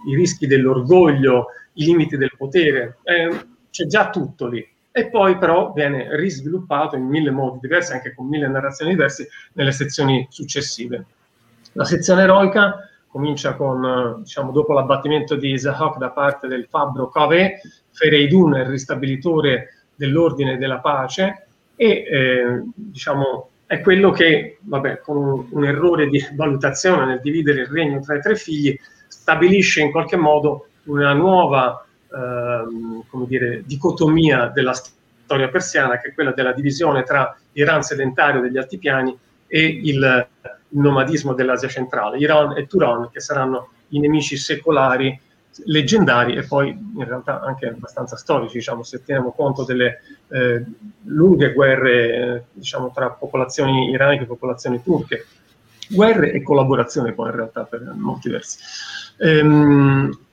i 0.08 0.14
rischi 0.14 0.46
dell'orgoglio, 0.46 1.46
i 1.76 1.84
limiti 1.84 2.16
del 2.16 2.32
potere, 2.36 2.98
eh, 3.02 3.30
c'è 3.70 3.86
già 3.86 4.10
tutto 4.10 4.46
lì. 4.46 4.66
E 4.90 5.08
poi 5.08 5.36
però 5.36 5.72
viene 5.72 6.16
risviluppato 6.16 6.96
in 6.96 7.04
mille 7.04 7.30
modi 7.30 7.58
diversi, 7.60 7.92
anche 7.92 8.14
con 8.14 8.26
mille 8.26 8.48
narrazioni 8.48 8.92
diverse, 8.92 9.28
nelle 9.52 9.72
sezioni 9.72 10.26
successive. 10.30 11.04
La 11.72 11.84
sezione 11.84 12.22
eroica 12.22 12.88
comincia 13.06 13.54
con, 13.54 14.20
diciamo, 14.22 14.52
dopo 14.52 14.72
l'abbattimento 14.72 15.36
di 15.36 15.58
Zahok 15.58 15.98
da 15.98 16.10
parte 16.10 16.48
del 16.48 16.66
fabbro 16.68 17.08
Kaveh, 17.08 17.60
Fereidun, 17.90 18.54
il 18.56 18.64
ristabilitore 18.66 19.84
dell'ordine 19.94 20.54
e 20.54 20.56
della 20.56 20.78
pace, 20.78 21.46
e 21.76 21.86
eh, 21.86 22.62
diciamo, 22.74 23.50
è 23.66 23.80
quello 23.80 24.10
che, 24.10 24.58
vabbè, 24.60 25.00
con 25.00 25.16
un, 25.16 25.46
un, 25.50 25.64
errore 25.64 26.08
di 26.08 26.24
valutazione 26.34 27.04
nel 27.04 27.20
dividere 27.20 27.62
il 27.62 27.66
regno 27.66 28.00
tra 28.00 28.16
i 28.16 28.20
tre 28.20 28.36
figli, 28.36 28.78
stabilisce 29.08 29.80
in 29.80 29.90
qualche 29.90 30.16
modo 30.16 30.65
una 30.86 31.12
nuova 31.12 31.84
ehm, 32.12 33.04
dire, 33.26 33.62
dicotomia 33.64 34.46
della 34.48 34.74
storia 34.74 35.48
persiana, 35.48 35.98
che 35.98 36.08
è 36.08 36.14
quella 36.14 36.32
della 36.32 36.52
divisione 36.52 37.02
tra 37.02 37.36
l'Iran 37.52 37.82
sedentario 37.82 38.40
degli 38.40 38.58
altipiani 38.58 39.16
e 39.46 39.64
il, 39.64 40.26
il 40.68 40.78
nomadismo 40.80 41.34
dell'Asia 41.34 41.68
centrale, 41.68 42.18
Iran 42.18 42.56
e 42.56 42.66
Turan, 42.66 43.10
che 43.10 43.20
saranno 43.20 43.70
i 43.88 44.00
nemici 44.00 44.36
secolari 44.36 45.20
leggendari 45.64 46.34
e 46.36 46.46
poi 46.46 46.68
in 46.68 47.04
realtà 47.04 47.40
anche 47.40 47.68
abbastanza 47.68 48.16
storici, 48.16 48.58
diciamo, 48.58 48.82
se 48.82 49.02
teniamo 49.02 49.32
conto 49.32 49.64
delle 49.64 50.02
eh, 50.28 50.64
lunghe 51.04 51.52
guerre 51.52 52.14
eh, 52.14 52.42
diciamo, 52.52 52.90
tra 52.94 53.10
popolazioni 53.10 53.90
iraniche 53.90 54.24
e 54.24 54.26
popolazioni 54.26 54.82
turche, 54.82 55.24
guerre 55.88 56.32
e 56.32 56.42
collaborazione 56.42 57.12
poi 57.12 57.30
in 57.30 57.36
realtà 57.36 57.64
per 57.64 57.80
molti 57.94 58.28
versi. 58.28 58.58
Ehm, 59.18 60.25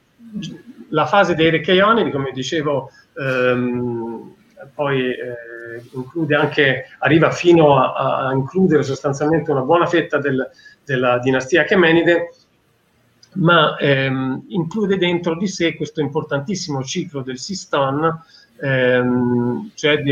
la 0.90 1.06
fase 1.06 1.36
dei 1.36 1.50
Reccheioni, 1.50 2.12
come 2.12 2.32
dicevo, 2.32 2.90
ehm, 3.18 4.34
poi 4.74 5.12
eh, 5.12 5.82
include 5.94 6.36
anche, 6.36 6.86
arriva 7.00 7.32
fino 7.32 7.78
a, 7.78 8.28
a, 8.28 8.34
includere 8.34 8.84
sostanzialmente 8.84 9.52
una 9.52 9.62
buona 9.62 9.86
fetta 9.86 10.18
del, 10.20 10.50
della 10.84 11.20
dinastia 11.20 11.62
Achemenide 11.62 12.30
ma 13.36 13.76
ehm, 13.78 14.46
include 14.50 14.98
dentro 14.98 15.36
di 15.36 15.48
sé 15.48 15.76
questo 15.76 16.02
importantissimo 16.02 16.84
ciclo 16.84 17.22
del 17.22 17.40
Sistan, 17.40 18.22
ehm, 18.62 19.72
cioè 19.74 20.04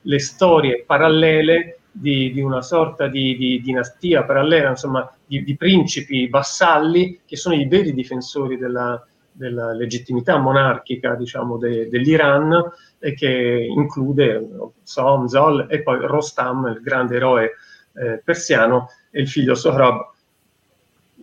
le 0.00 0.18
storie 0.18 0.82
parallele 0.84 1.78
di, 1.90 2.32
di 2.32 2.40
una 2.40 2.62
sorta 2.62 3.06
di, 3.06 3.36
di, 3.36 3.60
dinastia 3.60 4.24
parallela, 4.24 4.70
insomma, 4.70 5.08
di, 5.24 5.44
di, 5.44 5.56
principi 5.56 6.28
vassalli 6.28 7.20
che 7.24 7.36
sono 7.36 7.54
i 7.54 7.68
veri 7.68 7.94
difensori 7.94 8.56
della, 8.56 9.00
della 9.34 9.72
legittimità 9.72 10.38
monarchica 10.38 11.14
diciamo, 11.14 11.58
de, 11.58 11.88
dell'Iran 11.88 12.70
e 12.98 13.14
che 13.14 13.66
include 13.68 14.48
Som, 14.82 15.26
Zol 15.26 15.66
e 15.68 15.82
poi 15.82 15.98
Rostam, 16.00 16.66
il 16.66 16.80
grande 16.80 17.16
eroe 17.16 17.50
eh, 17.94 18.20
persiano, 18.24 18.88
e 19.10 19.20
il 19.20 19.28
figlio 19.28 19.54
Sohrab, 19.54 20.10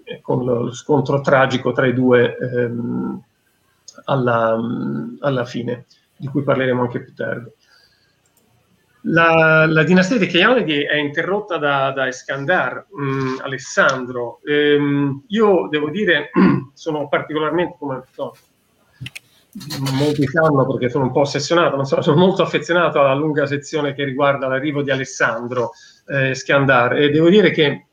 eh, 0.03 0.21
con 0.21 0.43
lo 0.43 0.73
scontro 0.73 1.21
tragico 1.21 1.71
tra 1.71 1.87
i 1.87 1.93
due 1.93 2.37
ehm, 2.37 3.21
alla, 4.05 4.59
alla 5.19 5.45
fine, 5.45 5.85
di 6.15 6.27
cui 6.27 6.43
parleremo 6.43 6.81
anche 6.81 7.01
più 7.01 7.13
tardi. 7.13 7.49
La, 9.05 9.65
la, 9.65 9.83
dinastia 9.83 10.19
dei 10.19 10.27
Cheianidi 10.27 10.83
è 10.83 10.95
interrotta 10.95 11.57
da, 11.57 11.91
da 11.91 12.07
Iskandar, 12.07 12.85
mh, 12.91 13.03
mm, 13.03 13.35
Alessandro. 13.41 14.41
Ehm, 14.45 15.23
io 15.27 15.67
devo 15.69 15.89
dire, 15.89 16.29
sono 16.73 17.07
particolarmente, 17.07 17.75
come 17.79 18.03
so, 18.11 18.35
molti 19.97 20.25
sanno 20.27 20.65
perché 20.65 20.89
sono 20.89 21.05
un 21.05 21.11
po' 21.11 21.21
ossessionato, 21.21 21.83
so, 21.83 22.01
sono 22.01 22.17
molto 22.19 22.41
affezionato 22.41 22.99
alla 22.99 23.13
lunga 23.13 23.45
sezione 23.45 23.93
che 23.93 24.03
riguarda 24.03 24.47
l'arrivo 24.47 24.81
di 24.81 24.91
Alessandro 24.91 25.71
eh, 26.07 26.29
Iskandar 26.31 26.97
e 26.97 27.09
devo 27.09 27.29
dire 27.29 27.51
che 27.51 27.85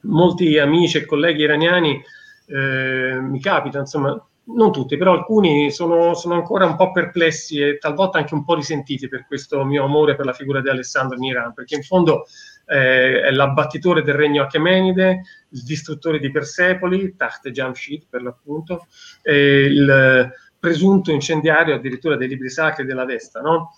molti 0.00 0.58
amici 0.58 0.98
e 0.98 1.04
colleghi 1.04 1.42
iraniani 1.42 2.02
eh, 2.46 3.18
mi 3.20 3.40
capita, 3.40 3.78
insomma, 3.78 4.22
non 4.46 4.72
tutti, 4.72 4.96
però 4.96 5.12
alcuni 5.12 5.70
sono, 5.70 6.14
sono, 6.14 6.34
ancora 6.34 6.66
un 6.66 6.76
po' 6.76 6.92
perplessi 6.92 7.58
e 7.58 7.78
talvolta 7.78 8.18
anche 8.18 8.34
un 8.34 8.44
po' 8.44 8.54
risentiti 8.54 9.08
per 9.08 9.26
questo 9.26 9.64
mio 9.64 9.84
amore 9.84 10.14
per 10.14 10.26
la 10.26 10.34
figura 10.34 10.60
di 10.60 10.68
Alessandro 10.68 11.16
in 11.16 11.24
Iran, 11.24 11.54
perché 11.54 11.76
in 11.76 11.82
fondo 11.82 12.26
eh, 12.66 13.30
l'abbattitore 13.30 14.02
del 14.02 14.14
regno 14.14 14.42
Achemenide, 14.42 15.22
il 15.50 15.62
distruttore 15.62 16.18
di 16.18 16.30
Persepoli, 16.30 17.16
Taht 17.16 17.48
Jamshid 17.48 18.06
per 18.08 18.22
l'appunto, 18.22 18.86
il 19.22 20.32
presunto 20.58 21.12
incendiario 21.12 21.74
addirittura 21.74 22.16
dei 22.16 22.26
libri 22.26 22.48
sacri 22.48 22.86
della 22.86 23.04
Vesta, 23.04 23.40
no? 23.40 23.72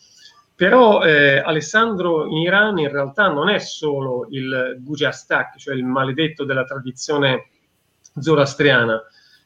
Però 0.55 1.03
eh, 1.03 1.38
Alessandro 1.38 2.27
in 2.27 2.38
Iran 2.38 2.79
in 2.79 2.90
realtà 2.90 3.29
non 3.29 3.49
è 3.51 3.59
solo 3.59 4.27
il 4.31 4.77
Gujastak, 4.79 5.59
cioè 5.59 5.75
il 5.75 5.85
maledetto 5.85 6.44
della 6.44 6.64
tradizione 6.64 7.49
zoroastriana, 8.18 9.03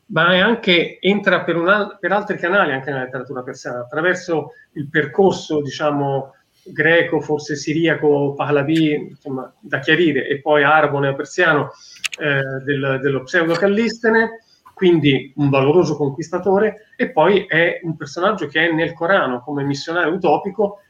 ma 0.07 0.27
anche, 0.41 0.99
entra 1.01 1.43
per, 1.43 1.57
al- 1.57 1.99
per, 1.99 2.13
altri 2.13 2.37
canali 2.37 2.73
anche 2.73 2.91
nella 2.91 3.05
letteratura 3.05 3.43
persiana, 3.43 3.81
attraverso 3.81 4.53
il 4.73 4.89
percorso, 4.89 5.63
diciamo, 5.63 6.35
greco, 6.73 7.21
forse 7.21 7.57
siriaco, 7.57 8.35
Pahlavi, 8.35 9.09
insomma, 9.11 9.53
da 9.61 9.79
chiarire, 9.79 10.27
e 10.27 10.41
poi 10.41 10.65
arabo 10.65 10.99
neopersiano 10.99 11.71
eh, 12.19 12.63
del, 12.65 12.99
dello 13.01 13.23
pseudo-Callistene, 13.23 14.45
quindi 14.75 15.33
un 15.37 15.51
valoroso 15.51 15.97
conquistatore, 15.97 16.93
e 16.97 17.11
poi 17.11 17.45
è 17.47 17.81
un 17.83 17.97
personaggio 17.97 18.47
che 18.47 18.69
è 18.69 18.73
nel 18.73 18.93
Corano 18.95 19.41
come 19.41 19.63
missionario 19.63 20.13
utopico, 20.13 20.81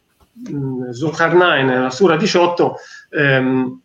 mm, 0.50 0.90
Zulkarnain, 0.90 1.66
nella 1.66 1.90
Sura 1.90 2.16
18, 2.16 2.76
ehm, 3.10 3.80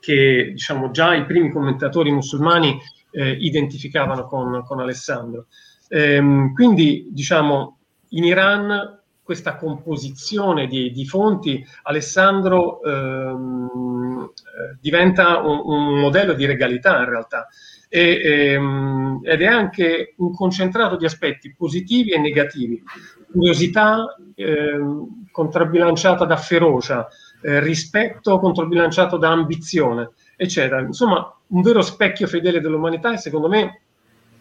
che 0.00 0.50
diciamo 0.52 0.90
già 0.90 1.14
i 1.14 1.24
primi 1.24 1.50
commentatori 1.50 2.10
musulmani 2.10 2.78
eh, 3.12 3.30
identificavano 3.30 4.24
con, 4.26 4.64
con 4.64 4.80
Alessandro. 4.80 5.46
Ehm, 5.88 6.52
quindi, 6.54 7.08
diciamo, 7.10 7.78
in 8.10 8.24
Iran 8.24 9.01
questa 9.22 9.56
composizione 9.56 10.66
di, 10.66 10.90
di 10.90 11.06
fonti, 11.06 11.64
Alessandro 11.84 12.82
ehm, 12.82 14.30
eh, 14.34 14.78
diventa 14.80 15.38
un, 15.38 15.60
un, 15.64 16.00
modello 16.00 16.32
di 16.32 16.44
regalità 16.44 16.98
in 16.98 17.08
realtà. 17.08 17.46
E, 17.88 18.20
ehm, 18.24 19.20
ed 19.22 19.42
è 19.42 19.46
anche 19.46 20.14
un 20.16 20.34
concentrato 20.34 20.96
di 20.96 21.04
aspetti 21.04 21.54
positivi 21.54 22.10
e 22.10 22.18
negativi, 22.18 22.82
curiosità 23.30 24.16
ehm, 24.34 25.28
contrabbilanciata 25.30 26.24
da 26.24 26.36
ferocia, 26.36 27.06
eh, 27.42 27.60
rispetto 27.60 28.38
controbilanciato 28.38 29.18
da 29.18 29.30
ambizione, 29.30 30.10
eccetera. 30.36 30.80
Insomma, 30.80 31.32
un 31.48 31.62
vero 31.62 31.82
specchio 31.82 32.26
fedele 32.26 32.60
dell'umanità 32.60 33.12
e 33.12 33.18
secondo 33.18 33.48
me 33.48 33.80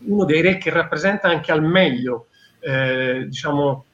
uno 0.06 0.26
dei 0.26 0.42
re 0.42 0.58
che 0.58 0.70
rappresenta 0.72 1.28
anche 1.28 1.52
al 1.52 1.64
meglio, 1.64 2.28
eh, 2.60 3.26
diciamo, 3.28 3.86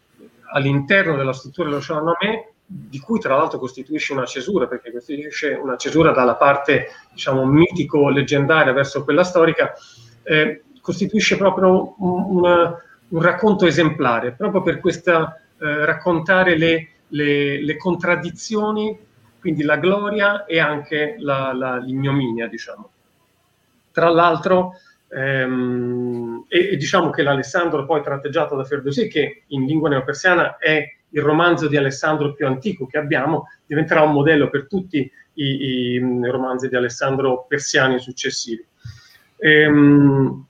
all'interno 0.51 1.15
della 1.15 1.33
struttura 1.33 1.69
dello 1.69 1.81
Shahnameh, 1.81 2.53
di 2.65 2.99
cui 2.99 3.19
tra 3.19 3.35
l'altro 3.35 3.59
costituisce 3.59 4.13
una 4.13 4.25
cesura, 4.25 4.67
perché 4.67 4.91
costituisce 4.91 5.53
una 5.53 5.77
cesura 5.77 6.11
dalla 6.11 6.35
parte, 6.35 6.87
diciamo, 7.13 7.45
mitico-leggendaria 7.45 8.73
verso 8.73 9.03
quella 9.03 9.23
storica, 9.23 9.73
eh, 10.23 10.63
costituisce 10.81 11.37
proprio 11.37 11.95
un, 11.99 12.37
una, 12.37 12.81
un, 13.09 13.21
racconto 13.21 13.65
esemplare, 13.65 14.33
proprio 14.33 14.61
per 14.61 14.79
questa, 14.79 15.39
eh, 15.59 15.85
raccontare 15.85 16.57
le, 16.57 16.89
le, 17.07 17.63
le 17.63 17.77
contraddizioni 17.77 19.05
quindi 19.39 19.63
la 19.63 19.77
gloria 19.77 20.45
e 20.45 20.59
anche 20.59 21.15
la, 21.19 21.53
la, 21.53 21.77
l'ignominia, 21.77 22.47
diciamo. 22.47 22.89
Tra 23.91 24.09
l'altro, 24.09 24.73
ehm, 25.09 26.45
e, 26.47 26.69
e, 26.71 26.77
diciamo 26.77 27.09
che 27.09 27.23
l'Alessandro 27.23 27.85
poi 27.85 28.01
tratteggiato 28.01 28.55
da 28.55 28.63
Ferdowsi, 28.63 29.07
che 29.07 29.43
in 29.47 29.65
lingua 29.65 29.89
neopersiana 29.89 30.57
è 30.57 30.83
il 31.09 31.21
romanzo 31.21 31.67
di 31.67 31.77
Alessandro 31.77 32.33
più 32.33 32.45
antico 32.45 32.85
che 32.85 32.97
abbiamo, 32.97 33.47
diventerà 33.65 34.01
un 34.01 34.11
modello 34.11 34.49
per 34.49 34.67
tutti 34.67 35.09
i, 35.33 35.43
i 35.43 35.99
romanzi 36.29 36.67
di 36.67 36.75
Alessandro 36.75 37.45
persiani 37.47 37.99
successivi. 37.99 38.65
Ehm, 39.37 40.45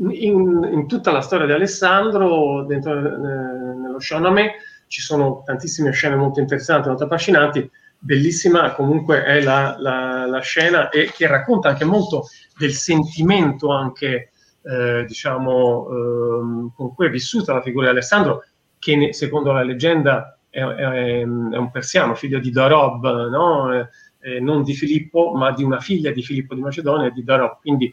in, 0.00 0.68
in, 0.72 0.86
tutta 0.86 1.10
la 1.10 1.20
storia 1.20 1.46
di 1.46 1.52
Alessandro, 1.52 2.64
dentro, 2.64 2.92
eh, 2.92 3.74
nello 3.76 3.98
Shahnameh, 3.98 4.52
ci 4.86 5.00
sono 5.00 5.42
tantissime 5.44 5.90
scene 5.92 6.16
molto 6.16 6.40
interessanti, 6.40 6.88
molto 6.88 7.04
affascinanti. 7.04 7.68
Bellissima 8.00 8.72
comunque 8.74 9.24
è 9.24 9.42
la, 9.42 9.76
la, 9.78 10.26
la 10.26 10.40
scena 10.40 10.88
e 10.88 11.10
che 11.12 11.26
racconta 11.26 11.68
anche 11.68 11.84
molto 11.84 12.26
del 12.56 12.72
sentimento 12.72 13.72
anche, 13.72 14.30
eh, 14.62 15.04
diciamo, 15.04 15.88
eh, 15.88 16.70
con 16.74 16.94
cui 16.94 17.06
è 17.06 17.10
vissuta 17.10 17.52
la 17.52 17.62
figura 17.62 17.86
di 17.86 17.92
Alessandro, 17.92 18.44
che 18.78 18.96
ne, 18.96 19.12
secondo 19.12 19.50
la 19.52 19.62
leggenda 19.62 20.38
è, 20.48 20.60
è, 20.60 21.20
è, 21.20 21.22
un 21.24 21.70
persiano, 21.72 22.14
figlio 22.14 22.38
di 22.38 22.50
Darob, 22.50 23.28
no? 23.30 23.72
eh, 24.20 24.40
non 24.40 24.62
di 24.62 24.74
Filippo, 24.74 25.32
ma 25.34 25.52
di 25.52 25.64
una 25.64 25.80
figlia 25.80 26.12
di 26.12 26.22
Filippo 26.22 26.54
di 26.54 26.60
Macedonia, 26.60 27.10
di 27.10 27.24
Darob, 27.24 27.58
quindi 27.60 27.92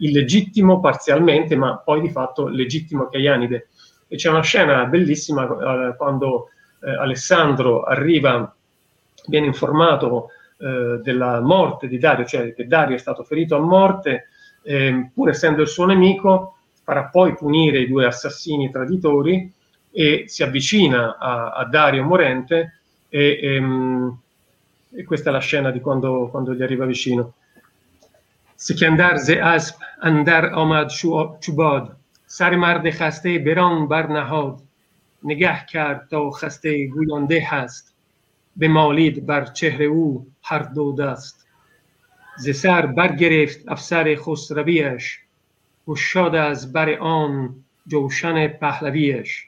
illegittimo 0.00 0.80
parzialmente, 0.80 1.56
ma 1.56 1.78
poi 1.78 2.00
di 2.00 2.10
fatto 2.10 2.48
legittimo 2.48 3.08
Cheianide 3.08 3.68
e 4.08 4.16
c'è 4.16 4.28
una 4.28 4.42
scena 4.42 4.86
bellissima 4.86 5.44
eh, 5.44 5.96
quando 5.96 6.48
eh, 6.82 6.90
Alessandro 6.90 7.82
arriva, 7.82 8.54
viene 9.26 9.46
informato 9.46 10.28
eh, 10.58 11.00
della 11.02 11.40
morte 11.40 11.88
di 11.88 11.98
Dario, 11.98 12.24
cioè 12.24 12.54
che 12.54 12.66
Dario 12.66 12.94
è 12.94 12.98
stato 12.98 13.22
ferito 13.24 13.56
a 13.56 13.60
morte, 13.60 14.28
eh, 14.62 15.10
pur 15.14 15.30
essendo 15.30 15.62
il 15.62 15.68
suo 15.68 15.86
nemico, 15.86 16.56
farà 16.82 17.04
poi 17.04 17.34
punire 17.34 17.80
i 17.80 17.88
due 17.88 18.06
assassini 18.06 18.70
traditori 18.70 19.52
e 19.92 20.24
si 20.26 20.42
avvicina 20.42 21.16
a, 21.18 21.50
a 21.52 21.64
Dario 21.64 22.04
morente 22.04 22.80
e, 23.08 23.38
e, 23.40 23.62
e, 24.98 25.04
questa 25.04 25.30
è 25.30 25.32
la 25.32 25.40
scena 25.40 25.70
di 25.70 25.80
quando, 25.80 26.28
quando 26.30 26.54
gli 26.54 26.62
arriva 26.62 26.84
vicino. 26.84 27.34
Si 28.54 28.74
chiandar 28.74 29.18
ze 29.18 29.40
asp 29.40 29.80
andar 30.00 30.52
omad 30.52 30.90
chubad 31.40 31.96
sar 32.26 32.80
de 32.82 32.90
khaste 32.90 33.40
beron 33.40 33.86
barnahod, 33.86 34.60
negah 35.22 35.64
kard 35.64 36.08
ta 36.08 36.28
khaste 36.28 36.88
guyanده 36.88 37.42
hast. 37.42 37.89
مالید 38.56 39.26
بر 39.26 39.44
چهره 39.44 39.84
او 39.84 40.26
هر 40.42 40.58
دو 40.58 40.92
دست 40.92 41.46
ز 42.36 42.50
سر 42.50 42.86
برگرفت 42.86 43.68
افسر 43.68 44.16
خسرویش 44.16 45.18
و 45.88 45.94
شاد 45.94 46.34
از 46.34 46.72
بر 46.72 46.98
آن 46.98 47.54
جوشن 47.86 48.48
پهلویش 48.48 49.46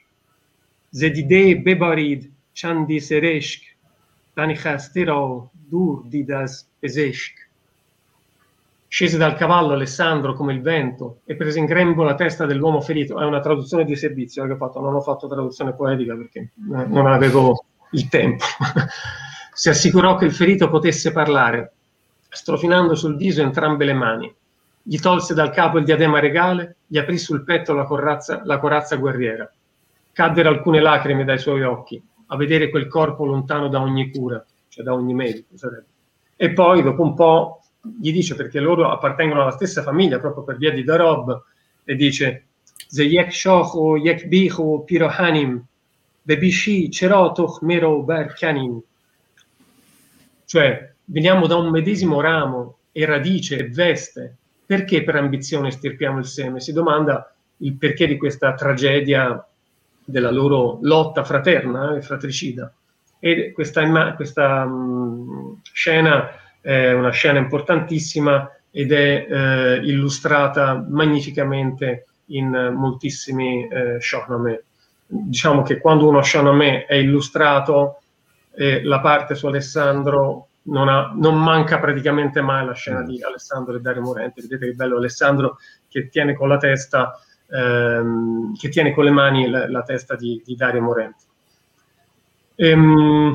ز 0.90 1.04
دیده 1.04 1.54
ببارید 1.54 2.32
چندی 2.52 3.00
سرشک 3.00 3.62
تن 4.36 4.54
خسته 4.54 5.04
را 5.04 5.50
دور 5.70 6.04
دید 6.08 6.32
از 6.32 6.66
پزشک 6.82 7.32
Scese 8.94 9.16
dal 9.16 9.34
cavallo 9.36 9.72
Alessandro 9.72 10.34
come 10.34 10.52
il 10.52 10.60
vento 10.60 11.20
e 11.24 11.34
prese 11.34 11.58
in 11.58 11.64
grembo 11.64 12.02
la 12.02 12.14
testa 12.14 12.44
dell'uomo 12.44 12.82
ferito. 12.82 13.18
È 13.18 13.24
una 13.24 13.40
traduzione 13.40 13.86
di 13.86 13.96
servizio 13.96 14.44
che 14.44 14.52
ho 14.52 14.56
fatto, 14.56 14.80
non 14.80 14.94
ho 14.94 15.00
fatto 15.00 15.26
traduzione 15.28 15.72
poetica 15.72 16.14
perché 16.14 16.50
non 16.66 17.06
avevo 17.06 17.64
il 17.92 18.08
tempo. 18.08 18.44
si 19.54 19.68
assicurò 19.68 20.16
che 20.16 20.26
il 20.26 20.32
ferito 20.32 20.68
potesse 20.68 21.12
parlare, 21.12 21.72
strofinando 22.28 22.94
sul 22.94 23.16
viso 23.16 23.42
entrambe 23.42 23.84
le 23.84 23.94
mani. 23.94 24.34
gli 24.82 24.98
tolse 24.98 25.32
dal 25.34 25.50
capo 25.50 25.78
il 25.78 25.84
diadema 25.84 26.18
regale, 26.18 26.76
gli 26.86 26.98
aprì 26.98 27.16
sul 27.16 27.44
petto 27.44 27.72
la 27.72 27.84
corazza, 27.84 28.42
la 28.44 28.58
corazza 28.58 28.96
guerriera. 28.96 29.50
Caddero 30.12 30.48
alcune 30.48 30.80
lacrime 30.80 31.24
dai 31.24 31.38
suoi 31.38 31.62
occhi 31.62 32.02
a 32.32 32.36
vedere 32.36 32.70
quel 32.70 32.88
corpo 32.88 33.24
lontano 33.26 33.68
da 33.68 33.80
ogni 33.80 34.10
cura, 34.10 34.44
cioè 34.68 34.82
da 34.82 34.94
ogni 34.94 35.14
medico. 35.14 35.56
Sarebbe. 35.56 35.86
E 36.34 36.52
poi, 36.52 36.82
dopo 36.82 37.02
un 37.02 37.14
po', 37.14 37.60
gli 38.00 38.10
dice, 38.10 38.34
perché 38.34 38.58
loro 38.58 38.90
appartengono 38.90 39.42
alla 39.42 39.50
stessa 39.50 39.82
famiglia, 39.82 40.18
proprio 40.18 40.42
per 40.42 40.56
via 40.56 40.72
di 40.72 40.82
Darob, 40.82 41.42
e 41.84 41.94
dice 41.94 42.46
Ze 42.88 43.04
yek 43.04 43.30
shochu 43.30 43.96
yek 43.96 44.26
bichu 44.26 44.84
pirohanim, 44.84 45.62
bebishi 46.22 46.90
cerotuch 46.90 47.60
mero 47.62 48.02
berkanim. 48.02 48.80
Cioè, 50.44 50.92
veniamo 51.06 51.46
da 51.46 51.56
un 51.56 51.70
medesimo 51.70 52.20
ramo 52.20 52.78
e 52.92 53.04
radice 53.04 53.58
e 53.58 53.68
veste, 53.68 54.36
perché 54.64 55.02
per 55.02 55.16
ambizione 55.16 55.70
stirpiamo 55.70 56.18
il 56.18 56.26
seme? 56.26 56.60
Si 56.60 56.72
domanda 56.72 57.34
il 57.58 57.74
perché 57.74 58.06
di 58.06 58.16
questa 58.16 58.54
tragedia 58.54 59.44
della 60.04 60.30
loro 60.30 60.78
lotta 60.82 61.24
fraterna 61.24 61.96
e 61.96 62.02
fratricida. 62.02 62.72
E 63.18 63.52
questa, 63.52 64.14
questa 64.14 64.64
um, 64.64 65.60
scena 65.62 66.28
è 66.60 66.92
una 66.92 67.10
scena 67.10 67.38
importantissima 67.38 68.50
ed 68.70 68.92
è 68.92 69.26
eh, 69.28 69.76
illustrata 69.84 70.84
magnificamente 70.88 72.06
in 72.26 72.72
moltissimi 72.74 73.68
eh, 73.68 74.00
Shahnameh. 74.00 74.64
Diciamo 75.14 75.60
che 75.60 75.78
quando 75.78 76.08
uno 76.08 76.22
Shahnameh 76.22 76.86
è 76.86 76.94
illustrato, 76.94 78.00
eh, 78.54 78.82
la 78.82 79.00
parte 79.00 79.34
su 79.34 79.46
Alessandro 79.46 80.48
non, 80.62 80.88
ha, 80.88 81.12
non, 81.14 81.38
manca 81.38 81.78
praticamente 81.78 82.40
mai 82.40 82.64
la 82.64 82.72
scena 82.72 83.00
mm. 83.00 83.04
di 83.04 83.22
Alessandro 83.22 83.76
e 83.76 83.80
Dario 83.80 84.00
Morente. 84.00 84.40
Vedete 84.40 84.70
che 84.70 84.72
bello 84.72 84.96
Alessandro 84.96 85.58
che 85.86 86.08
tiene 86.08 86.34
con 86.34 86.48
la 86.48 86.56
testa, 86.56 87.20
ehm, 87.50 88.56
che 88.56 88.70
tiene 88.70 88.94
con 88.94 89.04
le 89.04 89.10
mani 89.10 89.50
la, 89.50 89.70
la 89.70 89.82
testa 89.82 90.16
di, 90.16 90.40
di, 90.42 90.56
Dario 90.56 90.80
Morente. 90.80 91.24
Ehm, 92.54 93.34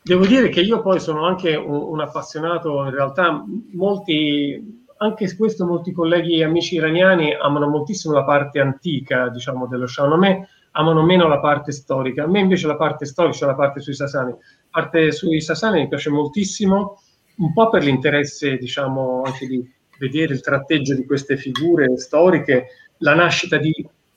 devo 0.00 0.24
dire 0.24 0.48
che 0.48 0.62
io 0.62 0.80
poi 0.80 0.98
sono 0.98 1.26
anche 1.26 1.54
un, 1.56 1.74
un 1.74 2.00
appassionato, 2.00 2.84
in 2.84 2.90
realtà 2.90 3.44
molti 3.72 4.80
anche 5.02 5.34
questo 5.34 5.66
molti 5.66 5.92
colleghi 5.92 6.38
e 6.38 6.44
amici 6.44 6.74
iraniani 6.74 7.34
amano 7.34 7.68
moltissimo 7.68 8.14
la 8.14 8.24
parte 8.24 8.60
antica, 8.60 9.28
diciamo, 9.28 9.66
dello 9.66 9.86
Shahnameh, 9.86 10.46
amano 10.72 11.02
meno 11.02 11.26
la 11.26 11.40
parte 11.40 11.72
storica. 11.72 12.24
A 12.24 12.26
me 12.26 12.40
invece 12.40 12.66
la 12.66 12.76
parte 12.76 13.06
storica, 13.06 13.34
cioè 13.34 13.48
la 13.48 13.54
parte 13.54 13.80
sui 13.80 13.94
Sasani, 13.94 14.34
parte 14.70 15.10
sui 15.12 15.40
Sasani 15.40 15.80
mi 15.80 15.88
piace 15.88 16.10
moltissimo, 16.10 17.00
un 17.38 17.52
po' 17.54 17.70
per 17.70 17.82
l'interesse, 17.82 18.58
diciamo, 18.58 19.22
anche 19.24 19.46
di 19.46 19.66
vedere 19.98 20.34
il 20.34 20.42
tratteggio 20.42 20.94
di 20.94 21.06
queste 21.06 21.38
figure 21.38 21.96
storiche, 21.96 22.66
la 22.98 23.14
nascita 23.14 23.56
di, 23.56 23.72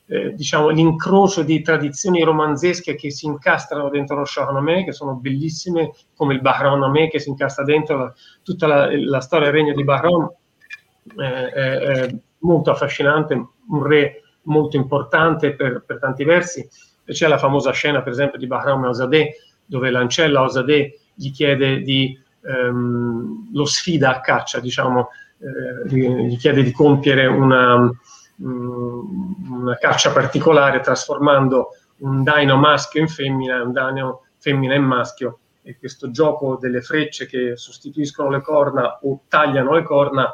eh, 0.07 0.33
diciamo, 0.33 0.67
l'incrocio 0.67 1.43
di 1.43 1.61
tradizioni 1.61 2.21
romanzesche 2.23 2.95
che 2.95 3.09
si 3.09 3.25
incastrano 3.25 3.87
dentro 3.87 4.17
lo 4.17 4.25
Shahnameh, 4.25 4.83
che 4.83 4.91
sono 4.91 5.15
bellissime, 5.15 5.93
come 6.13 6.33
il 6.33 6.41
Bahrawnameh 6.41 7.07
che 7.07 7.19
si 7.19 7.29
incastra 7.29 7.63
dentro 7.63 7.97
la, 7.97 8.13
tutta 8.43 8.67
la, 8.67 8.89
la, 8.93 9.21
storia 9.21 9.49
del 9.49 9.55
regno 9.55 9.73
di 9.73 9.83
Bahrain, 9.85 10.29
eh, 11.17 12.17
molto 12.39 12.71
affascinante, 12.71 13.33
un 13.33 13.83
re 13.83 14.21
molto 14.43 14.75
importante 14.75 15.55
per, 15.55 15.83
per 15.85 15.99
tanti 15.99 16.23
versi. 16.23 16.67
C'è 17.05 17.27
la 17.27 17.37
famosa 17.37 17.71
scena, 17.71 18.01
per 18.01 18.13
esempio, 18.13 18.39
di 18.39 18.47
Bahram 18.47 18.85
Osadeh, 18.85 19.35
dove 19.65 19.89
l'ancella 19.89 20.41
Osadeh 20.41 20.99
gli 21.13 21.31
chiede 21.31 21.81
di 21.81 22.17
ehm, 22.41 23.49
lo 23.53 23.65
sfida 23.65 24.15
a 24.15 24.19
caccia, 24.21 24.59
diciamo, 24.59 25.09
eh, 25.39 25.87
gli 25.89 26.37
chiede 26.37 26.63
di 26.63 26.71
compiere 26.71 27.25
una, 27.25 27.91
um, 28.37 29.35
una 29.49 29.77
caccia 29.77 30.11
particolare 30.11 30.79
trasformando 30.79 31.69
un 31.97 32.23
daino 32.23 32.57
maschio 32.57 33.01
in 33.01 33.07
femmina 33.07 33.61
un 33.61 33.71
daino 33.71 34.25
femmina 34.37 34.73
in 34.73 34.83
maschio 34.83 35.39
e 35.61 35.77
questo 35.77 36.11
gioco 36.11 36.57
delle 36.59 36.81
frecce 36.81 37.25
che 37.25 37.55
sostituiscono 37.55 38.29
le 38.29 38.41
corna 38.41 38.99
o 39.01 39.21
tagliano 39.27 39.73
le 39.73 39.83
corna 39.83 40.33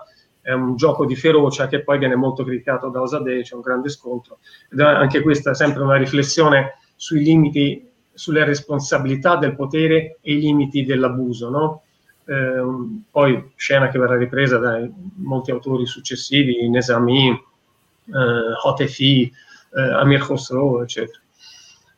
è 0.49 0.53
un 0.53 0.75
gioco 0.75 1.05
di 1.05 1.15
ferocia 1.15 1.67
che 1.67 1.83
poi 1.83 1.99
viene 1.99 2.15
molto 2.15 2.43
criticato 2.43 2.89
da 2.89 3.01
Osadeh, 3.01 3.43
c'è 3.43 3.53
un 3.53 3.61
grande 3.61 3.89
scontro. 3.89 4.39
Ed 4.71 4.79
anche 4.79 5.21
questa 5.21 5.51
è 5.51 5.55
sempre 5.55 5.83
una 5.83 5.95
riflessione 5.95 6.79
sui 6.95 7.21
limiti, 7.21 7.87
sulle 8.11 8.43
responsabilità 8.43 9.35
del 9.35 9.55
potere 9.55 10.17
e 10.21 10.33
i 10.33 10.39
limiti 10.39 10.85
dell'abuso, 10.85 11.49
no? 11.51 11.83
eh, 12.25 12.63
poi 13.11 13.51
scena 13.55 13.89
che 13.89 13.99
verrà 13.99 14.17
ripresa 14.17 14.57
da 14.57 14.79
molti 15.17 15.51
autori 15.51 15.85
successivi, 15.85 16.67
Nesami, 16.67 17.29
eh, 17.29 18.63
Hotefi, 18.63 19.31
eh, 19.75 19.81
Amir 19.81 20.25
Khosrow, 20.25 20.81
eccetera. 20.81 21.19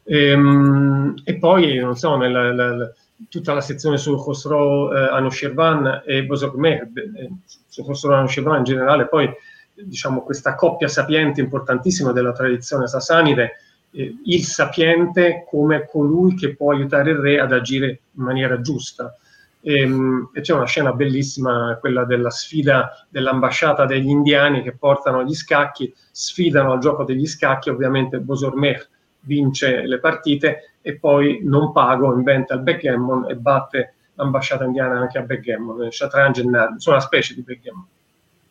E, 0.04 0.26
ehm, 0.28 1.22
e 1.24 1.38
poi, 1.38 1.78
non 1.78 1.96
so, 1.96 2.18
nella, 2.18 2.52
nella, 2.52 2.94
tutta 3.30 3.54
la 3.54 3.62
sezione 3.62 3.98
su 3.98 4.16
Khosrow 4.16 4.94
eh, 4.94 5.10
Anushirvan 5.10 6.04
e 6.06 6.26
Bosogmeh, 6.26 6.92
eh, 6.94 7.30
su 7.68 7.84
Khosrow 7.84 8.14
Anushirvan 8.16 8.60
in 8.60 8.64
generale, 8.64 9.08
poi 9.08 9.30
diciamo 9.74 10.22
questa 10.22 10.56
coppia 10.56 10.88
sapiente 10.88 11.42
importantissima 11.42 12.12
della 12.12 12.32
tradizione 12.32 12.88
sasanide, 12.88 13.52
eh, 13.92 14.16
il 14.26 14.44
sapiente 14.44 15.46
come 15.48 15.86
colui 15.86 16.36
che 16.36 16.56
può 16.56 16.72
aiutare 16.72 17.12
il 17.12 17.18
re 17.18 17.40
ad 17.40 17.52
agire 17.52 17.88
in 17.88 18.24
maniera 18.24 18.62
giusta. 18.62 19.16
E, 19.64 19.82
ehm, 19.82 20.32
e 20.34 20.42
c'è 20.42 20.54
una 20.54 20.66
scena 20.66 20.92
bellissima, 20.94 21.78
quella 21.80 22.04
della 22.06 22.32
sfida 22.32 23.06
dell'ambasciata 23.10 23.86
degli 23.86 24.10
indiani 24.10 24.64
che 24.64 24.76
portano 24.76 25.24
gli 25.24 25.36
scacchi, 25.36 25.94
sfidano 26.12 26.72
al 26.72 26.80
gioco 26.80 27.04
degli 27.04 27.28
scacchi, 27.28 27.70
ovviamente 27.70 28.20
Bosormeh 28.20 28.88
vince 29.22 29.86
le 29.86 30.00
partite 30.00 30.76
e 30.82 30.98
poi 30.98 31.42
non 31.44 31.72
pago 31.72 32.14
inventa 32.14 32.56
il 32.56 32.62
backgammon 32.62 33.30
e 33.30 33.36
batte 33.36 33.94
l'ambasciata 34.16 34.66
indiana 34.66 35.00
anche 35.00 35.18
a 35.18 35.22
backgammon, 35.22 35.84
il 35.86 35.94
Shatranj 35.94 36.42
sono 36.78 36.96
una 36.96 37.00
specie 37.00 37.34
di 37.34 37.42
backgammon. 37.42 37.86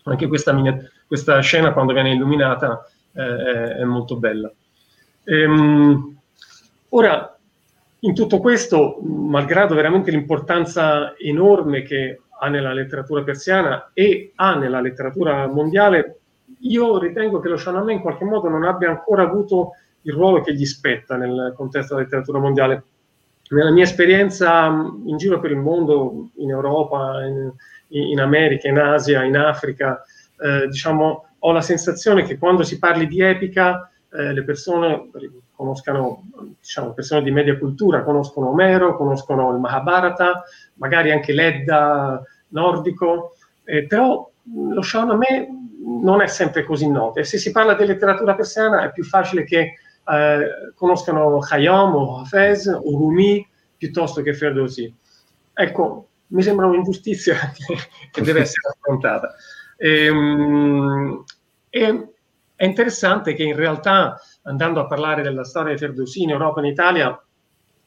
Anche 0.05 0.27
questa, 0.27 0.57
questa, 1.07 1.41
scena 1.41 1.73
quando 1.73 1.93
viene 1.93 2.13
illuminata 2.13 2.85
eh, 3.13 3.77
è, 3.77 3.85
molto 3.85 4.17
bella. 4.17 4.51
Ehm, 5.25 6.17
ora, 6.89 7.37
in 8.01 8.15
tutto 8.15 8.39
questo, 8.39 8.99
malgrado 9.03 9.75
veramente 9.75 10.11
l'importanza 10.11 11.15
enorme 11.19 11.83
che 11.83 12.23
ha 12.39 12.49
nella 12.49 12.73
letteratura 12.73 13.23
persiana 13.23 13.91
e 13.93 14.33
ha 14.35 14.55
nella 14.55 14.81
letteratura 14.81 15.47
mondiale, 15.47 16.21
io 16.61 16.99
ritengo 16.99 17.41
che 17.41 17.49
lo 17.49 17.59
Shahnameh 17.59 17.93
in 17.93 18.01
qualche 18.01 18.25
modo 18.25 18.49
non 18.49 18.65
abbia 18.65 18.89
ancora 18.89 19.23
avuto 19.23 19.73
il 20.03 20.13
ruolo 20.13 20.41
che 20.41 20.55
gli 20.55 20.65
spetta 20.65 21.17
nel 21.17 21.53
contesto 21.57 21.95
della 21.95 22.07
letteratura 22.07 22.39
mondiale. 22.39 22.85
Nella 23.51 23.73
mia 23.73 23.85
esperienza 23.85 24.67
in 24.67 25.17
giro 25.17 25.41
per 25.41 25.51
il 25.51 25.57
mondo, 25.57 26.31
in 26.37 26.51
Europa, 26.51 27.25
in, 27.25 27.51
in 27.89 28.21
America, 28.21 28.69
in 28.69 28.79
Asia, 28.79 29.25
in 29.25 29.37
Africa, 29.37 30.03
eh, 30.39 30.69
diciamo, 30.69 31.27
ho 31.39 31.53
la 31.53 31.61
sensazione 31.61 32.23
che 32.23 32.39
quando 32.39 32.63
si 32.63 32.79
parli 32.79 33.07
di 33.07 33.21
epica, 33.21 33.91
eh, 34.13 34.33
le 34.33 34.45
persone 34.45 35.11
conoscano, 35.55 36.25
diciamo, 36.61 36.93
persone 36.93 37.23
di 37.23 37.31
media 37.31 37.59
cultura, 37.59 38.03
conoscono 38.03 38.51
Omero, 38.51 38.97
conoscono 38.97 39.53
il 39.53 39.59
Mahabharata, 39.59 40.45
magari 40.75 41.11
anche 41.11 41.33
l'Edda 41.33 42.23
nordico, 42.49 43.35
eh, 43.65 43.87
però 43.87 44.29
lo 44.45 44.83
Shahnameh 44.83 45.49
non 46.03 46.21
è 46.21 46.27
sempre 46.27 46.65
così 46.65 46.89
noto. 46.91 47.21
E 47.21 47.25
se 47.25 47.39
si 47.39 47.51
parla 47.51 47.75
di 47.75 47.87
letteratura 47.87 48.35
persiana 48.35 48.85
è 48.85 48.93
più 48.93 49.05
facile 49.05 49.45
che 49.45 49.75
eh, 50.11 50.73
conoscano 50.75 51.39
Khayyam 51.39 51.95
o 51.95 52.19
Hafez 52.19 52.67
o 52.67 52.99
Rumi 52.99 53.47
piuttosto 53.77 54.23
che 54.23 54.35
Ferdowsi. 54.35 54.93
Ecco, 55.53 56.09
mi 56.29 56.43
sembra 56.43 56.67
un'ingiustizia 56.67 57.35
che, 57.53 57.77
che 58.11 58.23
deve 58.23 58.41
essere 58.43 58.69
affrontata. 58.69 59.35
E, 59.77 60.09
um, 60.09 61.25
e, 61.69 62.09
è 62.55 62.65
interessante 62.65 63.33
che 63.35 63.43
in 63.43 63.57
realtà, 63.57 64.21
andando 64.43 64.81
a 64.81 64.87
parlare 64.87 65.23
della 65.23 65.45
storia 65.45 65.73
di 65.73 65.79
Ferdowsi 65.79 66.23
in 66.23 66.31
Europa 66.31 66.61
e 66.61 66.67
in 66.67 66.73
Italia, 66.73 67.25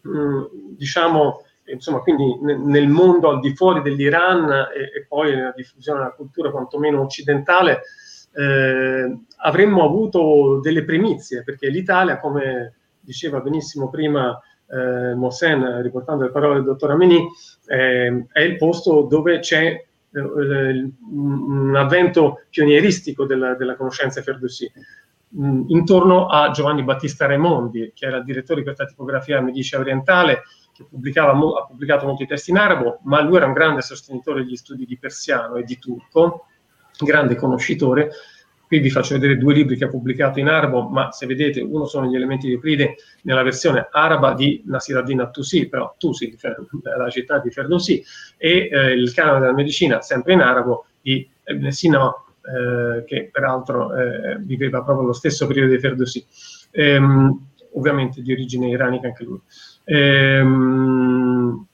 mh, 0.01 0.17
mm, 0.17 0.43
diciamo, 0.77 1.43
insomma, 1.65 1.99
quindi 1.99 2.39
nel 2.41 2.87
mondo 2.87 3.29
al 3.29 3.39
di 3.39 3.55
fuori 3.55 3.81
dell'Iran 3.81 4.49
e, 4.49 4.99
e 4.99 5.05
poi 5.07 5.35
nella 5.35 5.53
diffusione 5.55 5.99
della 5.99 6.11
cultura 6.11 6.49
quantomeno 6.49 7.01
occidentale, 7.01 7.83
eh, 8.33 9.17
avremmo 9.37 9.83
avuto 9.83 10.59
delle 10.61 10.83
primizie, 10.83 11.43
perché 11.43 11.69
l'Italia, 11.69 12.19
come 12.19 12.73
diceva 12.99 13.39
benissimo 13.39 13.89
prima 13.89 14.39
eh, 14.67 15.13
Mossen, 15.13 15.81
riportando 15.81 16.23
le 16.23 16.31
parole 16.31 16.55
del 16.55 16.63
dottor 16.63 16.91
Ameni, 16.91 17.27
eh, 17.67 18.25
è 18.31 18.41
il 18.41 18.57
posto 18.57 19.03
dove 19.03 19.39
c'è 19.39 19.65
eh, 20.11 20.91
un 21.11 21.73
avvento 21.75 22.41
pionieristico 22.49 23.25
della, 23.25 23.55
della 23.55 23.75
conoscenza 23.75 24.21
Ferdowsi. 24.21 24.71
Intorno 25.35 26.27
a 26.27 26.51
Giovanni 26.51 26.83
Battista 26.83 27.25
Raimondi, 27.25 27.91
che 27.95 28.05
era 28.05 28.17
il 28.17 28.23
direttore 28.23 28.61
per 28.61 28.75
la 28.77 28.85
tipografia 28.85 29.41
Medici 29.41 29.75
Orientale 29.75 30.43
che 30.73 30.83
ha 30.83 31.67
pubblicato 31.67 32.05
molti 32.05 32.25
testi 32.25 32.51
in 32.51 32.57
arabo, 32.57 32.99
ma 33.03 33.21
lui 33.21 33.37
era 33.37 33.45
un 33.45 33.53
grande 33.53 33.81
sostenitore 33.81 34.43
degli 34.43 34.55
studi 34.55 34.85
di 34.85 34.97
persiano 34.97 35.55
e 35.55 35.63
di 35.63 35.77
turco, 35.77 36.47
grande 36.99 37.35
conoscitore. 37.35 38.11
Qui 38.65 38.79
vi 38.79 38.89
faccio 38.89 39.13
vedere 39.13 39.37
due 39.37 39.53
libri 39.53 39.75
che 39.75 39.83
ha 39.83 39.89
pubblicato 39.89 40.39
in 40.39 40.47
arabo, 40.47 40.89
ma 40.89 41.11
se 41.11 41.27
vedete, 41.27 41.61
uno 41.61 41.85
sono 41.85 42.07
gli 42.07 42.15
elementi 42.15 42.47
di 42.47 42.53
Euclide 42.53 42.95
nella 43.21 43.43
versione 43.43 43.87
araba 43.91 44.33
di 44.33 44.63
Nasiruddin 44.65 45.21
At-Tusi, 45.21 45.67
però 45.67 45.93
Tusi, 45.97 46.35
la 46.81 47.09
città 47.09 47.37
di 47.39 47.51
Ferdowsi, 47.51 48.03
e 48.37 48.69
eh, 48.71 48.93
il 48.93 49.13
canone 49.13 49.41
della 49.41 49.53
medicina, 49.53 50.01
sempre 50.01 50.33
in 50.33 50.41
arabo, 50.41 50.85
di 51.01 51.27
Ibn 51.45 51.69
Sina, 51.69 52.09
eh, 52.09 53.03
che 53.05 53.29
peraltro 53.31 53.95
eh, 53.95 54.37
viveva 54.39 54.81
proprio 54.81 55.05
lo 55.05 55.13
stesso 55.13 55.45
periodo 55.45 55.71
di 55.71 55.79
Ferdowsi, 55.79 56.25
ehm, 56.71 57.47
ovviamente 57.73 58.21
di 58.21 58.31
origine 58.31 58.69
iranica 58.69 59.07
anche 59.07 59.23
lui. 59.23 59.39
Ehm, 59.83 61.65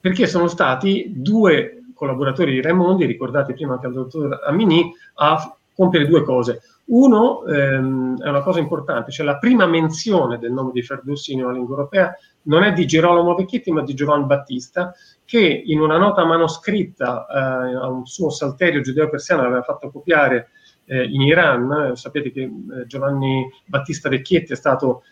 perché 0.00 0.26
sono 0.26 0.48
stati 0.48 1.12
due 1.14 1.83
collaboratori 1.94 2.52
di 2.52 2.60
Raimondi, 2.60 3.06
ricordati 3.06 3.52
prima 3.54 3.74
anche 3.74 3.86
al 3.86 3.92
dottor 3.92 4.40
Amini, 4.46 4.92
a 5.14 5.56
compiere 5.74 6.06
due 6.06 6.22
cose. 6.22 6.60
Uno 6.86 7.44
ehm, 7.46 8.20
è 8.20 8.28
una 8.28 8.42
cosa 8.42 8.58
importante, 8.58 9.10
cioè 9.10 9.24
la 9.24 9.38
prima 9.38 9.64
menzione 9.66 10.38
del 10.38 10.52
nome 10.52 10.70
di 10.72 10.82
Ferdowsi 10.82 11.34
nella 11.34 11.52
lingua 11.52 11.76
europea 11.76 12.14
non 12.42 12.62
è 12.62 12.72
di 12.72 12.86
Girolamo 12.86 13.34
Vecchietti, 13.34 13.70
ma 13.70 13.82
di 13.82 13.94
Giovanni 13.94 14.26
Battista, 14.26 14.94
che 15.24 15.40
in 15.40 15.80
una 15.80 15.96
nota 15.96 16.24
manoscritta 16.24 17.26
eh, 17.26 17.74
a 17.76 17.88
un 17.88 18.04
suo 18.04 18.28
salterio 18.28 18.82
giudeo-persiano 18.82 19.42
aveva 19.42 19.62
fatto 19.62 19.90
copiare 19.90 20.50
eh, 20.84 21.04
in 21.04 21.22
Iran. 21.22 21.92
Sapete 21.94 22.30
che 22.30 22.42
eh, 22.42 22.86
Giovanni 22.86 23.48
Battista 23.64 24.10
Vecchietti 24.10 24.52
è 24.52 24.56
stato 24.56 25.04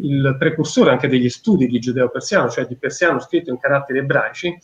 il 0.00 0.36
precursore 0.38 0.90
anche 0.90 1.08
degli 1.08 1.28
studi 1.28 1.66
di 1.66 1.80
giudeo-persiano, 1.80 2.48
cioè 2.48 2.66
di 2.66 2.76
persiano 2.76 3.18
scritto 3.18 3.50
in 3.50 3.58
caratteri 3.58 3.98
ebraici, 3.98 4.56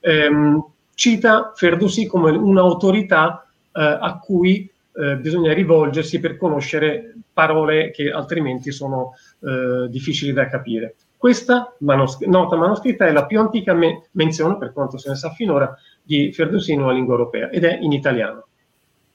ehm, 0.00 0.64
cita 0.96 1.52
Ferdowsi 1.54 2.06
come 2.06 2.30
un'autorità 2.30 3.46
eh, 3.70 3.82
a 3.82 4.18
cui 4.18 4.68
eh, 4.94 5.16
bisogna 5.18 5.52
rivolgersi 5.52 6.18
per 6.20 6.38
conoscere 6.38 7.14
parole 7.32 7.90
che 7.90 8.10
altrimenti 8.10 8.72
sono 8.72 9.12
eh, 9.40 9.88
difficili 9.90 10.32
da 10.32 10.48
capire. 10.48 10.96
Questa 11.18 11.74
manos- 11.80 12.20
nota 12.20 12.56
manoscritta 12.56 13.06
è 13.06 13.12
la 13.12 13.26
più 13.26 13.38
antica 13.38 13.74
me- 13.74 14.08
menzione, 14.12 14.56
per 14.56 14.72
quanto 14.72 14.96
se 14.96 15.10
ne 15.10 15.16
sa 15.16 15.30
finora, 15.30 15.76
di 16.02 16.32
Ferdowsi 16.32 16.72
in 16.72 16.80
una 16.80 16.92
lingua 16.92 17.14
europea 17.14 17.50
ed 17.50 17.64
è 17.64 17.78
in 17.78 17.92
italiano. 17.92 18.46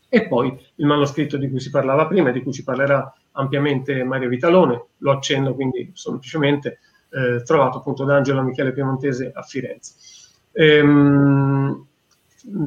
E 0.07 0.27
poi 0.27 0.55
il 0.75 0.85
manoscritto 0.85 1.37
di 1.37 1.49
cui 1.49 1.59
si 1.59 1.71
parlava 1.71 2.05
prima 2.05 2.29
e 2.29 2.33
di 2.33 2.43
cui 2.43 2.53
ci 2.53 2.63
parlerà 2.63 3.11
ampiamente 3.31 4.03
Mario 4.03 4.29
Vitalone, 4.29 4.85
lo 4.97 5.11
accenno 5.11 5.55
quindi 5.55 5.89
semplicemente, 5.95 6.79
eh, 7.09 7.41
trovato 7.43 7.79
appunto 7.79 8.03
da 8.03 8.17
Angelo 8.17 8.43
Michele 8.43 8.71
Piemontese 8.71 9.31
a 9.33 9.41
Firenze. 9.41 10.20
Ehm, 10.53 11.85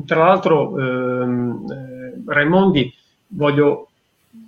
tra 0.07 0.24
l'altro 0.24 0.78
ehm, 0.78 1.70
eh, 1.70 2.22
Raimondi 2.26 2.93
voglio 3.28 3.89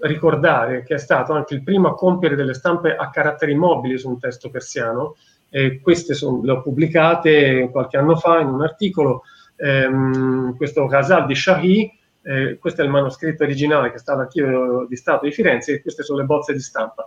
ricordare 0.01 0.83
che 0.83 0.95
è 0.95 0.99
stato 0.99 1.33
anche 1.33 1.55
il 1.55 1.63
primo 1.63 1.89
a 1.89 1.95
compiere 1.95 2.37
delle 2.37 2.55
stampe 2.55 2.95
a 2.95 3.11
caratteri 3.11 3.55
mobili 3.55 3.99
su 3.99 4.09
un 4.09 4.19
testo 4.19 4.51
persiano, 4.51 5.17
e 5.49 5.81
queste 5.81 6.15
sono, 6.15 6.43
le 6.43 6.53
ho 6.53 6.61
pubblicate 6.63 7.69
qualche 7.71 7.97
anno 7.97 8.17
fa 8.17 8.41
in 8.41 8.49
un 8.49 8.63
articolo, 8.63 9.23
ehm, 9.57 10.57
questo 10.57 10.87
Ghazal 10.87 11.27
di 11.27 11.35
Shahi, 11.35 11.99
eh, 12.23 12.59
questo 12.59 12.83
è 12.83 12.85
il 12.85 12.91
manoscritto 12.91 13.45
originale 13.45 13.93
che 13.93 13.99
sta 13.99 14.15
all'archivio 14.15 14.87
di 14.89 14.97
Stato 14.97 15.25
di 15.27 15.33
Firenze 15.33 15.75
e 15.75 15.83
queste 15.83 16.03
sono 16.03 16.19
le 16.19 16.25
bozze 16.25 16.53
di 16.53 16.61
stampa. 16.61 17.07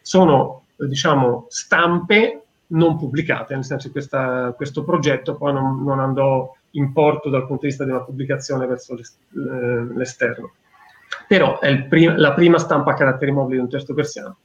Sono, 0.00 0.64
diciamo, 0.76 1.46
stampe 1.48 2.45
non 2.68 2.96
pubblicate, 2.96 3.54
nel 3.54 3.64
senso 3.64 3.86
che 3.86 3.92
questa, 3.92 4.52
questo 4.56 4.84
progetto 4.84 5.36
poi 5.36 5.52
non, 5.52 5.82
non, 5.84 6.00
andò 6.00 6.52
in 6.72 6.92
porto 6.92 7.28
dal 7.28 7.46
punto 7.46 7.62
di 7.62 7.68
vista 7.68 7.84
di 7.84 7.90
una 7.90 8.02
pubblicazione 8.02 8.66
verso 8.66 8.94
eh, 8.94 9.94
l'esterno. 9.94 10.52
Però 11.28 11.60
è 11.60 11.84
prim- 11.84 12.16
la 12.16 12.34
prima 12.34 12.58
stampa 12.58 12.92
a 12.92 12.94
caratteri 12.94 13.30
mobili 13.30 13.56
di 13.58 13.64
un 13.64 13.70
testo 13.70 13.94
persiano. 13.94 14.38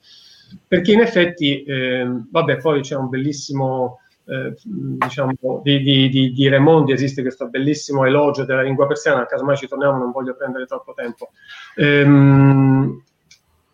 Perché 0.68 0.92
in 0.92 1.00
effetti, 1.00 1.64
eh, 1.64 2.08
vabbè, 2.30 2.58
poi 2.58 2.82
c'è 2.82 2.96
un 2.96 3.10
bellissimo 3.10 4.00
eh, 4.26 4.56
diciamo, 4.66 5.34
di, 5.64 5.82
di, 5.82 6.10
di, 6.10 6.32
di, 6.32 6.48
Raimondi 6.48 6.92
esiste 6.92 7.22
questo 7.22 7.50
bellissimo 7.50 8.06
elogio 8.06 8.46
della 8.46 8.62
lingua 8.62 8.88
persiana, 8.88 9.26
casomai 9.26 9.58
ci 9.58 9.68
torniamo, 9.68 9.98
non 9.98 10.12
voglio 10.12 10.36
prendere 10.36 10.66
troppo 10.66 10.94
tempo. 10.94 11.32
Ehm, 11.76 13.04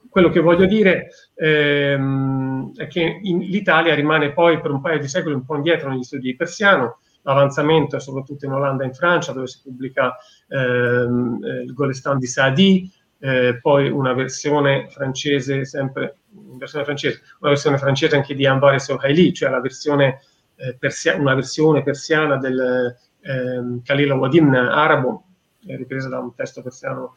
quello 0.09 0.29
che 0.29 0.39
voglio 0.39 0.65
dire 0.65 1.09
ehm, 1.35 2.75
è 2.75 2.87
che 2.87 3.19
in, 3.21 3.39
l'Italia 3.39 3.93
rimane 3.95 4.31
poi 4.33 4.59
per 4.59 4.71
un 4.71 4.81
paio 4.81 4.99
di 4.99 5.07
secoli 5.07 5.35
un 5.35 5.45
po' 5.45 5.55
indietro 5.55 5.89
negli 5.89 6.03
studi 6.03 6.31
di 6.31 6.35
persiano, 6.35 6.99
l'avanzamento 7.21 7.95
è 7.95 7.99
soprattutto 7.99 8.45
in 8.45 8.53
Olanda 8.53 8.83
e 8.83 8.87
in 8.87 8.93
Francia, 8.93 9.33
dove 9.33 9.47
si 9.47 9.61
pubblica 9.61 10.15
ehm, 10.47 11.39
eh, 11.43 11.63
il 11.63 11.73
Golestan 11.73 12.17
di 12.17 12.27
Saadi, 12.27 12.91
eh, 13.19 13.59
poi 13.61 13.89
una 13.89 14.13
versione 14.13 14.87
francese, 14.89 15.65
sempre 15.65 16.17
versione 16.57 16.85
francese, 16.85 17.21
una 17.39 17.51
versione 17.51 17.77
francese 17.77 18.15
anche 18.15 18.35
di 18.35 18.45
Anbar 18.45 18.75
e 18.75 18.79
Sohaili, 18.79 19.33
cioè 19.33 19.49
la 19.49 19.59
versione 19.59 20.21
eh, 20.55 20.75
persia- 20.77 21.15
una 21.15 21.33
versione 21.33 21.83
persiana 21.83 22.37
del 22.37 22.95
eh, 23.21 23.81
Khalil 23.83 24.11
Wadin 24.11 24.53
arabo, 24.53 25.23
ripresa 25.65 26.09
da 26.09 26.19
un 26.19 26.33
testo 26.33 26.61
persiano 26.61 27.15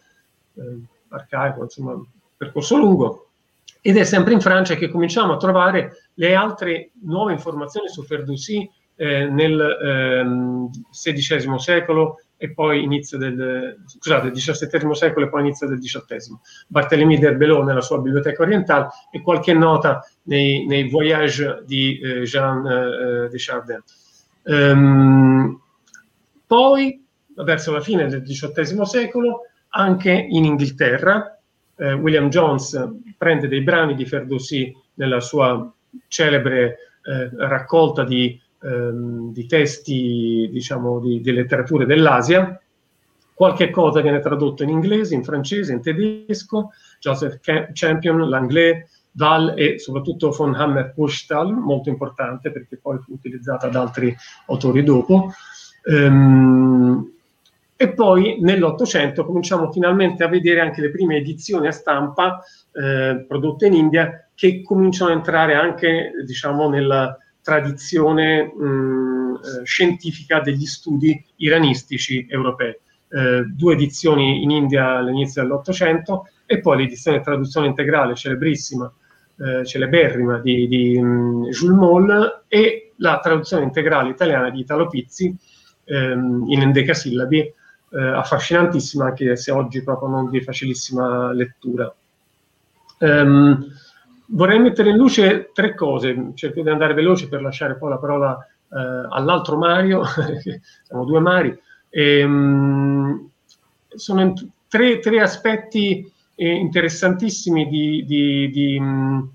eh, 0.55 0.81
arcaico, 1.09 1.63
insomma, 1.63 2.03
percorso 2.41 2.79
lungo. 2.79 3.27
Ed 3.83 3.99
è 3.99 4.05
sempre 4.05 4.33
in 4.33 4.41
Francia 4.41 4.75
che 4.75 4.89
cominciamo 4.89 5.35
a 5.35 5.37
trovare 5.37 6.09
le 6.15 6.35
altre 6.35 6.93
nuove 7.03 7.33
informazioni 7.33 7.91
su 7.91 8.03
Ferdowsi 8.03 8.69
eh, 8.97 9.27
nel 9.27 10.79
XVI 10.91 11.45
ehm, 11.45 11.57
secolo 11.57 12.21
e 12.39 12.51
poi 12.53 12.83
inizio 12.83 13.19
del, 13.19 13.83
scusate, 13.85 14.31
XVII 14.31 14.95
secolo 14.95 15.27
e 15.27 15.29
poi 15.29 15.41
inizio 15.41 15.67
del 15.67 15.79
XVIII. 15.79 16.39
Barthélemy 16.69 17.19
d'Herbelot 17.19 17.65
nella 17.65 17.83
sua 17.83 17.99
biblioteca 17.99 18.43
orientale 18.43 18.89
e 19.11 19.21
qualche 19.21 19.53
nota 19.53 20.03
nei, 20.23 20.65
nei 20.67 20.89
voyage 20.89 21.63
di 21.67 22.01
eh, 22.01 22.23
Jean 22.23 22.67
eh, 22.67 23.29
Deschardins. 23.29 24.29
Um, 24.45 25.61
poi, 26.47 27.05
verso 27.35 27.73
la 27.73 27.81
fine 27.81 28.09
del 28.09 28.23
XVIII 28.23 28.87
secolo, 28.87 29.43
anche 29.69 30.11
in 30.11 30.47
Inghilterra, 30.47 31.40
eh, 31.81 31.95
William 31.95 32.29
Jones 32.29 32.89
prende 33.17 33.49
dei 33.49 33.63
brani 33.63 33.95
di 33.95 34.07
Ferdowsi 34.07 34.75
nella 34.95 35.21
sua 35.21 35.73
celebre 36.09 36.77
eh, 37.03 37.31
raccolta 37.37 38.05
di 38.05 38.39
ehm, 38.63 39.33
di 39.33 39.47
testi, 39.47 40.49
diciamo, 40.53 41.01
di, 41.01 41.21
di 41.21 41.33
letterature 41.33 41.87
dell'Asia. 41.87 42.61
Qualche 43.33 43.71
cosa 43.71 44.03
viene 44.03 44.21
tradotto 44.21 44.63
in 44.63 44.69
inglese, 44.69 45.15
in 45.15 45.25
francese, 45.25 45.73
in 45.73 45.81
tedesco, 45.81 46.73
Joseph 46.99 47.41
Champion, 47.73 48.29
Langlais, 48.29 48.85
Val 49.13 49.55
e 49.57 49.79
soprattutto 49.79 50.31
von 50.31 50.55
Hammer 50.55 50.93
Pushtal, 50.93 51.51
molto 51.53 51.89
importante 51.89 52.53
perché 52.53 52.77
poi 52.77 52.99
fu 52.99 53.13
utilizzata 53.13 53.69
da 53.69 53.81
altri 53.81 54.15
autori 54.47 54.85
dopo. 54.85 55.33
Um, 55.85 57.11
e 57.81 57.95
poi 57.95 58.39
nell'Ottocento 58.41 59.25
cominciamo 59.25 59.73
finalmente 59.73 60.23
a 60.23 60.29
vedere 60.29 60.61
anche 60.61 60.83
le 60.83 60.91
prime 60.91 61.17
edizioni 61.17 61.67
a 61.67 61.73
stampa 61.73 62.43
eh, 62.73 63.25
prodotte 63.27 63.69
in 63.69 63.73
India 63.73 64.29
che 64.35 64.61
cominciano 64.63 65.11
a 65.11 65.15
entrare 65.15 65.55
anche 65.55 66.13
diciamo, 66.27 66.69
nella, 66.69 67.17
tradizione 67.43 68.45
mh, 68.45 69.41
eh, 69.43 69.65
scientifica 69.65 70.41
degli 70.41 70.67
studi 70.67 71.25
iranistici 71.37 72.27
europei. 72.29 72.77
Eh, 73.13 73.45
due 73.47 73.73
edizioni 73.73 74.43
in 74.43 74.51
India 74.51 74.99
all'inizio 74.99 75.43
dell'Ottocento 75.43 76.29
e 76.47 76.61
poi 76.61 76.79
l'edizione 76.79 77.19
di 77.19 77.25
traduzione 77.25 77.67
integrale 77.67 78.15
celebrissima, 78.15 78.93
eh, 79.39 79.65
celeberrima 79.65 80.39
di, 80.39 80.69
di 80.69 81.01
mh, 81.01 81.49
Jules 81.49 81.77
Moll 81.77 82.43
e 82.47 82.93
la 82.99 83.19
traduzione 83.21 83.65
integrale 83.65 84.11
italiana 84.11 84.51
di 84.51 84.61
Italo 84.61 84.87
Pizzi 84.87 85.35
ehm, 85.85 86.45
in 86.49 86.61
endecasillabi, 86.61 87.55
eh, 87.93 88.01
affascinantissima 88.01 89.07
anche 89.07 89.37
se 89.37 89.51
oggi 89.51 89.83
proprio 89.83 90.09
non 90.09 90.31
di 90.31 90.41
facilissima 90.41 91.33
lettura. 91.33 91.93
Um, 92.99 93.67
vorrei 94.27 94.59
mettere 94.59 94.91
in 94.91 94.97
luce 94.97 95.51
tre 95.53 95.75
cose, 95.75 96.33
cerco 96.35 96.63
di 96.63 96.69
andare 96.69 96.95
veloce 96.95 97.29
per 97.29 97.43
lasciare 97.43 97.77
poi 97.77 97.91
la 97.91 97.99
parola 97.99 98.39
eh, 98.73 99.07
all'altro 99.11 99.57
Mario, 99.57 100.03
siamo 100.85 101.05
due 101.05 101.21
Mari. 101.21 101.59
E, 101.89 102.27
mh, 102.27 103.31
sono 103.89 104.35
tre, 104.69 105.01
tre, 105.01 105.21
aspetti 105.21 106.11
eh, 106.37 106.49
interessantissimi 106.49 107.69
di, 107.69 108.05
di, 108.07 108.51
di 108.51 108.79
mh, 108.79 109.31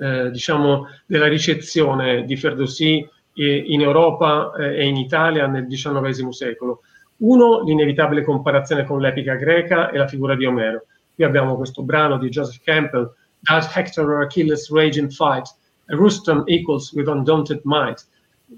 eh, 0.00 0.30
diciamo, 0.30 0.86
della 1.04 1.28
ricezione 1.28 2.24
di 2.24 2.36
Ferdowsi 2.36 3.06
eh, 3.34 3.56
in 3.66 3.82
Europa 3.82 4.52
eh, 4.58 4.78
e 4.78 4.84
in 4.86 4.96
Italia 4.96 5.46
nel 5.46 5.66
XIX 5.66 6.28
secolo. 6.28 6.80
Uno, 7.18 7.62
l'inevitabile 7.62 8.22
comparazione 8.22 8.84
con 8.84 9.00
l'epica 9.00 9.34
greca 9.34 9.90
e 9.90 9.98
la 9.98 10.06
figura 10.06 10.34
di 10.34 10.44
Omero. 10.44 10.84
Qui 11.14 11.24
abbiamo 11.24 11.56
questo 11.56 11.82
brano 11.82 12.18
di 12.18 12.28
Joseph 12.28 12.62
Campbell 12.62 13.10
Does 13.40 13.74
Hector 13.74 14.08
or 14.08 14.22
Achilles 14.22 14.70
rage 14.70 14.98
in 14.98 15.10
fight? 15.10 15.46
Rustam 15.86 16.42
equals 16.46 16.92
with 16.92 17.06
undaunted 17.06 17.60
might, 17.64 18.04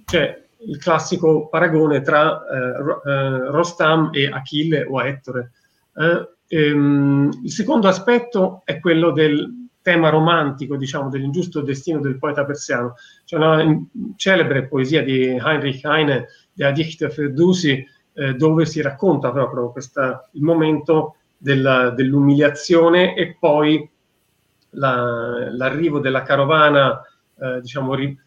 cioè 0.07 0.43
il 0.61 0.79
classico 0.79 1.49
paragone 1.49 2.01
tra 2.01 2.41
eh, 2.41 3.11
eh, 3.11 3.51
Rostam 3.51 4.11
e 4.13 4.29
Achille 4.29 4.85
o 4.85 5.03
Ettore. 5.03 5.53
Eh, 5.95 6.29
ehm, 6.49 7.31
il 7.45 7.51
secondo 7.51 7.87
aspetto 7.87 8.63
è 8.65 8.81
quello 8.81 9.11
del 9.11 9.69
tema 9.83 10.09
romantico, 10.09 10.77
diciamo, 10.77 11.09
dell'ingiusto 11.09 11.61
destino 11.61 12.01
del 12.01 12.19
poeta 12.19 12.45
persiano. 12.45 12.95
C'è 13.25 13.37
una 13.37 13.65
celebre 14.17 14.67
poesia 14.67 15.03
di 15.03 15.29
Heinrich 15.29 15.85
Heine, 15.85 16.27
della 16.53 16.73
Dichter 16.73 17.13
Ferdusi, 17.13 17.87
eh, 18.19 18.35
dove 18.35 18.67
si 18.67 18.83
racconta 18.83 19.31
proprio 19.31 19.71
questa, 19.71 20.29
il 20.33 20.43
momento 20.43 21.17
della, 21.37 21.91
dell'umiliazione 21.91 23.15
e 23.15 23.37
poi 23.39 23.89
la, 24.71 25.49
l'arrivo 25.53 26.01
della 26.01 26.23
carovana, 26.23 27.01
eh, 27.39 27.61
diciamo, 27.61 27.95
ri, 27.95 28.19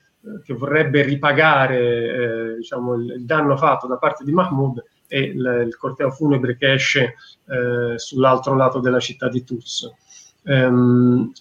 che 0.44 0.54
vorrebbe 0.54 1.02
ripagare 1.02 1.80
eh, 1.80 2.56
diciamo, 2.58 2.94
il, 2.94 3.10
il, 3.18 3.26
danno 3.26 3.58
fatto 3.58 3.88
da 3.88 3.98
parte 3.98 4.24
di 4.24 4.32
Mahmoud 4.32 4.82
e 5.08 5.20
il, 5.20 5.64
il 5.66 5.76
corteo 5.78 6.10
funebre 6.10 6.56
che 6.56 6.74
esce 6.74 7.16
eh, 7.50 7.98
sull'altro 7.98 8.56
lato 8.56 8.80
della 8.80 9.00
città 9.00 9.28
di 9.28 9.44
Tuz. 9.44 9.92
Um, 10.44 11.32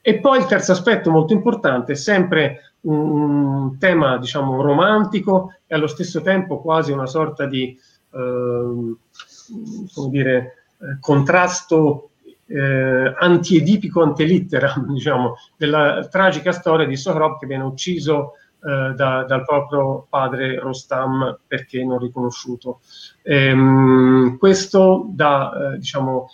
e 0.00 0.18
poi 0.18 0.38
il 0.38 0.46
terzo 0.46 0.72
aspetto 0.72 1.10
molto 1.10 1.34
importante 1.34 1.94
sempre 1.94 2.72
un, 2.82 2.96
un 2.96 3.78
tema, 3.78 4.16
diciamo, 4.16 4.62
romantico 4.62 5.52
e 5.66 5.74
allo 5.74 5.86
stesso 5.86 6.22
tempo 6.22 6.60
quasi 6.62 6.92
una 6.92 7.06
sorta 7.06 7.44
di, 7.44 7.78
come 8.10 10.10
dire, 10.10 10.64
eh, 10.80 10.98
contrasto 11.00 12.10
eh, 12.46 13.14
antiedipico 13.18 14.02
antelittera, 14.02 14.74
diciamo, 14.88 15.36
della 15.56 16.06
tragica 16.10 16.52
storia 16.52 16.86
di 16.86 16.96
Sohrab 16.96 17.38
che 17.38 17.46
viene 17.46 17.64
ucciso 17.64 18.34
eh, 18.60 18.92
da, 18.94 19.24
dal 19.24 19.44
proprio 19.44 20.06
padre 20.08 20.58
Rostam 20.58 21.38
perché 21.46 21.84
non 21.84 21.98
riconosciuto. 21.98 22.80
Ehm, 23.22 24.36
questo 24.36 25.06
dà, 25.10 25.74
eh, 25.74 25.78
diciamo, 25.78 26.30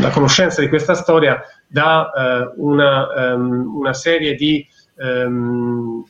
la 0.00 0.08
conoscenza 0.08 0.62
di 0.62 0.68
questa 0.68 0.94
storia 0.94 1.42
dà 1.66 2.10
eh, 2.10 2.52
una, 2.56 3.34
um, 3.34 3.76
una, 3.76 3.92
serie 3.92 4.34
di, 4.34 4.66
um, 4.94 6.02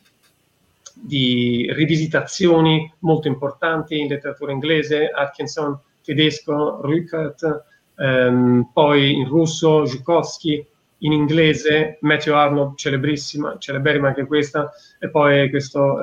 di, 1.05 1.71
rivisitazioni 1.73 2.93
molto 3.01 3.29
importanti 3.29 3.99
in 3.99 4.09
letteratura 4.09 4.53
inglese, 4.53 5.09
Atkinson 5.09 5.79
tedesco, 6.03 6.81
Rückert, 6.83 7.65
um, 7.97 8.71
poi 8.73 9.13
in 9.13 9.27
russo 9.29 9.85
Zhukovsky, 9.85 10.67
in 10.99 11.13
inglese 11.13 11.99
Matthew 12.01 12.35
Arnold, 12.35 12.77
celebrissima, 12.77 13.57
celeberrima 13.59 14.09
anche 14.09 14.27
questa, 14.27 14.71
e 14.99 15.11
poi 15.11 15.51
questo 15.51 16.01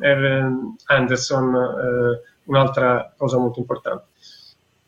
Evan 0.00 0.76
Anderson, 0.86 1.54
uh, 1.54 2.18
un'altra 2.44 3.12
cosa 3.16 3.38
molto 3.38 3.60
importante. 3.60 4.06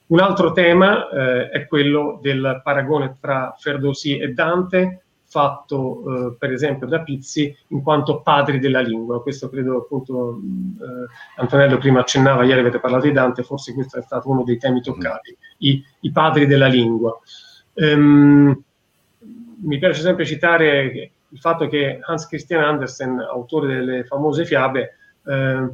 Un 0.08 0.20
altro 0.20 0.52
tema 0.52 1.06
eh, 1.10 1.50
è 1.50 1.66
quello 1.66 2.18
del 2.22 2.62
paragone 2.64 3.18
tra 3.20 3.54
Ferdowsi 3.58 4.16
e 4.16 4.28
Dante, 4.28 5.02
fatto 5.28 6.02
eh, 6.06 6.36
per 6.38 6.52
esempio 6.52 6.86
da 6.86 7.00
Pizzi 7.00 7.54
in 7.68 7.82
quanto 7.82 8.20
padri 8.20 8.58
della 8.58 8.80
lingua. 8.80 9.22
Questo 9.22 9.48
credo 9.48 9.78
appunto 9.78 10.40
eh, 10.40 11.40
Antonello 11.40 11.78
prima 11.78 12.00
accennava, 12.00 12.44
ieri 12.44 12.60
avete 12.60 12.80
parlato 12.80 13.06
di 13.06 13.12
Dante, 13.12 13.42
forse 13.42 13.74
questo 13.74 13.98
è 13.98 14.02
stato 14.02 14.30
uno 14.30 14.42
dei 14.42 14.58
temi 14.58 14.80
toccati, 14.80 15.36
i, 15.58 15.84
i 16.00 16.10
padri 16.10 16.46
della 16.46 16.66
lingua. 16.66 17.16
Um, 17.74 18.62
mi 19.60 19.78
piace 19.78 20.00
sempre 20.00 20.24
citare 20.24 21.12
il 21.28 21.38
fatto 21.38 21.68
che 21.68 21.98
Hans 22.02 22.26
Christian 22.26 22.64
Andersen, 22.64 23.20
autore 23.20 23.66
delle 23.68 24.04
famose 24.04 24.44
fiabe, 24.44 24.96
eh, 25.26 25.68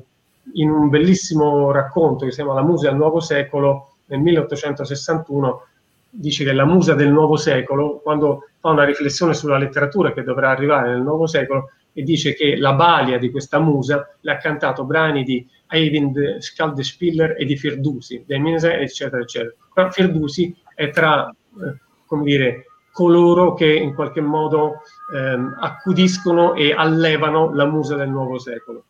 in 0.55 0.71
un 0.71 0.89
bellissimo 0.89 1.71
racconto 1.71 2.25
che 2.25 2.31
si 2.33 2.39
chiama 2.39 2.55
La 2.55 2.63
Musa 2.63 2.89
del 2.89 2.97
Nuovo 2.97 3.21
Secolo, 3.21 3.95
nel 4.07 4.21
1861 4.21 5.63
dice 6.11 6.45
che 6.45 6.53
la 6.53 6.65
musa 6.65 6.95
del 6.95 7.11
nuovo 7.11 7.37
secolo, 7.37 7.99
quando 7.99 8.49
fa 8.65 8.71
una 8.71 8.85
riflessione 8.85 9.35
sulla 9.35 9.59
letteratura 9.59 10.15
che 10.15 10.23
dovrà 10.23 10.49
arrivare 10.49 10.89
nel 10.89 11.03
nuovo 11.03 11.27
secolo, 11.27 11.73
e 11.93 12.03
dice 12.03 12.33
che 12.33 12.57
la 12.57 12.73
balia 12.73 13.19
di 13.19 13.31
questa 13.31 13.61
musa 13.61 14.17
le 14.23 14.33
ha 14.33 14.39
cantato 14.39 14.87
brani 14.87 15.23
di 15.23 15.47
Eivind 15.69 16.39
Skaldespiller 16.39 17.35
e 17.39 17.45
di 17.45 17.59
Firdusi, 17.59 18.25
eccetera, 18.27 19.21
eccetera. 19.21 19.53
Però 19.73 19.91
Firdusi 19.91 20.57
è 20.75 20.89
tra, 20.89 21.29
eh, 21.29 21.79
come 22.07 22.25
dire, 22.25 22.65
coloro 22.91 23.53
che 23.53 23.71
in 23.71 23.95
qualche 23.95 24.23
modo 24.23 24.81
ehm, 25.15 25.59
accudiscono 25.61 26.55
e 26.55 26.73
allevano 26.73 27.53
la 27.53 27.67
musa 27.67 27.97
del 27.97 28.09
nuovo 28.09 28.39
secolo. 28.39 28.85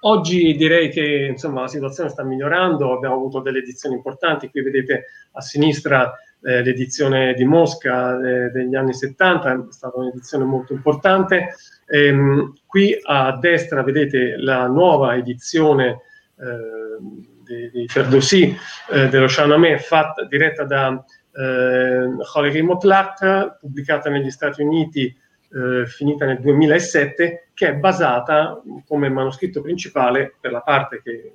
Oggi 0.00 0.56
direi 0.56 0.90
che 0.90 1.28
insomma, 1.30 1.60
la 1.60 1.68
situazione 1.68 2.10
sta 2.10 2.24
migliorando, 2.24 2.94
abbiamo 2.94 3.14
avuto 3.14 3.38
delle 3.38 3.58
edizioni 3.58 3.94
importanti, 3.94 4.50
qui 4.50 4.60
vedete 4.60 5.04
a 5.32 5.40
sinistra 5.40 6.12
eh, 6.44 6.62
l'edizione 6.62 7.32
di 7.34 7.44
Mosca 7.44 8.18
eh, 8.20 8.50
degli 8.50 8.74
anni 8.74 8.92
70, 8.92 9.52
è 9.52 9.58
stata 9.70 9.96
un'edizione 9.96 10.44
molto 10.44 10.74
importante. 10.74 11.54
Ehm, 11.86 12.52
qui 12.66 12.96
a 13.02 13.36
destra 13.38 13.82
vedete 13.82 14.36
la 14.36 14.66
nuova 14.66 15.16
edizione 15.16 16.00
eh, 16.38 16.98
di, 17.44 17.70
di 17.70 17.88
Ferdowsi 17.88 18.56
eh, 18.90 19.08
dello 19.08 19.26
Shahnameh, 19.26 19.78
fatta, 19.78 20.24
diretta 20.24 20.64
da 20.64 21.02
eh, 21.32 22.08
Khalil 22.32 22.64
Motlaq, 22.64 23.58
pubblicata 23.60 24.10
negli 24.10 24.30
Stati 24.30 24.62
Uniti 24.62 25.04
eh, 25.06 25.86
finita 25.86 26.26
nel 26.26 26.40
2007, 26.40 27.48
che 27.54 27.68
è 27.68 27.74
basata 27.74 28.60
come 28.86 29.08
manoscritto 29.08 29.62
principale, 29.62 30.34
per 30.38 30.52
la 30.52 30.60
parte 30.60 31.00
che, 31.02 31.32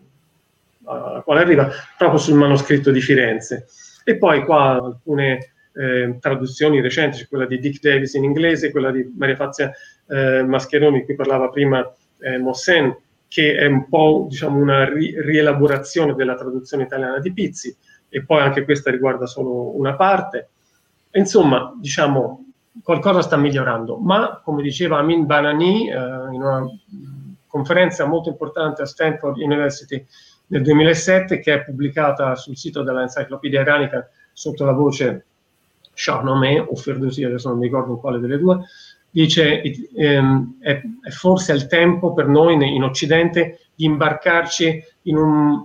alla 0.84 1.22
quale 1.22 1.42
arriva, 1.42 1.70
proprio 1.98 2.20
sul 2.20 2.38
manoscritto 2.38 2.92
di 2.92 3.02
Firenze. 3.02 3.66
E 4.10 4.18
poi 4.18 4.44
qua 4.44 4.82
alcune 4.82 5.52
eh, 5.72 6.18
traduzioni 6.20 6.82
recenti, 6.82 7.20
c'è 7.20 7.28
quella 7.28 7.46
di 7.46 7.60
Dick 7.60 7.80
Davis 7.80 8.16
in 8.16 8.24
inglese, 8.24 8.72
quella 8.72 8.90
di 8.90 9.08
Maria 9.16 9.36
Fazia 9.36 9.72
eh, 10.08 10.42
Mascheroni, 10.42 11.02
di 11.02 11.06
cui 11.06 11.14
parlava 11.14 11.50
prima 11.50 11.88
eh, 12.22 12.40
Mossen, 12.40 12.98
che 13.28 13.56
è 13.56 13.68
un 13.68 13.88
po' 13.88 14.26
diciamo, 14.28 14.58
una 14.58 14.92
ri- 14.92 15.14
rielaborazione 15.22 16.16
della 16.16 16.34
traduzione 16.34 16.86
italiana 16.86 17.20
di 17.20 17.32
Pizzi, 17.32 17.78
e 18.10 18.26
poi 18.26 18.42
anche 18.42 18.64
questa 18.64 18.90
riguarda 18.90 19.28
solo 19.28 19.78
una 19.78 19.96
parte. 19.96 20.50
Insomma, 21.12 21.72
diciamo, 21.80 22.46
qualcosa 22.82 23.22
sta 23.22 23.38
migliorando, 23.38 23.98
ma 23.98 24.42
come 24.44 24.64
diceva 24.64 24.98
Amin 24.98 25.28
Banani 25.28 25.88
eh, 25.88 25.94
in 25.94 26.42
una 26.42 26.66
conferenza 27.46 28.06
molto 28.06 28.30
importante 28.30 28.82
a 28.82 28.88
Stanford 28.88 29.38
University 29.38 30.04
nel 30.50 30.62
2007 30.64 31.40
che 31.40 31.54
è 31.54 31.64
pubblicata 31.64 32.36
sul 32.36 32.58
sito 32.58 32.84
dell'Enciclopedia 32.84 33.62
Iranica 33.62 34.08
sotto 34.34 34.66
la 34.66 34.72
voce 34.72 35.26
Shahnameh 35.94 36.60
o 36.60 36.76
Ferdowsi, 36.76 37.24
adesso 37.24 37.50
non 37.50 37.58
mi 37.58 37.66
ricordo 37.66 37.98
quale 37.98 38.20
delle 38.20 38.38
due, 38.38 38.60
dice 39.10 39.62
ehm, 39.62 40.58
è, 40.60 40.82
è, 41.02 41.10
forse 41.10 41.54
il 41.54 41.68
tempo 41.68 42.14
per 42.14 42.28
noi 42.28 42.54
in 42.54 42.84
Occidente 42.84 43.60
di 43.76 43.86
imbarcarci 43.86 44.84
in 45.04 45.18
un, 45.18 45.64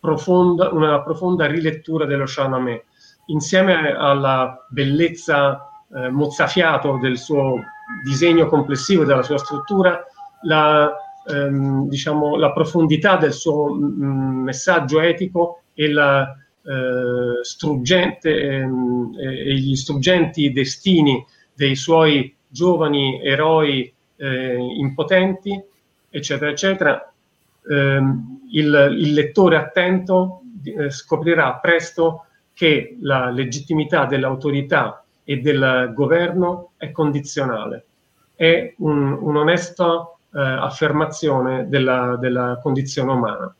profonda, 0.00 0.70
una 0.70 1.02
profonda 1.02 1.46
rilettura 1.46 2.04
dello 2.04 2.26
Shahnameh 2.26 2.84
insieme 3.26 3.92
alla 3.92 4.66
bellezza 4.70 5.68
eh, 5.94 6.08
mozzafiato 6.08 6.98
del 6.98 7.18
suo 7.18 7.60
disegno 8.04 8.46
complessivo, 8.46 9.04
della 9.04 9.22
sua 9.22 9.38
struttura, 9.38 10.02
la, 10.42 10.94
ehm, 11.28 11.88
diciamo, 11.88 12.36
la 12.36 12.52
profondità 12.52 13.16
del 13.16 13.32
suo 13.32 13.74
mh, 13.74 14.04
mm, 14.04 14.42
messaggio 14.42 15.00
etico 15.00 15.62
e, 15.74 15.90
la, 15.90 16.36
eh, 16.62 17.42
struggente, 17.42 18.40
ehm, 18.40 19.14
e 19.18 19.54
gli 19.54 19.76
struggenti 19.76 20.52
destini 20.52 21.24
dei 21.54 21.74
suoi 21.76 22.34
giovani 22.46 23.22
eroi 23.22 23.92
eh, 24.16 24.56
impotenti, 24.56 25.60
eccetera, 26.10 26.50
eccetera, 26.50 27.12
ehm, 27.70 28.40
il, 28.50 28.96
il, 28.98 29.12
lettore 29.12 29.56
attento 29.56 30.42
eh, 30.64 30.90
scoprirà 30.90 31.54
presto 31.54 32.24
che 32.52 32.96
la 33.00 33.30
legittimità 33.30 34.06
dell'autorità 34.06 35.04
e 35.24 35.38
del 35.38 35.92
governo 35.94 36.72
è 36.76 36.90
condizionale, 36.90 37.84
è 38.34 38.74
un, 38.78 39.12
un'onesta 39.12 40.17
eh, 40.38 40.40
affermazione 40.40 41.68
della, 41.68 42.16
della, 42.16 42.60
condizione 42.62 43.10
umana. 43.10 43.52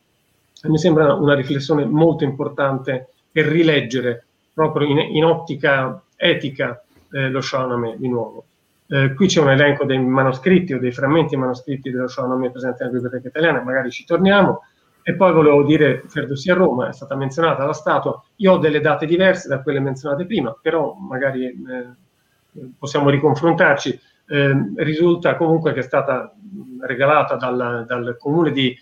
E 0.61 0.69
mi 0.69 0.77
sembra 0.77 1.13
una 1.13 1.35
riflessione 1.35 1.83
molto 1.83 2.23
importante 2.23 3.09
per 3.29 3.45
rileggere 3.45 4.25
proprio 4.53 4.87
in, 4.87 4.97
in 4.97 5.25
ottica 5.25 6.01
etica 6.15 6.81
eh, 7.11 7.29
lo 7.29 7.41
Shahnameh 7.41 7.97
di 7.97 8.07
nuovo. 8.07 8.45
Eh, 8.87 9.13
qui 9.13 9.27
c'è 9.27 9.41
un 9.41 9.49
elenco 9.49 9.83
dei 9.83 9.99
manoscritti 9.99 10.73
o 10.73 10.79
dei 10.79 10.93
frammenti 10.93 11.35
manoscritti 11.35 11.91
dello 11.91 12.07
Shahnameh 12.07 12.49
presenti 12.49 12.83
nella 12.83 12.93
biblioteca 12.93 13.27
italiana, 13.27 13.61
magari 13.61 13.91
ci 13.91 14.05
torniamo. 14.05 14.63
E 15.03 15.15
poi 15.15 15.33
volevo 15.33 15.63
dire, 15.63 16.03
Ferdosi 16.07 16.49
a 16.49 16.53
Roma, 16.53 16.87
è 16.87 16.93
stata 16.93 17.15
menzionata 17.15 17.65
la 17.65 17.73
statua, 17.73 18.21
io 18.37 18.53
ho 18.53 18.57
delle 18.57 18.79
date 18.79 19.05
diverse 19.05 19.49
da 19.49 19.61
quelle 19.61 19.79
menzionate 19.79 20.25
prima, 20.25 20.55
però 20.61 20.93
magari 20.93 21.45
eh, 21.45 22.73
possiamo 22.77 23.09
riconfrontarci, 23.09 23.99
eh, 24.29 24.71
risulta 24.75 25.35
comunque 25.35 25.73
che 25.73 25.79
è 25.79 25.83
stata 25.83 26.33
regalata 26.81 27.35
dal, 27.35 27.85
dal 27.87 28.15
comune 28.17 28.51
di, 28.51 28.75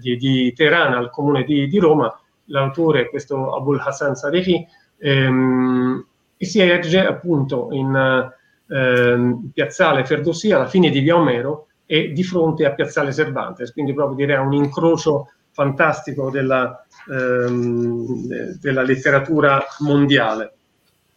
di, 0.00 0.16
di, 0.16 0.52
Teheran 0.52 0.92
al 0.92 1.10
comune 1.10 1.44
di, 1.44 1.68
di 1.68 1.78
Roma, 1.78 2.12
l'autore, 2.46 3.08
questo 3.08 3.54
Abul 3.54 3.78
Hassan 3.78 4.16
Sarihi, 4.16 4.66
ehm, 4.98 6.06
e 6.36 6.46
si 6.46 6.60
erge 6.60 7.06
appunto 7.06 7.68
in 7.72 8.32
ehm, 8.68 9.50
piazzale 9.52 10.04
Ferdosì 10.04 10.52
alla 10.52 10.66
fine 10.66 10.90
di 10.90 11.00
Via 11.00 11.16
Omero 11.16 11.68
e 11.86 12.12
di 12.12 12.22
fronte 12.22 12.66
a 12.66 12.72
piazzale 12.72 13.12
Cervantes, 13.12 13.72
quindi 13.72 13.94
proprio 13.94 14.16
direi 14.16 14.44
un 14.44 14.52
incrocio 14.52 15.30
fantastico 15.52 16.30
della, 16.30 16.84
ehm, 17.10 18.58
della 18.60 18.82
letteratura 18.82 19.64
mondiale. 19.80 20.52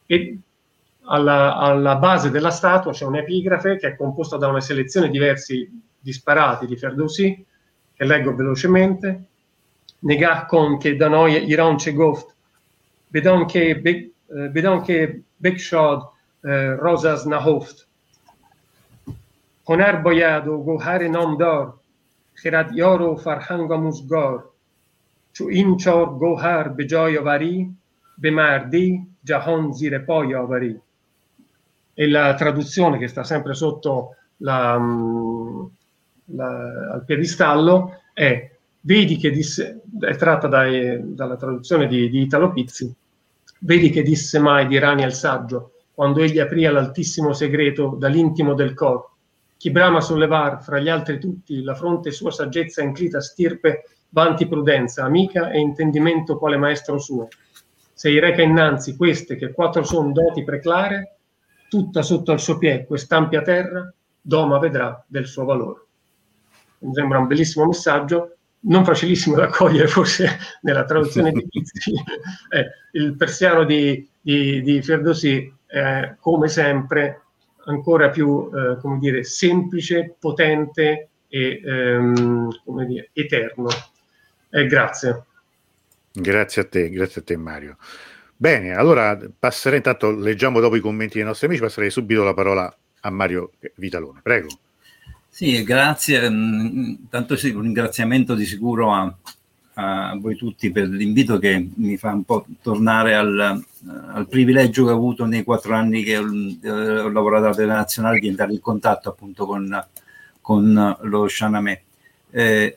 E 0.06 0.40
alla, 1.06 1.58
alla, 1.58 1.96
base 1.96 2.30
della 2.30 2.52
statua 2.52 2.92
c'è 2.92 3.06
un'epigrafe 3.06 3.78
che 3.78 3.88
è 3.88 3.96
composta 3.96 4.38
da 4.38 4.48
una 4.48 4.62
selezione 4.62 5.10
di 5.10 5.18
versi 5.18 5.70
disparati 6.00 6.66
di 6.66 6.78
Ferdowsi, 6.78 7.46
che 7.94 8.06
leggo 8.06 8.36
velocemente. 8.36 9.26
Negah 10.00 10.46
con 10.46 10.78
che 10.80 10.96
da 10.96 11.08
noi 11.08 11.46
Iran 11.48 11.76
c'è 11.76 11.94
goft, 11.94 12.34
bedon 13.08 13.46
che 13.46 15.22
Bekshad 15.38 16.10
Rosas 16.42 17.26
Nahoft, 17.26 17.88
هنر 19.72 19.96
باید 19.96 20.48
و 20.48 20.58
گوهر 20.58 21.08
نامدار 21.08 21.74
خردیار 22.34 23.02
و 23.02 23.16
فرهنگ 23.16 23.72
آموزگار 23.72 24.44
چو 25.34 25.46
این 25.46 25.78
چهار 25.78 26.06
گوهر 26.06 26.68
به 26.68 26.86
جای 26.86 27.18
آوری 27.18 27.76
به 28.18 28.32
مردی 28.32 29.08
جهان 29.24 29.72
زیر 29.72 30.00
پای 30.00 30.36
آوری 30.36 30.82
e 31.94 32.10
la 32.10 32.34
traduzione 32.36 32.98
che 32.98 33.08
sta 33.08 33.24
sempre 33.24 33.54
sotto 33.54 34.16
la, 34.38 34.80
la, 36.26 36.92
al 36.94 37.04
piedistallo 37.06 38.02
è 38.14 38.52
vedi 38.82 39.18
che 39.18 39.32
disse, 39.32 39.82
è 40.00 40.16
tratta 40.16 40.48
dai, 40.48 41.00
dalla 41.16 41.36
traduzione 41.36 41.88
di, 41.88 42.10
di, 42.10 42.22
Italo 42.22 42.52
Pizzi, 42.52 42.94
vedi 43.60 43.90
che 43.90 44.02
disse 44.02 44.40
mai 44.40 44.68
di 44.68 44.80
Rani 44.80 45.04
al 45.04 45.14
saggio, 45.14 45.74
quando 45.94 46.22
egli 46.22 46.40
aprì 46.40 46.64
l'altissimo 46.64 47.34
segreto 47.34 47.96
dall'intimo 47.98 48.54
del 48.54 48.74
cor, 48.74 49.10
chi 49.58 49.70
brama 49.70 50.02
sollevar 50.02 50.64
fra 50.64 50.80
gli 50.80 50.90
altri 50.90 51.20
tutti 51.20 51.62
la 51.62 51.76
fronte 51.76 52.10
sua 52.10 52.32
saggezza 52.32 52.82
inclita 52.82 53.22
stirpe, 53.22 53.84
vanti 54.10 54.48
prudenza, 54.48 55.04
amica 55.04 55.52
e 55.52 55.60
intendimento 55.60 56.40
quale 56.40 56.58
maestro 56.58 56.98
suo. 56.98 57.28
Se 57.94 58.10
i 58.10 58.20
reca 58.20 58.42
innanzi 58.42 58.96
queste 58.96 59.36
che 59.36 59.52
quattro 59.52 59.84
son 59.84 60.14
doti 60.14 60.44
preclare, 60.44 61.18
tutta 61.72 62.02
sotto 62.02 62.34
al 62.34 62.42
suo 62.42 62.58
piede 62.58 62.86
quest'ampia 62.86 63.42
terra, 63.42 63.90
doma 64.20 64.60
vedrà 64.60 65.02
del 65.08 65.26
suo 65.26 65.46
valore. 65.46 65.86
Mi 66.80 66.94
sembra 66.94 67.20
un 67.20 67.28
bellissimo 67.28 67.66
messaggio, 67.66 68.36
non 68.64 68.84
facilissimo 68.84 69.38
da 69.38 69.48
cogliere 69.48 69.88
forse 69.88 70.38
nella 70.64 70.84
traduzione 70.84 71.32
di 71.32 71.48
Pizzi. 71.48 71.94
eh, 72.52 72.66
il 72.92 73.16
persiano 73.16 73.64
di, 73.64 74.06
di, 74.20 74.62
di 74.62 74.82
Ferdosi, 74.82 75.50
eh, 75.68 76.18
come 76.20 76.50
sempre, 76.50 77.22
ancora 77.64 78.10
più 78.10 78.52
eh, 78.54 78.78
come 78.82 79.00
dire, 79.00 79.24
semplice, 79.24 80.18
potente 80.20 81.08
e 81.30 81.62
ehm, 81.64 82.50
come 82.66 82.86
dire, 82.86 83.12
eterno. 83.14 83.70
Eh, 84.50 84.66
grazie. 84.66 85.24
Grazie 86.12 86.64
a 86.64 86.66
te, 86.66 86.90
grazie 86.90 87.22
a 87.22 87.24
te 87.24 87.38
Mario. 87.38 87.78
Bene, 88.42 88.74
allora 88.74 89.20
passerei 89.38 89.78
intanto, 89.78 90.10
leggiamo 90.10 90.60
dopo 90.60 90.76
i 90.76 90.80
commenti 90.80 91.18
dei 91.18 91.24
nostri 91.24 91.46
amici, 91.46 91.62
passerei 91.62 91.92
subito 91.92 92.24
la 92.24 92.34
parola 92.34 92.76
a 93.02 93.10
Mario 93.12 93.52
Vitalone. 93.76 94.22
Prego. 94.24 94.48
Sì, 95.30 95.62
grazie. 95.62 96.28
Mm, 96.28 96.94
tanto 97.08 97.36
sì, 97.36 97.52
un 97.52 97.62
ringraziamento 97.62 98.34
di 98.34 98.46
sicuro 98.46 98.94
a, 98.94 99.16
a 99.76 100.18
voi 100.20 100.36
tutti 100.38 100.72
per 100.72 100.88
l'invito 100.88 101.38
che 101.38 101.70
mi 101.76 101.98
fa 101.98 102.14
un 102.14 102.24
po' 102.24 102.48
tornare 102.64 103.14
al, 103.14 103.64
al 104.08 104.28
privilegio 104.28 104.86
che 104.86 104.92
ho 104.92 104.96
avuto 104.96 105.26
nei 105.26 105.44
quattro 105.44 105.76
anni 105.76 106.02
che 106.02 106.18
ho, 106.18 106.24
ho 106.24 107.10
lavorato 107.10 107.46
alla 107.46 107.76
Nazionale 107.76 108.18
di 108.18 108.28
entrare 108.28 108.54
in 108.54 108.60
contatto 108.60 109.10
appunto 109.10 109.46
con, 109.46 109.86
con 110.42 110.98
lo 111.02 111.28
Shanamè. 111.28 111.82
Eh, 112.32 112.76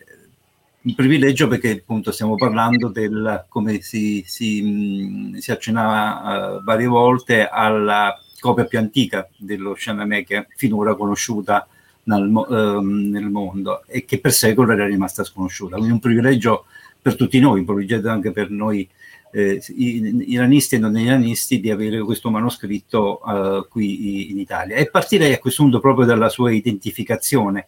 un 0.84 0.94
privilegio 0.94 1.48
perché 1.48 1.70
appunto 1.70 2.12
stiamo 2.12 2.36
parlando 2.36 2.88
del, 2.88 3.46
come 3.48 3.80
si, 3.80 4.22
si, 4.26 5.32
si 5.38 5.50
accennava 5.50 6.58
uh, 6.58 6.62
varie 6.62 6.86
volte, 6.86 7.48
alla 7.48 8.18
copia 8.38 8.66
più 8.66 8.78
antica 8.78 9.26
dello 9.36 9.74
è 9.74 10.46
finora 10.54 10.94
conosciuta 10.94 11.66
nel, 12.04 12.30
uh, 12.30 12.80
nel, 12.80 13.30
mondo 13.30 13.84
e 13.86 14.04
che 14.04 14.20
per 14.20 14.32
secoli 14.32 14.72
era 14.72 14.86
rimasta 14.86 15.24
sconosciuta. 15.24 15.76
Quindi 15.76 15.92
un 15.94 16.00
privilegio 16.00 16.66
per 17.00 17.16
tutti 17.16 17.38
noi, 17.38 17.60
un 17.60 17.64
privilegio 17.64 18.10
anche 18.10 18.30
per 18.30 18.50
noi 18.50 18.86
eh, 19.32 19.62
iranisti 19.68 20.76
e 20.76 20.78
non 20.78 20.96
iranisti 20.96 21.60
di 21.60 21.70
avere 21.70 22.00
questo 22.02 22.30
manoscritto 22.30 23.20
uh, 23.24 23.66
qui 23.68 24.30
in 24.30 24.38
Italia. 24.38 24.76
E 24.76 24.90
partirei 24.90 25.32
a 25.32 25.38
questo 25.38 25.62
punto 25.62 25.80
proprio 25.80 26.06
dalla 26.06 26.28
sua 26.28 26.52
identificazione, 26.52 27.66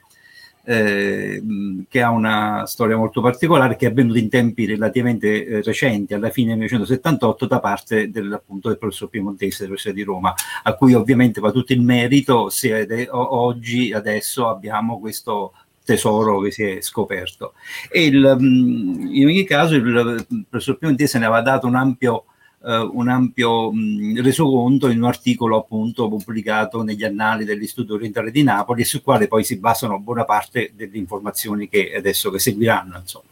eh, 0.68 1.40
che 1.88 2.02
ha 2.02 2.10
una 2.10 2.66
storia 2.66 2.96
molto 2.96 3.20
particolare, 3.20 3.76
che 3.76 3.86
è 3.86 3.90
avvenuta 3.90 4.18
in 4.18 4.28
tempi 4.28 4.66
relativamente 4.66 5.46
eh, 5.46 5.62
recenti, 5.62 6.12
alla 6.12 6.30
fine 6.30 6.48
del 6.48 6.56
1978, 6.56 7.46
da 7.46 7.60
parte 7.60 8.10
del, 8.10 8.32
appunto, 8.32 8.68
del 8.68 8.78
professor 8.78 9.08
Piemontese 9.08 9.58
dell'Università 9.58 9.94
di 9.94 10.02
Roma, 10.02 10.34
a 10.64 10.74
cui 10.74 10.92
ovviamente 10.94 11.40
va 11.40 11.52
tutto 11.52 11.72
il 11.72 11.82
merito 11.82 12.50
se 12.50 12.80
ade- 12.80 13.08
oggi, 13.10 13.92
adesso 13.92 14.48
abbiamo 14.48 14.98
questo 14.98 15.52
tesoro 15.84 16.40
che 16.40 16.50
si 16.50 16.64
è 16.64 16.80
scoperto. 16.80 17.52
E 17.88 18.06
il, 18.06 18.36
mm, 18.38 19.14
in 19.14 19.26
ogni 19.26 19.44
caso 19.44 19.76
il 19.76 20.26
professor 20.48 20.78
Piemontese 20.78 21.20
ne 21.20 21.26
aveva 21.26 21.42
dato 21.42 21.68
un 21.68 21.76
ampio, 21.76 22.24
uh, 22.66 22.90
un 22.92 23.08
ampio 23.08 23.72
mh, 23.72 24.20
resoconto 24.22 24.88
in 24.88 24.98
un 24.98 25.08
articolo 25.08 25.56
appunto 25.56 26.08
pubblicato 26.08 26.82
negli 26.82 27.04
annali 27.04 27.44
dell'Istituto 27.44 27.94
Orientale 27.94 28.32
di 28.32 28.42
Napoli, 28.42 28.84
sul 28.84 29.02
quale 29.02 29.28
poi 29.28 29.44
si 29.44 29.56
basano 29.58 30.00
buona 30.00 30.24
parte 30.24 30.72
delle 30.74 30.98
informazioni 30.98 31.68
che 31.68 31.94
adesso 31.96 32.30
che 32.30 32.38
seguiranno. 32.40 32.98
Insomma. 32.98 33.24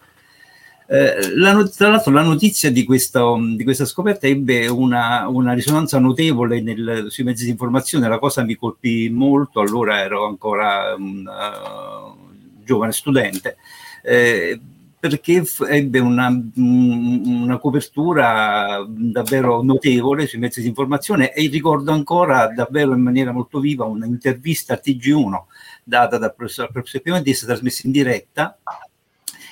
Eh, 0.86 1.34
la, 1.34 1.66
tra 1.74 1.88
l'altro 1.88 2.12
la 2.12 2.22
notizia 2.22 2.70
di, 2.70 2.84
questo, 2.84 3.38
di 3.56 3.64
questa 3.64 3.86
scoperta 3.86 4.26
ebbe 4.26 4.66
una, 4.66 5.26
una 5.28 5.54
risonanza 5.54 5.98
notevole 5.98 6.60
nel, 6.60 7.06
sui 7.08 7.24
mezzi 7.24 7.44
di 7.44 7.50
informazione, 7.50 8.06
la 8.06 8.18
cosa 8.18 8.44
mi 8.44 8.54
colpì 8.54 9.08
molto, 9.08 9.60
allora 9.60 10.00
ero 10.00 10.26
ancora 10.26 10.94
um, 10.94 11.26
uh, 11.26 12.62
giovane 12.62 12.92
studente, 12.92 13.56
eh, 14.02 14.60
perché 15.08 15.44
ebbe 15.68 15.98
una, 15.98 16.34
una, 16.56 17.58
copertura 17.58 18.82
davvero 18.88 19.62
notevole 19.62 20.26
sui 20.26 20.38
mezzi 20.38 20.62
di 20.62 20.68
informazione 20.68 21.34
e 21.34 21.46
ricordo 21.48 21.92
ancora 21.92 22.48
davvero 22.48 22.94
in 22.94 23.02
maniera 23.02 23.30
molto 23.30 23.60
viva 23.60 23.84
un'intervista 23.84 24.72
a 24.72 24.80
TG1 24.82 25.42
data 25.84 26.16
dal 26.16 26.34
professor, 26.34 26.72
professor 26.72 27.02
Piamentista 27.02 27.44
trasmessa 27.44 27.82
in 27.84 27.92
diretta 27.92 28.58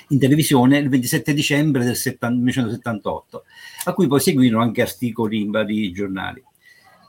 in 0.07 0.17
televisione 0.17 0.79
il 0.79 0.89
27 0.89 1.35
dicembre 1.35 1.83
del 1.83 1.99
1978, 2.01 3.43
a 3.83 3.93
cui 3.93 4.07
poi 4.07 4.21
seguirono 4.21 4.63
anche 4.63 4.81
articoli 4.81 5.39
in 5.39 5.51
vari 5.51 5.91
giornali. 5.91 6.43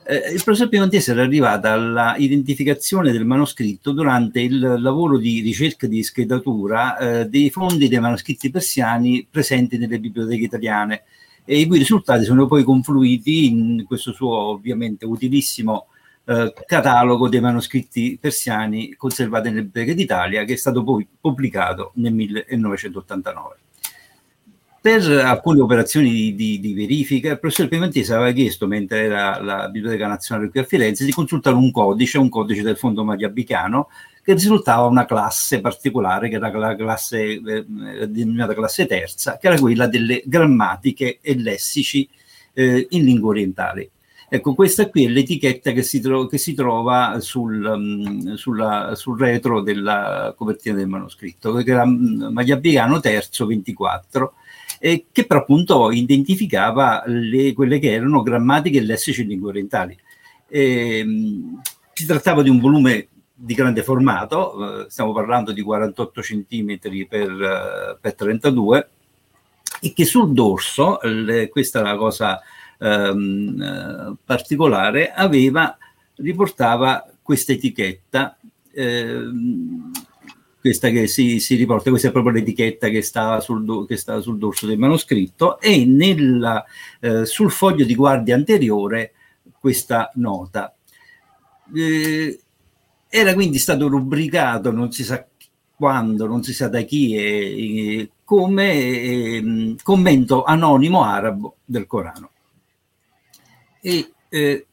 Eh, 0.06 0.32
il 0.34 0.42
professor 0.44 0.68
Piemontese 0.68 1.12
era 1.12 1.22
arrivato 1.22 1.66
alla 1.68 2.14
identificazione 2.18 3.10
del 3.10 3.24
manoscritto 3.24 3.92
durante 3.92 4.40
il 4.40 4.58
lavoro 4.58 5.16
di 5.16 5.40
ricerca 5.40 5.86
di 5.86 6.02
schedatura 6.02 6.98
eh, 6.98 7.24
dei 7.26 7.48
fondi 7.48 7.88
dei 7.88 8.00
manoscritti 8.00 8.50
persiani 8.50 9.26
presenti 9.30 9.78
nelle 9.78 9.98
biblioteche 9.98 10.44
italiane. 10.44 11.04
E 11.46 11.58
i 11.58 11.66
cui 11.66 11.78
risultati 11.78 12.24
sono 12.24 12.46
poi 12.46 12.64
confluiti 12.64 13.46
in 13.46 13.84
questo 13.86 14.12
suo 14.12 14.36
ovviamente 14.36 15.06
utilissimo 15.06 15.86
eh, 16.24 16.52
catalogo 16.66 17.28
dei 17.28 17.40
manoscritti 17.40 18.18
persiani 18.20 18.94
conservati 18.96 19.48
nelle 19.48 19.64
biblioteche 19.64 19.94
d'Italia 19.94 20.44
che 20.44 20.54
è 20.54 20.56
stato 20.56 20.82
poi 20.82 21.06
pubblicato 21.20 21.92
nel 21.96 22.12
1989 22.12 23.63
per 24.84 25.10
alcune 25.10 25.62
operazioni 25.62 26.10
di, 26.10 26.34
di, 26.34 26.60
di, 26.60 26.74
verifica, 26.74 27.30
il 27.30 27.38
professor 27.38 27.68
Pimentese 27.68 28.12
aveva 28.12 28.32
chiesto, 28.32 28.66
mentre 28.66 29.04
era 29.04 29.40
la 29.40 29.70
Biblioteca 29.70 30.06
Nazionale 30.06 30.50
qui 30.50 30.60
a 30.60 30.64
Firenze, 30.64 31.06
di 31.06 31.10
consultare 31.10 31.56
un 31.56 31.70
codice, 31.70 32.18
un 32.18 32.28
codice 32.28 32.60
del 32.60 32.76
Fondo 32.76 33.02
Magliabicano, 33.02 33.88
che 34.22 34.34
risultava 34.34 34.84
una 34.84 35.06
classe 35.06 35.62
particolare, 35.62 36.28
che 36.28 36.34
era 36.34 36.50
la 36.50 36.76
classe 36.76 37.18
eh, 37.18 37.64
denominata 38.08 38.52
classe 38.52 38.84
terza, 38.84 39.38
che 39.38 39.46
era 39.46 39.58
quella 39.58 39.86
delle 39.86 40.22
grammatiche 40.26 41.16
e 41.22 41.34
lessici 41.40 42.06
eh, 42.52 42.86
in 42.90 43.04
lingue 43.04 43.30
orientali. 43.30 43.90
Ecco, 44.28 44.54
questa 44.54 44.90
qui 44.90 45.06
è 45.06 45.08
l'etichetta 45.08 45.72
che 45.72 45.82
si, 45.82 45.98
tro- 45.98 46.26
che 46.26 46.36
si 46.36 46.52
trova 46.52 47.20
sul, 47.20 47.64
um, 47.64 48.34
sulla, 48.34 48.94
sul, 48.96 49.18
retro 49.18 49.62
della 49.62 50.34
copertina 50.36 50.76
del 50.76 50.88
manoscritto, 50.88 51.54
che 51.54 51.70
era 51.70 51.84
um, 51.84 52.28
Magliabicano 52.30 53.00
terzo 53.00 53.46
24, 53.46 54.34
eh, 54.84 55.06
che 55.10 55.24
però 55.24 55.40
appunto 55.40 55.90
identificava 55.90 57.04
le, 57.06 57.54
quelle 57.54 57.78
che 57.78 57.90
erano 57.90 58.20
grammatiche 58.20 58.76
e 58.76 58.82
lessici 58.82 59.22
in 59.22 59.28
lingue 59.28 59.48
orientali. 59.48 59.98
E, 60.46 61.06
si 61.94 62.04
trattava 62.04 62.42
di 62.42 62.50
un 62.50 62.60
volume 62.60 63.08
di 63.32 63.54
grande 63.54 63.82
formato, 63.82 64.82
eh, 64.82 64.90
stiamo 64.90 65.14
parlando 65.14 65.52
di 65.52 65.62
48 65.62 66.20
cm 66.20 66.76
per, 67.08 67.98
per 67.98 68.14
32, 68.14 68.88
e 69.80 69.92
che 69.94 70.04
sul 70.04 70.34
dorso, 70.34 70.98
le, 71.00 71.48
questa 71.48 71.80
è 71.80 71.82
la 71.82 71.96
cosa 71.96 72.42
ehm, 72.78 74.18
particolare, 74.22 75.12
aveva, 75.12 75.78
riportava 76.16 77.10
questa 77.22 77.52
etichetta, 77.52 78.36
ehm, 78.70 79.90
questa 80.64 80.88
che 80.88 81.08
si, 81.08 81.40
si, 81.40 81.56
riporta, 81.56 81.90
questa 81.90 82.08
è 82.08 82.10
proprio 82.10 82.32
l'etichetta 82.32 82.88
che 82.88 83.02
stava 83.02 83.38
sul, 83.40 83.86
che 83.86 83.98
stava 83.98 84.22
sul 84.22 84.38
dorso 84.38 84.66
del 84.66 84.78
manoscritto, 84.78 85.60
e 85.60 85.84
nella, 85.84 86.64
eh, 87.00 87.26
sul 87.26 87.50
foglio 87.50 87.84
di 87.84 87.94
guardia 87.94 88.34
anteriore 88.34 89.12
questa 89.60 90.10
nota. 90.14 90.74
Eh, 91.74 92.40
era 93.10 93.34
quindi 93.34 93.58
stato 93.58 93.88
rubricato, 93.88 94.72
non 94.72 94.90
si 94.90 95.04
sa 95.04 95.26
quando, 95.76 96.26
non 96.26 96.42
si 96.42 96.54
sa 96.54 96.68
da 96.68 96.80
chi, 96.80 97.14
e, 97.14 97.98
e 97.98 98.10
come 98.24 98.72
eh, 98.72 99.76
commento 99.82 100.44
anonimo 100.44 101.02
arabo 101.02 101.56
del 101.66 101.86
Corano. 101.86 102.30
E, 103.82 104.12
eh, 104.30 104.66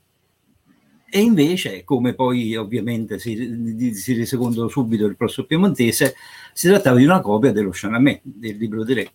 e 1.14 1.20
invece, 1.20 1.84
come 1.84 2.14
poi 2.14 2.56
ovviamente 2.56 3.20
si, 3.20 3.92
si 3.94 4.14
rese 4.14 4.38
conto 4.38 4.70
subito 4.70 5.06
il 5.06 5.18
prossimo 5.18 5.46
piemontese, 5.46 6.16
si 6.54 6.70
trattava 6.70 6.98
di 6.98 7.04
una 7.04 7.20
copia 7.20 7.52
dello 7.52 7.74
Shanamè, 7.74 8.22
del 8.24 8.56
libro 8.56 8.86
di 8.86 8.94
Re, 8.94 9.12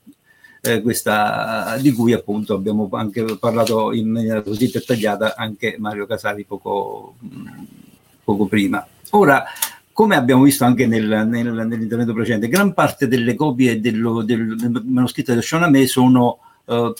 eh, 0.60 0.82
questa, 0.82 1.78
di 1.80 1.92
cui 1.92 2.12
appunto 2.12 2.52
abbiamo 2.52 2.90
anche 2.92 3.24
parlato 3.40 3.94
in 3.94 4.10
maniera 4.10 4.42
così 4.42 4.70
dettagliata 4.70 5.36
anche 5.36 5.76
Mario 5.78 6.04
Casali 6.04 6.44
poco, 6.44 7.14
poco 8.22 8.44
prima. 8.44 8.86
Ora, 9.12 9.44
come 9.90 10.16
abbiamo 10.16 10.42
visto 10.42 10.64
anche 10.64 10.86
nel, 10.86 11.26
nel, 11.26 11.50
nell'intervento 11.50 12.12
precedente, 12.12 12.48
gran 12.48 12.74
parte 12.74 13.08
delle 13.08 13.34
copie 13.34 13.80
dello, 13.80 14.20
del, 14.20 14.54
del 14.54 14.82
manoscritto 14.84 15.30
dello 15.30 15.42
Shanamè 15.42 15.86
sono 15.86 16.40
eh, 16.66 16.92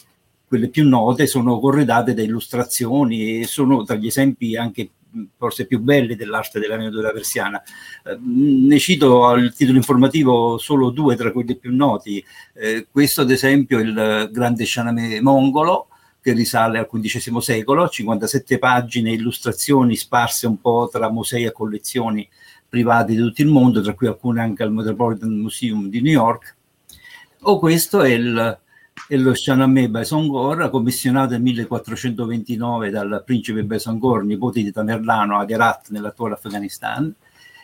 quelle 0.47 0.69
più 0.69 0.89
note 0.89 1.27
sono 1.27 1.59
corredate 1.59 2.15
da 2.15 2.23
illustrazioni 2.23 3.41
e 3.41 3.47
sono 3.47 3.83
tra 3.85 3.97
gli 3.97 4.07
esempi 4.07 4.57
anche 4.57 4.91
forse 5.37 5.67
più 5.67 5.81
belli 5.81 6.15
dell'arte 6.15 6.61
della 6.61 6.77
miniatura 6.77 7.11
persiana. 7.11 7.63
Eh, 8.05 8.19
ne 8.21 8.79
cito 8.79 9.27
al 9.27 9.55
titolo 9.55 9.79
informativo 9.79 10.59
solo 10.59 10.91
due 10.91 11.17
tra 11.17 11.33
quelli 11.33 11.57
più 11.57 11.75
noti. 11.75 12.23
Eh, 12.53 12.87
questo 12.91 13.23
ad 13.23 13.31
esempio 13.31 13.79
è 13.79 13.83
il 13.83 14.29
grande 14.33 14.65
Shahnameh 14.65 15.21
mongolo 15.21 15.89
che 16.21 16.33
risale 16.33 16.79
al 16.79 16.89
XV 16.89 17.39
secolo, 17.39 17.89
57 17.89 18.59
pagine, 18.59 19.13
illustrazioni 19.13 19.95
sparse 19.95 20.47
un 20.49 20.61
po' 20.61 20.89
tra 20.91 21.11
musei 21.11 21.45
e 21.45 21.53
collezioni 21.53 22.29
private 22.69 23.13
di 23.13 23.19
tutto 23.19 23.43
il 23.43 23.49
mondo, 23.49 23.81
tra 23.81 23.95
cui 23.95 24.09
alcune 24.09 24.41
anche 24.41 24.65
al 24.65 24.73
Metropolitan 24.73 25.31
Museum 25.31 25.89
di 25.89 26.01
New 26.01 26.13
York. 26.13 26.57
O 27.43 27.61
questo 27.61 28.03
è 28.03 28.11
il 28.11 28.59
e 29.09 29.17
lo 29.17 29.35
Shahnameh 29.35 29.89
Baisongor, 29.89 30.69
commissionato 30.71 31.33
nel 31.33 31.43
1429 31.43 32.91
dal 32.91 33.23
principe 33.25 33.63
Baisongor, 33.63 34.25
nipote 34.25 34.63
di 34.63 34.73
Tamerlano 34.73 35.39
ad 35.39 35.51
Herat 35.51 35.91
nell'attuale 35.91 36.35
Afghanistan, 36.35 37.15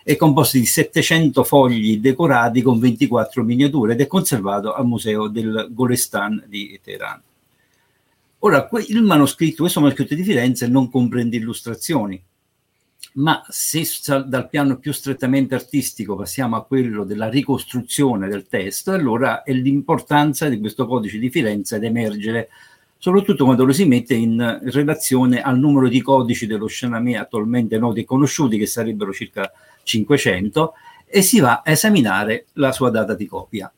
è 0.05 0.17
composto 0.17 0.59
di 0.59 0.67
700 0.67 1.45
fogli 1.45 1.99
decorati 1.99 2.63
con 2.63 2.79
24 2.79 3.43
miniature 3.45 3.93
ed 3.93 4.01
è 4.01 4.07
conservato 4.07 4.75
al 4.75 4.87
museo 4.87 5.29
del 5.29 5.69
Golestan 5.71 6.43
di 6.47 6.79
Teheran. 6.83 7.21
Ora, 8.41 8.69
il 8.89 9.03
manoscritto, 9.03 9.63
questo 9.63 9.81
manoscritto 9.81 10.15
di 10.15 10.25
Firenze 10.25 10.67
non 10.67 10.91
comprende 10.91 11.37
illustrazioni, 11.37 12.21
ma 13.15 13.45
se 13.49 13.85
dal 14.27 14.49
piano 14.49 14.79
più 14.79 14.93
strettamente 14.93 15.55
artistico 15.55 16.17
passiamo 16.17 16.57
a 16.57 16.65
quello 16.65 17.05
della 17.05 17.29
ricostruzione 17.29 18.29
del 18.29 18.47
testo, 18.47 18.93
allora 18.93 19.43
è 19.43 19.53
l'importanza 19.53 20.49
di 20.49 20.59
questo 20.59 20.87
codice 20.87 21.19
di 21.19 21.29
Firenze 21.29 21.77
ad 21.77 21.85
emergere, 21.85 22.49
soprattutto 22.97 23.45
quando 23.45 23.65
lo 23.65 23.73
si 23.73 23.85
mette 23.85 24.15
in 24.15 24.61
relazione 24.65 25.43
al 25.43 25.59
numero 25.59 25.89
di 25.89 26.01
codici 26.01 26.47
dello 26.47 26.69
Shanamè 26.69 27.15
attualmente 27.15 27.79
noti 27.79 28.01
e 28.01 28.05
conosciuti, 28.05 28.57
che 28.57 28.67
sarebbero 28.67 29.13
circa 29.13 29.51
500, 29.83 30.73
e 31.07 31.21
si 31.21 31.41
va 31.41 31.63
a 31.65 31.71
esaminare 31.71 32.47
la 32.55 32.73
sua 32.73 32.89
data 32.89 33.15
di 33.15 33.27
copia. 33.27 33.71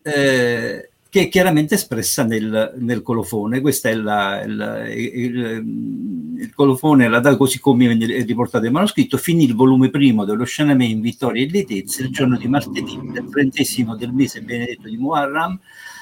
Eh, 0.00 0.91
che 1.12 1.24
è 1.24 1.28
chiaramente 1.28 1.74
espressa 1.74 2.24
nel, 2.24 2.72
nel 2.78 3.02
colofone. 3.02 3.60
Questo 3.60 3.88
è 3.88 3.94
la, 3.94 4.40
il, 4.40 4.90
il, 4.94 6.36
il, 6.38 6.54
colofone, 6.54 7.06
la 7.06 7.36
così 7.36 7.60
come 7.60 7.90
è 7.90 8.24
riportato 8.24 8.64
il 8.64 8.72
manoscritto, 8.72 9.18
finì 9.18 9.44
il 9.44 9.54
volume 9.54 9.90
primo 9.90 10.24
dello 10.24 10.46
Shanamè 10.46 10.84
in 10.84 11.02
vittoria 11.02 11.42
e 11.42 11.48
lietezza 11.48 12.02
il 12.02 12.08
giorno 12.08 12.38
di 12.38 12.48
martedì, 12.48 12.98
del 13.12 13.28
trentesimo 13.28 13.94
del 13.94 14.10
mese 14.14 14.40
benedetto 14.40 14.88
di 14.88 14.96
Muharram 14.96 15.60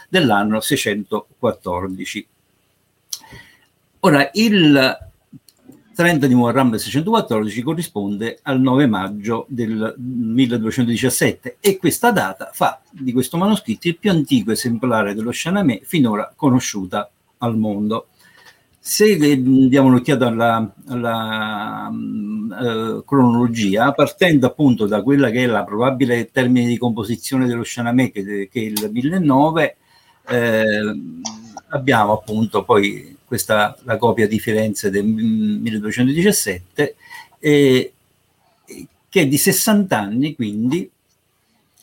dell'anno 0.08 0.60
614. 0.60 2.26
Ora, 3.98 4.30
il 4.34 5.09
30 6.00 6.26
di 6.28 6.34
Muharram 6.34 6.70
del 6.70 6.80
614 6.80 7.60
corrisponde 7.60 8.38
al 8.44 8.58
9 8.58 8.86
maggio 8.86 9.44
del 9.50 9.94
1217 9.98 11.58
e 11.60 11.76
questa 11.76 12.10
data 12.10 12.48
fa 12.54 12.80
di 12.90 13.12
questo 13.12 13.36
manoscritto 13.36 13.86
il 13.86 13.98
più 13.98 14.10
antico 14.10 14.50
esemplare 14.50 15.12
dello 15.12 15.30
Shahnameh 15.30 15.82
finora 15.84 16.32
conosciuta 16.34 17.10
al 17.36 17.58
mondo. 17.58 18.06
Se 18.78 19.14
diamo 19.18 19.88
un'occhiata 19.88 20.26
alla, 20.26 20.74
alla 20.88 21.90
uh, 21.90 23.04
cronologia, 23.04 23.92
partendo 23.92 24.46
appunto 24.46 24.86
da 24.86 25.02
quella 25.02 25.28
che 25.28 25.44
è 25.44 25.46
la 25.46 25.64
probabile 25.64 26.30
termine 26.30 26.66
di 26.66 26.78
composizione 26.78 27.46
dello 27.46 27.62
Shahnameh, 27.62 28.10
che, 28.10 28.48
che 28.50 28.58
è 28.58 28.64
il 28.64 28.88
1009, 28.90 29.76
eh, 30.28 31.00
abbiamo 31.68 32.12
appunto 32.14 32.64
poi 32.64 33.18
questa 33.30 33.78
la 33.84 33.96
copia 33.96 34.26
di 34.26 34.40
Firenze 34.40 34.90
del 34.90 35.04
1217, 35.04 36.96
eh, 37.38 37.92
che 39.08 39.20
è 39.20 39.28
di 39.28 39.36
60 39.36 39.96
anni, 39.96 40.34
quindi 40.34 40.90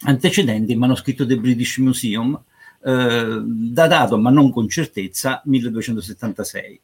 antecedente 0.01 0.73
il 0.73 0.77
manoscritto 0.77 1.23
del 1.23 1.39
British 1.39 1.77
Museum, 1.77 2.37
eh, 2.83 3.41
datato 3.45 4.17
ma 4.17 4.29
non 4.29 4.51
con 4.51 4.67
certezza 4.67 5.41
1276, 5.45 6.77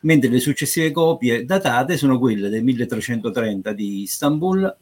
mentre 0.00 0.30
le 0.30 0.40
successive 0.40 0.90
copie 0.90 1.44
datate 1.44 1.98
sono 1.98 2.18
quelle 2.18 2.48
del 2.48 2.64
1330 2.64 3.72
di 3.74 4.00
Istanbul, 4.00 4.74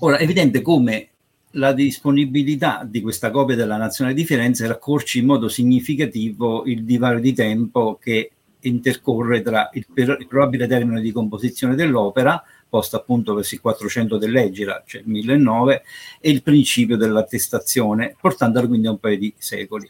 Ora, 0.00 0.16
è 0.16 0.22
evidente 0.22 0.60
come 0.60 1.08
la 1.52 1.72
disponibilità 1.72 2.84
di 2.84 3.00
questa 3.00 3.30
copia 3.30 3.54
della 3.54 3.76
Nazionale 3.76 4.16
di 4.16 4.24
Firenze 4.24 4.66
raccorci 4.66 5.20
in 5.20 5.26
modo 5.26 5.48
significativo 5.48 6.64
il 6.64 6.84
divario 6.84 7.20
di 7.20 7.32
tempo 7.32 7.96
che 8.00 8.30
intercorre 8.60 9.42
tra 9.42 9.70
il, 9.74 9.86
il 9.94 10.26
probabile 10.26 10.66
termine 10.66 11.00
di 11.00 11.12
composizione 11.12 11.76
dell'opera, 11.76 12.42
posta 12.68 12.96
appunto 12.96 13.34
verso 13.34 13.54
il 13.54 13.60
400 13.60 14.18
dell'Egira, 14.18 14.82
cioè 14.84 15.02
1009, 15.04 15.82
e 16.20 16.30
il 16.30 16.42
principio 16.42 16.96
dell'attestazione, 16.96 18.16
portandolo 18.20 18.66
quindi 18.66 18.88
a 18.88 18.90
un 18.90 18.98
paio 18.98 19.18
di 19.18 19.32
secoli. 19.36 19.88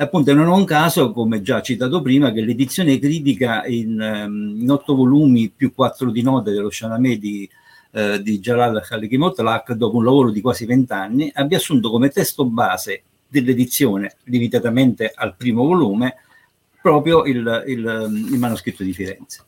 Appunto, 0.00 0.32
non 0.32 0.46
è 0.46 0.50
un 0.50 0.64
caso, 0.64 1.12
come 1.12 1.42
già 1.42 1.60
citato 1.60 2.00
prima, 2.00 2.32
che 2.32 2.40
l'edizione 2.40 2.98
critica 2.98 3.66
in, 3.66 4.00
ehm, 4.00 4.56
in 4.58 4.70
otto 4.70 4.94
volumi 4.94 5.50
più 5.54 5.74
quattro 5.74 6.10
di 6.10 6.22
note 6.22 6.52
dello 6.52 6.70
Shahnameh 6.70 7.18
di, 7.18 7.46
eh, 7.92 8.22
di 8.22 8.38
Jalal 8.38 8.80
Khaliki 8.82 9.18
Motlaq, 9.18 9.72
dopo 9.72 9.98
un 9.98 10.04
lavoro 10.04 10.30
di 10.30 10.40
quasi 10.40 10.64
vent'anni, 10.64 11.30
abbia 11.34 11.58
assunto 11.58 11.90
come 11.90 12.08
testo 12.08 12.46
base 12.46 13.02
dell'edizione, 13.28 14.16
limitatamente 14.24 15.12
al 15.14 15.36
primo 15.36 15.64
volume, 15.64 16.14
proprio 16.80 17.24
il, 17.24 17.64
il, 17.66 18.28
il 18.32 18.38
manoscritto 18.38 18.82
di 18.82 18.94
Firenze. 18.94 19.44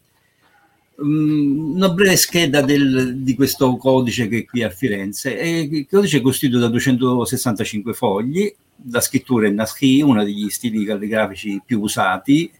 um, 0.97 1.77
una 1.77 1.89
breve 1.89 2.17
scheda 2.17 2.61
del, 2.61 3.23
di 3.23 3.35
questo 3.35 3.75
codice 3.79 4.29
che 4.29 4.41
è 4.41 4.45
qui 4.45 4.63
a 4.63 4.69
Firenze. 4.69 5.33
Il 5.33 5.87
codice 5.89 6.19
è 6.19 6.21
costituito 6.21 6.61
da 6.61 6.69
265 6.69 7.95
fogli, 7.95 8.55
la 8.91 9.01
scrittura 9.01 9.47
è 9.47 9.51
Naschi, 9.51 10.01
uno 10.01 10.25
degli 10.25 10.49
stili 10.51 10.85
calligrafici 10.85 11.63
più 11.65 11.81
usati, 11.81 12.51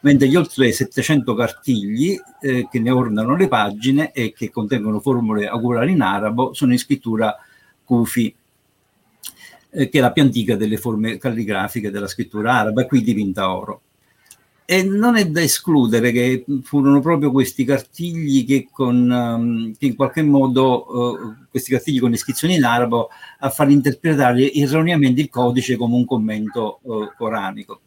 mentre 0.00 0.28
gli 0.28 0.36
oltre 0.36 0.72
700 0.72 1.34
cartigli 1.34 2.18
eh, 2.40 2.68
che 2.70 2.80
ne 2.80 2.90
ornano 2.90 3.36
le 3.36 3.48
pagine 3.48 4.12
e 4.12 4.32
che 4.32 4.50
contengono 4.50 5.00
formule 5.00 5.46
augurali 5.46 5.92
in 5.92 6.00
arabo 6.00 6.54
sono 6.54 6.72
in 6.72 6.78
scrittura 6.78 7.36
Kufi, 7.84 8.34
eh, 9.70 9.88
che 9.88 9.98
è 9.98 10.00
la 10.00 10.12
più 10.12 10.22
antica 10.22 10.56
delle 10.56 10.76
forme 10.76 11.18
calligrafiche 11.18 11.90
della 11.90 12.08
scrittura 12.08 12.54
araba, 12.54 12.86
qui 12.86 13.02
dipinta 13.02 13.54
oro. 13.54 13.82
E 14.64 14.82
non 14.84 15.16
è 15.16 15.28
da 15.28 15.42
escludere 15.42 16.12
che 16.12 16.44
furono 16.62 17.00
proprio 17.00 17.30
questi 17.30 17.64
cartigli 17.64 18.46
che, 18.46 18.68
con, 18.70 19.10
um, 19.10 19.74
che 19.76 19.86
in 19.86 19.96
qualche 19.96 20.22
modo, 20.22 20.86
uh, 20.88 21.46
questi 21.50 21.72
cartigli 21.72 22.00
con 22.00 22.12
iscrizioni 22.12 22.54
in 22.54 22.64
arabo, 22.64 23.08
a 23.40 23.50
far 23.50 23.70
interpretare 23.70 24.52
erroneamente 24.52 25.20
il 25.20 25.28
codice 25.28 25.76
come 25.76 25.96
un 25.96 26.04
commento 26.04 26.78
uh, 26.82 27.10
coranico. 27.16 27.80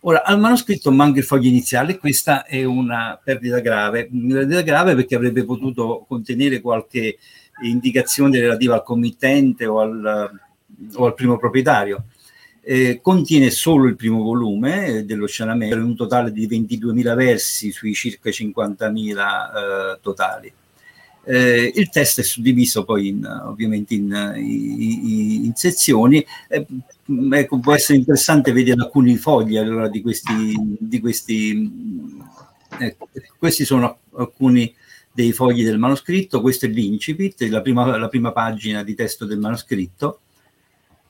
Ora, 0.00 0.24
al 0.24 0.38
manoscritto 0.38 0.92
manca 0.92 1.18
il 1.18 1.24
foglio 1.24 1.48
iniziale 1.48 1.92
e 1.92 1.98
questa 1.98 2.44
è 2.44 2.62
una 2.62 3.20
perdita 3.22 3.58
grave, 3.58 4.08
una 4.12 4.36
perdita 4.36 4.60
grave 4.62 4.94
perché 4.94 5.16
avrebbe 5.16 5.44
potuto 5.44 6.04
contenere 6.06 6.60
qualche 6.60 7.18
indicazione 7.62 8.38
relativa 8.38 8.74
al 8.74 8.84
committente 8.84 9.66
o 9.66 9.80
al, 9.80 10.30
o 10.94 11.06
al 11.06 11.14
primo 11.14 11.38
proprietario. 11.38 12.04
Eh, 12.68 12.98
contiene 13.00 13.50
solo 13.50 13.86
il 13.86 13.94
primo 13.94 14.24
volume 14.24 14.86
eh, 14.86 15.04
dello 15.04 15.28
scianamento, 15.28 15.76
un 15.76 15.94
totale 15.94 16.32
di 16.32 16.48
22.000 16.48 17.14
versi 17.14 17.70
sui 17.70 17.94
circa 17.94 18.28
50.000 18.28 19.94
eh, 19.94 19.98
totali. 20.02 20.52
Eh, 21.22 21.72
il 21.72 21.88
testo 21.90 22.22
è 22.22 22.24
suddiviso 22.24 22.82
poi 22.82 23.06
in, 23.06 23.24
ovviamente 23.24 23.94
in, 23.94 24.32
in, 24.34 25.44
in 25.44 25.52
sezioni. 25.54 26.26
Eh, 26.48 26.66
ecco, 27.30 27.60
può 27.60 27.72
essere 27.72 27.98
interessante 27.98 28.50
vedere 28.50 28.82
alcuni 28.82 29.16
fogli 29.16 29.56
allora, 29.56 29.88
di 29.88 30.02
questi. 30.02 30.32
Di 30.76 30.98
questi 30.98 31.70
ecco, 32.80 33.08
questi 33.38 33.64
sono 33.64 33.98
alcuni 34.16 34.74
dei 35.12 35.32
fogli 35.32 35.62
del 35.62 35.78
manoscritto, 35.78 36.40
questo 36.40 36.66
è 36.66 36.68
l'incipit, 36.68 37.42
la 37.42 37.62
prima, 37.62 37.96
la 37.96 38.08
prima 38.08 38.32
pagina 38.32 38.82
di 38.82 38.96
testo 38.96 39.24
del 39.24 39.38
manoscritto. 39.38 40.22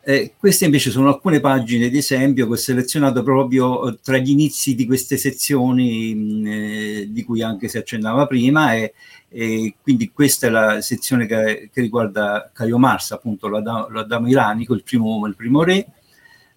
Eh, 0.09 0.34
queste 0.38 0.66
invece 0.66 0.92
sono 0.92 1.09
alcune 1.09 1.40
pagine 1.40 1.88
di 1.88 1.98
esempio 1.98 2.46
che 2.46 2.52
ho 2.52 2.57
selezionato 2.57 3.24
proprio 3.24 3.88
eh, 3.88 3.98
tra 4.00 4.16
gli 4.18 4.30
inizi 4.30 4.76
di 4.76 4.86
queste 4.86 5.16
sezioni 5.16 6.14
mh, 6.14 6.46
eh, 6.46 7.07
di 7.11 7.24
cui 7.24 7.42
anche 7.42 7.66
si 7.66 7.76
accennava 7.76 8.28
prima 8.28 8.72
e, 8.74 8.94
e, 9.28 9.74
quindi 9.82 10.12
questa 10.12 10.46
è 10.46 10.50
la 10.50 10.80
sezione 10.80 11.26
che, 11.26 11.70
che 11.72 11.80
riguarda 11.80 12.52
Caio 12.54 12.78
Mars, 12.78 13.11
appunto 13.11 13.48
l'Adamo 13.48 14.28
iranico, 14.28 14.74
il 14.74 14.84
primo, 14.84 15.26
il 15.26 15.34
primo 15.34 15.64
re, 15.64 15.88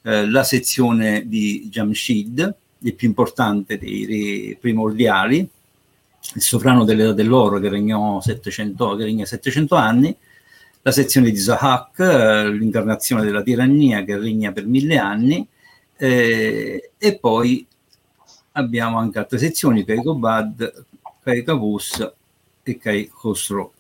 eh, 0.04 0.30
la 0.30 0.44
sezione 0.44 1.24
di 1.26 1.70
Jamshid, 1.72 2.56
il 2.78 2.94
più 2.94 3.08
importante 3.08 3.80
dei 3.80 4.06
re 4.52 4.58
primordiali, 4.58 5.40
il 5.40 6.42
sovrano 6.44 6.84
dell'età 6.86 7.14
dell'oro 7.14 7.58
che 7.58 7.70
regnò 7.70 8.22
700, 8.22 8.96
che 8.96 9.04
regna 9.06 9.26
700 9.26 9.74
anni, 9.74 10.16
la 10.82 10.92
sezione 10.92 11.30
di 11.30 11.38
Zahak, 11.38 12.00
eh, 12.00 12.50
l'incarnazione 12.52 13.24
della 13.24 13.42
tirannia 13.42 14.04
che 14.04 14.18
regna 14.18 14.52
per 14.52 14.66
mille 14.66 14.98
anni, 14.98 15.48
eh, 15.98 16.92
e 16.98 17.20
poi 17.20 17.66
abbiamo 18.54 18.98
anche 18.98 19.20
altre 19.20 19.38
sezioni, 19.38 19.84
Kaikobad, 19.84 20.86
Kaikavus 21.22 22.12
e 22.64 22.78
Kai 22.78 23.08
Khosrow. 23.08 23.72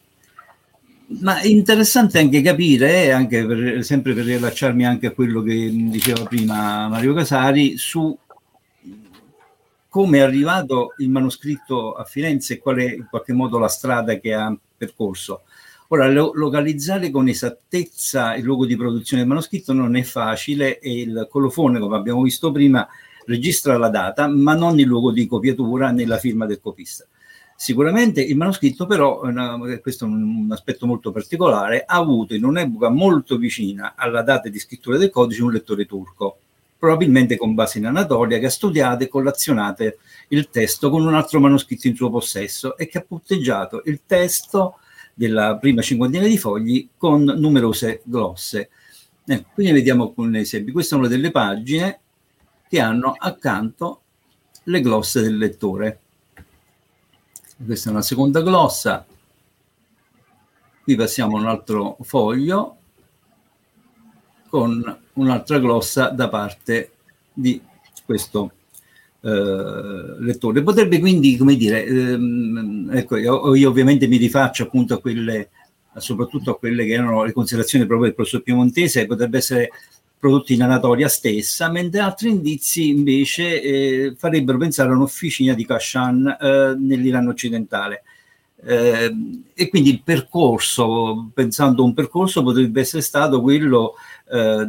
Ma 1.22 1.40
è 1.40 1.48
interessante 1.48 2.20
anche 2.20 2.42
capire, 2.42 3.12
anche 3.12 3.44
per, 3.46 3.84
sempre 3.84 4.14
per 4.14 4.26
riallacciarmi 4.26 4.86
anche 4.86 5.08
a 5.08 5.12
quello 5.12 5.42
che 5.42 5.72
diceva 5.74 6.24
prima 6.24 6.88
Mario 6.88 7.16
Casari, 7.16 7.78
su 7.78 8.16
come 9.90 10.20
è 10.20 10.22
arrivato 10.22 10.94
il 11.00 11.10
manoscritto 11.10 11.94
a 11.94 12.04
Firenze 12.04 12.54
e 12.54 12.58
qual 12.60 12.78
è 12.78 12.94
in 12.94 13.08
qualche 13.10 13.34
modo 13.34 13.58
la 13.58 13.68
strada 13.68 14.20
che 14.20 14.34
ha 14.36 14.56
percorso. 14.78 15.42
Ora, 15.92 16.08
lo, 16.08 16.32
localizzare 16.36 17.10
con 17.10 17.28
esattezza 17.28 18.36
il 18.36 18.44
luogo 18.44 18.68
di 18.68 18.76
produzione 18.76 19.24
del 19.24 19.32
manoscritto 19.32 19.74
non 19.74 19.96
è 19.96 20.04
facile 20.04 20.78
e 20.78 21.00
il 21.00 21.28
colofone, 21.28 21.80
come 21.80 21.96
abbiamo 21.96 22.22
visto 22.22 22.52
prima, 22.52 22.88
registra 23.26 23.76
la 23.76 23.90
data, 23.90 24.28
ma 24.28 24.54
non 24.54 24.78
il 24.78 24.86
luogo 24.86 25.12
di 25.12 25.26
copiatura 25.26 25.90
né 25.90 26.06
la 26.06 26.20
firma 26.20 26.46
del 26.46 26.60
copista. 26.60 27.06
Sicuramente 27.56 28.22
il 28.22 28.38
manoscritto 28.38 28.86
però, 28.86 29.22
questo 29.82 30.06
è 30.06 30.08
un 30.08 30.48
aspetto 30.52 30.86
molto 30.86 31.12
particolare, 31.12 31.84
ha 31.88 31.96
avuto 31.96 32.36
in 32.36 32.46
un'epoca 32.46 32.90
molto 32.90 33.38
vicina 33.38 33.96
alla 33.96 34.22
data 34.22 34.48
di 34.48 34.60
scrittura 34.60 34.98
del 34.98 35.10
codice 35.10 35.42
un 35.42 35.54
lettore 35.54 35.88
turco, 35.88 36.38
probabilmente 36.78 37.36
con 37.36 37.56
base 37.56 37.80
in 37.80 37.88
Anatolia, 37.88 38.38
che 38.38 38.46
ha 38.46 38.52
studiato 38.52 39.04
e 39.04 39.08
collazionato 39.08 39.84
il 40.28 40.50
testo 40.50 40.92
con 40.92 41.04
un 41.04 41.16
altro 41.16 41.40
manoscritto 41.40 41.88
in 41.88 41.96
suo 41.96 42.12
possesso 42.12 42.78
e 42.78 42.88
che 42.88 43.00
ha 43.00 43.06
punteggiato 43.06 43.82
il 43.86 44.02
testo 44.06 44.76
della 45.20 45.58
prima 45.58 45.82
cinquantina 45.82 46.26
di 46.26 46.38
fogli 46.38 46.88
con 46.96 47.24
numerose 47.24 48.00
glosse. 48.06 48.70
Eh, 49.26 49.46
quindi 49.54 49.74
vediamo 49.74 50.04
alcuni 50.04 50.40
esempi. 50.40 50.72
Queste 50.72 50.96
sono 50.96 51.10
delle 51.10 51.30
pagine 51.30 52.00
che 52.70 52.80
hanno 52.80 53.14
accanto 53.18 54.02
le 54.64 54.80
glosse 54.80 55.22
del 55.22 55.38
lettore. 55.38 56.00
Questa 57.66 57.90
è 57.90 57.92
una 57.92 58.02
seconda 58.02 58.42
glossa. 58.42 59.06
Qui 60.84 60.96
passiamo 60.96 61.36
a 61.36 61.42
un 61.42 61.48
altro 61.48 61.98
foglio 62.00 62.78
con 64.48 65.00
un'altra 65.14 65.60
glossa 65.60 66.08
da 66.12 66.30
parte 66.30 66.94
di 67.34 67.62
questo 68.06 68.54
lettore. 69.22 70.64
Potrebbe 70.64 71.00
quindi, 71.00 71.36
come 71.38 71.56
dire, 71.56 71.86
ehm, 71.86 72.90
ecco, 72.94 73.18
io, 73.18 73.56
io, 73.56 73.70
ovviamente 73.70 74.08
mi 74.08 74.18
rifaccio 74.18 74.64
appunto 74.64 74.94
a 74.94 75.00
quelle, 75.00 75.50
soprattutto 75.98 76.52
a 76.52 76.58
quelle 76.58 76.86
che 76.86 76.94
erano 76.94 77.24
le 77.24 77.34
considerazioni 77.34 77.86
proprio 77.86 78.08
del 78.08 78.16
professor 78.16 78.42
Piemontese, 78.42 79.06
potrebbe 79.06 79.38
essere 79.38 79.70
prodotti 80.20 80.54
in 80.54 80.64
Anatolia 80.64 81.08
stessa, 81.08 81.70
mentre 81.70 82.02
altri 82.02 82.30
indizi 82.30 82.90
invece 82.90 83.62
eh, 83.62 84.14
farebbero 84.18 84.58
pensare 84.58 84.90
a 84.90 84.96
un'officina 84.96 85.54
di 85.54 85.66
Kashan 85.66 86.38
eh, 86.40 86.76
nell'Iran 86.78 87.28
occidentale. 87.28 88.04
Eh, 88.62 89.16
e 89.54 89.70
quindi 89.70 89.90
il 89.90 90.02
percorso, 90.04 91.30
pensando 91.34 91.82
a 91.82 91.86
un 91.86 91.94
percorso, 91.94 92.44
potrebbe 92.44 92.82
essere 92.82 93.02
stato 93.02 93.42
quello 93.42 93.94
eh, 94.32 94.68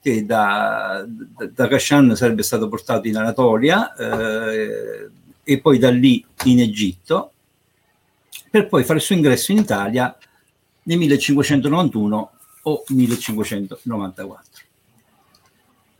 che 0.00 0.24
da, 0.24 1.04
da 1.52 1.68
Kashan 1.68 2.14
sarebbe 2.14 2.42
stato 2.42 2.68
portato 2.68 3.08
in 3.08 3.16
Anatolia 3.16 3.94
eh, 3.94 5.08
e 5.42 5.60
poi 5.60 5.78
da 5.78 5.90
lì 5.90 6.24
in 6.44 6.60
Egitto, 6.60 7.32
per 8.50 8.68
poi 8.68 8.84
fare 8.84 8.98
il 8.98 9.04
suo 9.04 9.14
ingresso 9.14 9.52
in 9.52 9.58
Italia 9.58 10.16
nel 10.84 10.98
1591 10.98 12.30
o 12.62 12.84
1594. 12.88 14.62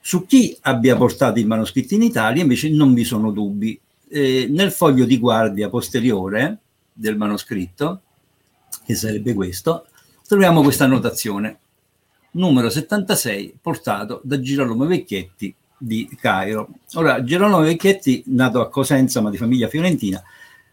Su 0.00 0.26
chi 0.26 0.56
abbia 0.62 0.96
portato 0.96 1.38
i 1.38 1.44
manoscritti 1.44 1.94
in 1.94 2.02
Italia 2.02 2.42
invece 2.42 2.70
non 2.70 2.92
vi 2.94 3.04
sono 3.04 3.30
dubbi. 3.30 3.78
Eh, 4.08 4.46
nel 4.50 4.70
foglio 4.70 5.06
di 5.06 5.18
guardia 5.18 5.68
posteriore 5.68 6.58
del 6.92 7.16
manoscritto, 7.16 8.02
che 8.84 8.94
sarebbe 8.94 9.32
questo, 9.32 9.86
troviamo 10.26 10.62
questa 10.62 10.84
annotazione. 10.84 11.58
Numero 12.36 12.68
76, 12.68 13.58
portato 13.60 14.20
da 14.24 14.40
Girolamo 14.40 14.86
Vecchietti 14.86 15.54
di 15.78 16.08
Cairo. 16.20 16.68
Ora, 16.94 17.22
Girolamo 17.22 17.62
Vecchietti, 17.62 18.24
nato 18.26 18.60
a 18.60 18.68
Cosenza, 18.68 19.20
ma 19.20 19.30
di 19.30 19.36
famiglia 19.36 19.68
fiorentina, 19.68 20.22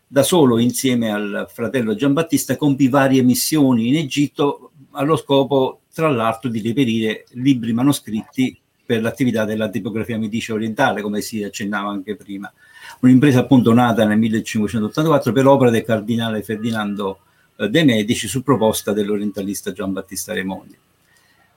da 0.08 0.24
solo 0.24 0.58
insieme 0.58 1.12
al 1.12 1.48
fratello 1.52 1.94
Giambattista 1.94 2.58
compì 2.58 2.88
varie 2.88 3.22
missioni 3.22 3.90
in 3.90 3.96
Egitto 3.98 4.72
allo 4.92 5.16
scopo, 5.16 5.82
tra 5.94 6.10
l'altro, 6.10 6.50
di 6.50 6.62
reperire 6.62 7.26
libri 7.34 7.74
manoscritti 7.74 8.60
per 8.84 9.02
l'attività 9.02 9.46
della 9.46 9.70
tipografia 9.70 10.18
medice 10.18 10.54
orientale, 10.54 11.02
come 11.02 11.22
si 11.22 11.44
accennava 11.44 11.92
anche 11.92 12.16
prima 12.16 12.52
un'impresa 13.02 13.40
appunto 13.40 13.74
nata 13.74 14.06
nel 14.06 14.18
1584 14.18 15.32
per 15.32 15.48
opera 15.48 15.70
del 15.70 15.84
cardinale 15.84 16.44
Ferdinando 16.44 17.20
eh, 17.58 17.70
De 17.70 17.84
Medici 17.84 18.28
su 18.28 18.44
proposta 18.44 18.94
dell'orientalista 18.94 19.72
Gian 19.72 19.94
Battista 19.94 20.34
Raimondi. 20.34 20.78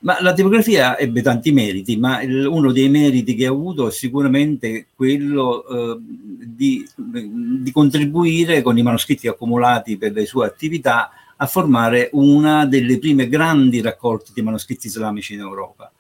Ma 0.05 0.21
la 0.21 0.35
tipografia 0.35 0.99
ebbe 0.99 1.23
tanti 1.23 1.51
meriti, 1.51 1.97
ma 1.97 2.21
il, 2.21 2.45
uno 2.45 2.73
dei 2.73 2.91
meriti 2.91 3.35
che 3.35 3.47
ha 3.47 3.51
avuto 3.51 3.89
è 3.89 3.91
sicuramente 3.91 4.89
quello 4.95 5.67
eh, 5.67 5.97
di, 5.99 6.87
di, 6.95 7.73
contribuire 7.73 8.61
con 8.61 8.77
i 8.77 8.83
manoscritti 8.83 9.29
accumulati 9.29 9.97
per 9.97 10.13
le 10.13 10.27
sue 10.27 10.45
attività 10.45 11.11
a 11.37 11.47
formare 11.47 12.11
una 12.13 12.67
delle 12.67 12.99
prime 12.99 13.29
grandi 13.29 13.81
raccolte 13.81 14.33
di 14.35 14.43
manoscritti 14.43 14.89
islamici 14.89 15.33
in 15.33 15.41
Europa. 15.41 15.91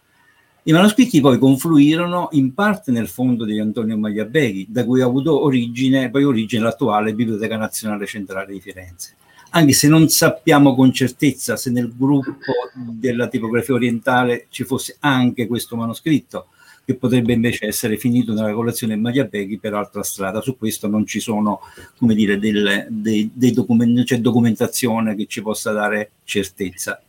I 0.64 0.72
manoscritti 0.72 1.22
poi 1.22 1.38
confluirono 1.38 2.28
in 2.32 2.52
parte 2.52 2.90
nel 2.90 3.08
fondo 3.08 3.46
di 3.46 3.58
Antonio 3.58 3.96
Magliabeghi, 3.96 4.66
da 4.68 4.84
cui 4.84 5.00
ha 5.00 5.06
avuto 5.06 5.44
origine, 5.44 6.10
poi 6.10 6.24
origine 6.24 6.62
l'attuale 6.62 7.14
Biblioteca 7.14 7.56
Nazionale 7.56 8.04
Centrale 8.04 8.52
di 8.52 8.60
Firenze. 8.60 9.14
Anche 9.56 9.72
se 9.72 9.86
non 9.86 10.08
sappiamo 10.08 10.74
con 10.74 10.92
certezza 10.92 11.56
se 11.56 11.70
nel 11.70 11.92
gruppo 11.96 12.52
della 12.74 13.28
tipografia 13.28 13.74
orientale 13.74 14.46
ci 14.48 14.64
fosse 14.64 14.96
anche 14.98 15.46
questo 15.46 15.76
manoscritto, 15.76 16.48
che 16.84 16.96
potrebbe 16.96 17.32
invece 17.32 17.66
essere 17.66 17.96
finito 17.96 18.34
nella 18.34 18.52
collezione 18.52 18.96
Magliabeghi 18.96 19.58
per 19.58 19.74
altra 19.74 20.02
strada. 20.02 20.40
Su 20.40 20.58
questo 20.58 20.88
non 20.88 21.06
ci 21.06 21.20
sono, 21.20 21.60
come 21.96 22.16
dire, 22.16 22.38
del, 22.38 22.86
dei, 22.88 23.30
dei 23.32 23.52
documenti, 23.52 23.94
non 23.94 24.04
c'è 24.04 24.18
documentazione 24.18 25.14
che 25.14 25.26
ci 25.26 25.40
possa 25.40 25.70
dare 25.70 26.10
certezza. 26.24 27.00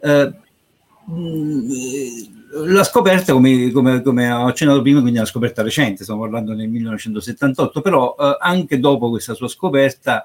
Eh, 0.00 0.32
la 2.66 2.84
scoperta, 2.84 3.32
come, 3.32 3.70
come, 3.72 4.00
come, 4.00 4.30
ho 4.30 4.46
accennato 4.46 4.80
prima, 4.80 5.00
quindi 5.00 5.18
è 5.18 5.22
una 5.22 5.30
scoperta 5.30 5.62
recente, 5.62 6.04
stiamo 6.04 6.20
parlando 6.20 6.54
del 6.54 6.68
1978, 6.68 7.80
però 7.80 8.14
eh, 8.18 8.36
anche 8.40 8.78
dopo 8.78 9.10
questa 9.10 9.34
sua 9.34 9.48
scoperta, 9.48 10.24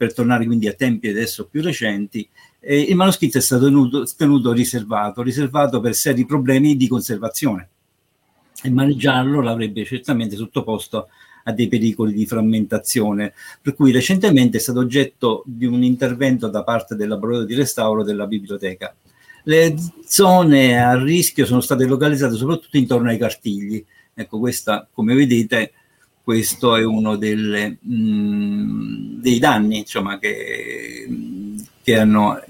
per 0.00 0.14
tornare 0.14 0.46
quindi 0.46 0.66
a 0.66 0.72
tempi 0.72 1.08
adesso 1.08 1.46
più 1.46 1.60
recenti, 1.60 2.26
eh, 2.58 2.80
il 2.80 2.96
manoscritto 2.96 3.36
è 3.36 3.42
stato 3.42 3.66
tenuto, 3.66 4.06
tenuto, 4.16 4.50
riservato, 4.50 5.20
riservato 5.20 5.78
per 5.80 5.94
seri 5.94 6.24
problemi 6.24 6.74
di 6.74 6.88
conservazione 6.88 7.68
e 8.62 8.70
maneggiarlo 8.70 9.42
l'avrebbe 9.42 9.84
certamente 9.84 10.36
sottoposto 10.36 11.08
a 11.44 11.52
dei 11.52 11.68
pericoli 11.68 12.14
di 12.14 12.24
frammentazione, 12.24 13.34
per 13.60 13.74
cui 13.74 13.92
recentemente 13.92 14.56
è 14.56 14.60
stato 14.60 14.78
oggetto 14.78 15.42
di 15.44 15.66
un 15.66 15.82
intervento 15.82 16.48
da 16.48 16.64
parte 16.64 16.96
del 16.96 17.08
laboratorio 17.08 17.46
di 17.46 17.54
restauro 17.54 18.02
della 18.02 18.26
biblioteca 18.26 18.94
le 19.44 19.74
zone 20.06 20.82
a 20.82 21.02
rischio 21.02 21.44
sono 21.44 21.60
state 21.60 21.84
localizzate 21.84 22.36
soprattutto 22.36 22.76
intorno 22.76 23.08
ai 23.08 23.18
cartigli. 23.18 23.84
Ecco, 24.12 24.38
questa, 24.38 24.86
come 24.92 25.14
vedete, 25.14 25.72
questo 26.30 26.76
è 26.76 26.84
uno 26.84 27.16
delle, 27.16 27.78
mh, 27.80 27.92
mm, 27.92 29.20
dei 29.20 29.40
danni 29.40 29.78
insomma, 29.78 30.16
che, 30.20 31.08
che 31.82 31.98
hanno. 31.98 32.40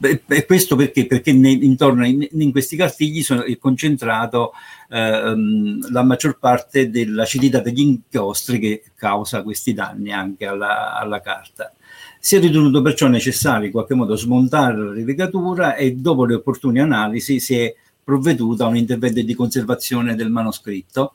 E 0.00 0.46
questo 0.46 0.76
perché? 0.76 1.06
Perché 1.06 1.34
ne, 1.34 1.50
intorno 1.50 2.06
in, 2.06 2.26
in, 2.30 2.50
questi 2.50 2.74
cartigli 2.74 3.22
sono, 3.22 3.44
è 3.44 3.58
concentrato 3.58 4.52
ehm, 4.88 5.92
la 5.92 6.02
maggior 6.02 6.38
parte 6.38 6.88
dell'acidità 6.88 7.60
degli 7.60 7.80
inchiostri 7.80 8.58
che 8.58 8.82
causa 8.96 9.42
questi 9.42 9.74
danni 9.74 10.10
anche 10.10 10.46
alla, 10.46 10.98
alla 10.98 11.20
carta. 11.20 11.70
Si 12.18 12.36
è 12.36 12.40
ritenuto 12.40 12.80
perciò 12.80 13.08
necessario 13.08 13.66
in 13.66 13.72
qualche 13.72 13.94
modo 13.94 14.16
smontare 14.16 14.78
la 14.78 14.92
rilegatura 14.94 15.74
e 15.74 15.92
dopo 15.92 16.24
le 16.24 16.36
opportune 16.36 16.80
analisi 16.80 17.38
si 17.40 17.58
è 17.58 17.74
provveduto 18.02 18.64
a 18.64 18.68
un 18.68 18.76
intervento 18.76 19.20
di 19.20 19.34
conservazione 19.34 20.14
del 20.14 20.30
manoscritto, 20.30 21.12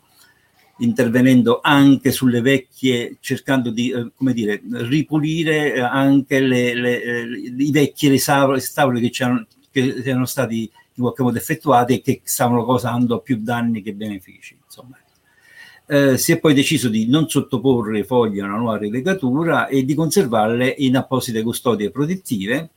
intervenendo 0.79 1.59
anche 1.61 2.11
sulle 2.11 2.41
vecchie, 2.41 3.17
cercando 3.19 3.71
di 3.71 3.91
eh, 3.91 4.11
come 4.15 4.33
dire, 4.33 4.61
ripulire 4.63 5.73
eh, 5.73 5.79
anche 5.79 6.39
le, 6.39 6.73
le, 6.73 6.99
le, 6.99 7.03
eh, 7.03 7.53
i 7.57 7.71
vecchi 7.71 8.07
restauri 8.09 9.09
che, 9.09 9.45
che 9.71 10.01
erano 10.03 10.25
stati 10.25 10.69
in 10.93 11.03
qualche 11.03 11.23
modo 11.23 11.37
effettuati 11.37 11.93
e 11.93 12.01
che 12.01 12.21
stavano 12.23 12.65
causando 12.65 13.19
più 13.19 13.37
danni 13.41 13.81
che 13.81 13.93
benefici. 13.93 14.57
Insomma 14.63 14.97
eh, 15.89 16.17
si 16.17 16.33
è 16.33 16.39
poi 16.39 16.53
deciso 16.53 16.89
di 16.89 17.07
non 17.07 17.29
sottoporre 17.29 17.99
i 17.99 18.03
fogli 18.03 18.39
a 18.39 18.45
una 18.45 18.57
nuova 18.57 18.77
rilegatura 18.77 19.67
e 19.67 19.85
di 19.85 19.95
conservarle 19.95 20.75
in 20.79 20.97
apposite 20.97 21.41
custodie 21.41 21.91
protettive 21.91 22.69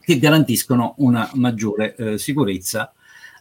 che 0.00 0.18
garantiscono 0.18 0.94
una 0.98 1.28
maggiore 1.34 1.96
eh, 1.96 2.18
sicurezza, 2.18 2.92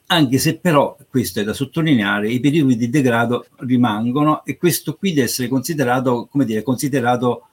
anche 0.08 0.38
se 0.38 0.58
però, 0.58 0.96
questo 1.10 1.40
è 1.40 1.44
da 1.44 1.54
sottolineare, 1.54 2.30
i 2.30 2.40
periodi 2.40 2.76
di 2.76 2.90
degrado 2.90 3.48
rimangono 3.58 4.46
e 4.46 4.58
questo 4.58 4.96
qui 4.96 5.14
deve 5.14 5.28
essere 5.28 5.48
considerato, 5.48 6.28
come 6.30 6.46
dire, 6.46 6.62
considerato 6.62 7.48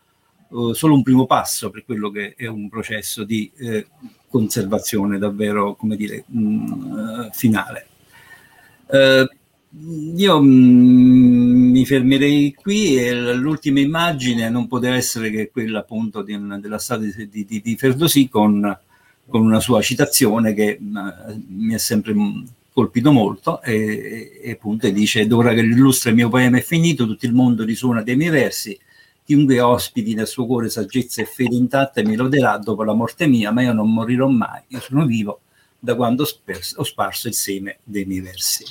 eh, 0.50 0.74
solo 0.74 0.94
un 0.94 1.02
primo 1.02 1.24
passo 1.24 1.70
per 1.70 1.84
quello 1.84 2.10
che 2.10 2.34
è 2.36 2.46
un 2.46 2.68
processo 2.68 3.24
di 3.24 3.50
eh, 3.56 3.86
conservazione 4.28 5.18
davvero, 5.18 5.74
come 5.74 5.96
dire, 5.96 6.24
mh, 6.26 6.40
mm, 6.40 6.98
eh, 6.98 7.30
finale. 7.32 7.86
Eh, 8.90 9.28
io 10.14 10.42
mh, 10.42 10.46
mm, 10.46 11.70
mi 11.70 11.86
fermerei 11.86 12.52
qui 12.52 12.98
e 12.98 13.34
l'ultima 13.34 13.80
immagine 13.80 14.50
non 14.50 14.66
poteva 14.66 14.94
essere 14.94 15.30
che 15.30 15.50
quella 15.50 15.78
appunto 15.80 16.20
di, 16.20 16.38
della 16.60 16.78
strada 16.78 17.04
di, 17.04 17.46
di, 17.46 17.60
di 17.62 17.76
Ferdosì 17.76 18.28
con, 18.28 18.78
con, 19.28 19.42
una 19.42 19.60
sua 19.60 19.80
citazione 19.80 20.54
che 20.54 20.78
mm, 20.80 20.96
mi 21.48 21.74
ha 21.74 21.78
sempre 21.78 22.14
colpito 22.72 23.12
molto 23.12 23.60
e, 23.62 24.40
e 24.42 24.50
appunto 24.52 24.88
dice 24.90 25.26
d'ora 25.26 25.52
che 25.52 25.62
l'illustre 25.62 26.12
mio 26.12 26.28
poema 26.28 26.58
è 26.58 26.62
finito 26.62 27.06
tutto 27.06 27.26
il 27.26 27.34
mondo 27.34 27.64
risuona 27.64 28.02
dei 28.02 28.16
miei 28.16 28.30
versi 28.30 28.78
chiunque 29.24 29.60
ospiti 29.60 30.14
nel 30.14 30.26
suo 30.26 30.46
cuore 30.46 30.70
saggezza 30.70 31.20
e 31.20 31.26
fede 31.26 31.54
intatta 31.54 32.02
mi 32.02 32.16
loderà 32.16 32.56
dopo 32.58 32.82
la 32.82 32.94
morte 32.94 33.26
mia 33.26 33.52
ma 33.52 33.62
io 33.62 33.72
non 33.72 33.92
morirò 33.92 34.26
mai 34.26 34.62
io 34.68 34.80
sono 34.80 35.04
vivo 35.04 35.40
da 35.78 35.94
quando 35.94 36.22
ho 36.22 36.84
sparso 36.84 37.28
il 37.28 37.34
seme 37.34 37.78
dei 37.84 38.04
miei 38.04 38.20
versi 38.20 38.64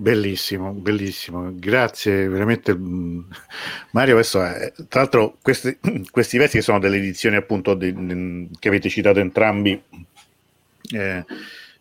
Bellissimo, 0.00 0.70
bellissimo, 0.70 1.50
grazie 1.56 2.28
veramente 2.28 2.72
mm, 2.72 3.18
Mario. 3.90 4.14
Questo 4.14 4.44
è, 4.44 4.72
tra 4.86 5.00
l'altro, 5.00 5.38
questi, 5.42 5.76
questi 6.12 6.38
versi 6.38 6.62
sono 6.62 6.78
delle 6.78 6.98
edizioni 6.98 7.34
appunto 7.34 7.74
di, 7.74 7.92
di, 7.92 8.48
che 8.60 8.68
avete 8.68 8.88
citato 8.88 9.18
entrambi. 9.18 9.82
Eh, 10.92 11.24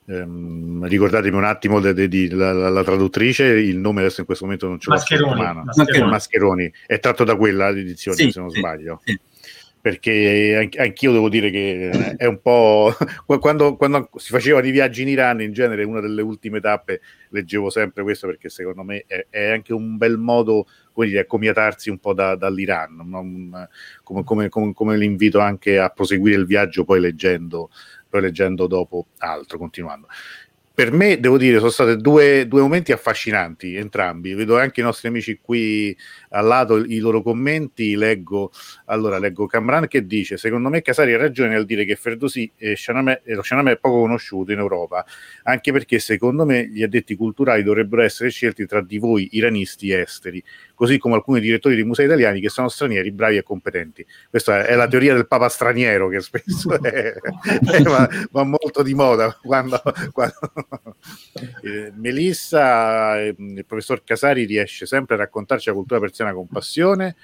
ehm, 0.05 0.87
ricordatemi 0.87 1.37
un 1.37 1.43
attimo 1.43 1.77
la, 1.79 2.83
traduttrice, 2.83 3.45
il 3.45 3.77
nome 3.77 3.99
adesso 3.99 4.21
in 4.21 4.25
questo 4.25 4.45
momento 4.45 4.67
non 4.67 4.79
ce 4.79 4.89
l'ho 4.89 4.95
Mascheroni, 4.95 5.41
Mascheroni. 5.63 6.09
Mascheroni. 6.09 6.73
È 6.87 6.99
tratto 6.99 7.23
da 7.23 7.35
quella 7.35 7.69
l'edizione, 7.69 8.17
sì, 8.17 8.31
se 8.31 8.39
non 8.39 8.49
sì, 8.49 8.57
sbaglio. 8.57 8.99
Sì 9.05 9.19
perché 9.79 10.69
anch'io 10.77 11.11
devo 11.11 11.29
dire 11.29 11.49
che 11.49 12.15
è 12.17 12.25
un 12.25 12.41
po' 12.41 12.93
quando, 13.39 13.75
quando, 13.75 14.09
si 14.15 14.31
faceva 14.31 14.59
di 14.59 14.71
viaggi 14.71 15.03
in 15.03 15.07
Iran 15.07 15.41
in 15.41 15.53
genere 15.53 15.83
una 15.83 16.01
delle 16.01 16.21
ultime 16.21 16.59
tappe 16.59 17.01
leggevo 17.29 17.69
sempre 17.69 18.03
questo 18.03 18.27
perché 18.27 18.49
secondo 18.49 18.83
me 18.83 19.05
è, 19.07 19.27
è 19.29 19.49
anche 19.49 19.73
un 19.73 19.97
bel 19.97 20.17
modo 20.17 20.67
dire, 20.95 21.19
accomiatarsi 21.19 21.89
un 21.89 21.99
po' 21.99 22.13
da, 22.13 22.35
dall'Iran 22.35 22.95
no? 22.95 23.67
come, 24.03 24.23
come, 24.23 24.49
come, 24.49 24.73
come, 24.73 24.97
l'invito 24.97 25.39
anche 25.39 25.77
a 25.79 25.89
proseguire 25.89 26.37
il 26.37 26.45
viaggio 26.45 26.83
poi 26.83 26.99
leggendo, 26.99 27.69
poi 28.09 28.21
leggendo 28.21 28.67
dopo 28.67 29.07
altro 29.17 29.57
continuando 29.57 30.07
per 30.77 30.91
me, 30.91 31.19
devo 31.19 31.39
dire, 31.39 31.57
sono 31.57 31.71
stati 31.71 31.97
due, 31.97 32.47
due, 32.47 32.61
momenti 32.61 32.91
affascinanti, 32.91 33.73
entrambi. 33.73 34.35
Vedo 34.35 34.59
anche 34.59 34.81
i 34.81 34.83
nostri 34.83 35.07
amici 35.07 35.39
qui 35.41 35.97
al 36.29 36.45
lato 36.45 36.77
i 36.77 36.99
loro 36.99 37.23
commenti. 37.23 37.95
Leggo, 37.95 38.51
allora, 38.85 39.17
leggo 39.17 39.47
Camran 39.47 39.87
che 39.87 40.05
dice: 40.05 40.37
Secondo 40.37 40.69
me 40.69 40.83
Casari 40.83 41.15
ha 41.15 41.17
ragione 41.17 41.49
nel 41.49 41.65
dire 41.65 41.83
che 41.83 41.95
Ferdosi 41.95 42.51
e 42.55 42.75
Shanamè, 42.75 43.21
lo 43.25 43.41
è 43.41 43.77
poco 43.77 44.01
conosciuto 44.01 44.51
in 44.51 44.59
Europa, 44.59 45.03
anche 45.45 45.71
perché 45.71 45.97
secondo 45.97 46.45
me 46.45 46.67
gli 46.67 46.83
addetti 46.83 47.15
culturali 47.15 47.63
dovrebbero 47.63 48.03
essere 48.03 48.29
scelti 48.29 48.67
tra 48.67 48.79
di 48.83 48.99
voi 48.99 49.29
iranisti 49.31 49.91
esteri 49.91 50.43
così 50.77 50.99
come 50.99 51.15
alcuni 51.15 51.39
direttori 51.39 51.75
di 51.75 51.83
musei 51.83 52.05
italiani 52.05 52.39
che 52.39 52.49
sono 52.49 52.69
stranieri, 52.69 53.11
bravi 53.11 53.37
e 53.37 53.41
competenti. 53.41 54.05
Questa 54.29 54.63
è 54.63 54.75
la 54.75 54.87
teoria 54.87 55.15
del 55.15 55.25
papa 55.25 55.49
straniero 55.49 56.07
che 56.07 56.21
spesso 56.21 56.79
è, 56.79 57.15
è, 57.15 57.81
va, 57.81 58.07
va, 58.29 58.43
molto 58.43 58.83
di 58.83 58.93
moda. 58.93 59.35
Quando, 59.41 59.81
quando 60.11 60.35
eh, 61.63 61.91
Melissa, 61.95 63.19
eh, 63.19 63.33
il 63.35 63.65
professor 63.65 64.03
Casari 64.03 64.45
riesce 64.45 64.85
sempre 64.85 65.15
a 65.15 65.17
raccontarci 65.17 65.69
la 65.69 65.73
cultura 65.73 65.99
persiana 65.99 66.31
con 66.31 66.45
passione. 66.45 67.15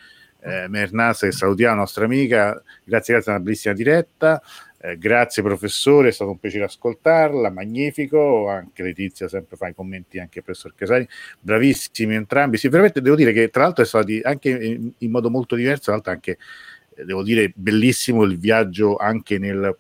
Eh, 0.42 0.68
Mernaz, 0.68 1.20
che 1.20 1.32
salutiamo, 1.32 1.76
nostra 1.76 2.06
amica, 2.06 2.60
grazie, 2.84 3.14
grazie 3.14 3.32
a 3.32 3.36
una 3.36 3.44
bellissima 3.44 3.76
diretta. 3.76 4.42
Eh, 4.86 4.98
grazie 4.98 5.42
professore, 5.42 6.10
è 6.10 6.12
stato 6.12 6.32
un 6.32 6.40
piacere 6.40 6.66
ascoltarla, 6.66 7.50
magnifico, 7.50 8.50
anche 8.50 8.84
Letizia 8.84 9.30
sempre 9.30 9.56
fa 9.56 9.70
i 9.70 9.74
commenti 9.74 10.20
anche 10.20 10.40
il 10.40 10.44
professor 10.44 10.76
Casani, 10.76 11.08
bravissimi 11.40 12.16
entrambi, 12.16 12.58
sì, 12.58 12.68
veramente 12.68 13.00
devo 13.00 13.16
dire 13.16 13.32
che 13.32 13.50
tra 13.50 13.64
l'altro 13.64 13.86
è 13.86 13.88
stato 13.88 14.12
anche 14.24 14.50
in, 14.50 14.92
in 14.98 15.10
modo 15.10 15.30
molto 15.30 15.56
diverso, 15.56 15.84
tra 15.84 15.94
l'altro 15.94 16.12
anche, 16.12 16.38
eh, 16.96 17.06
devo 17.06 17.24
dire, 17.24 17.54
bellissimo 17.56 18.24
il 18.24 18.38
viaggio 18.38 18.98
anche 18.98 19.38
nel, 19.38 19.74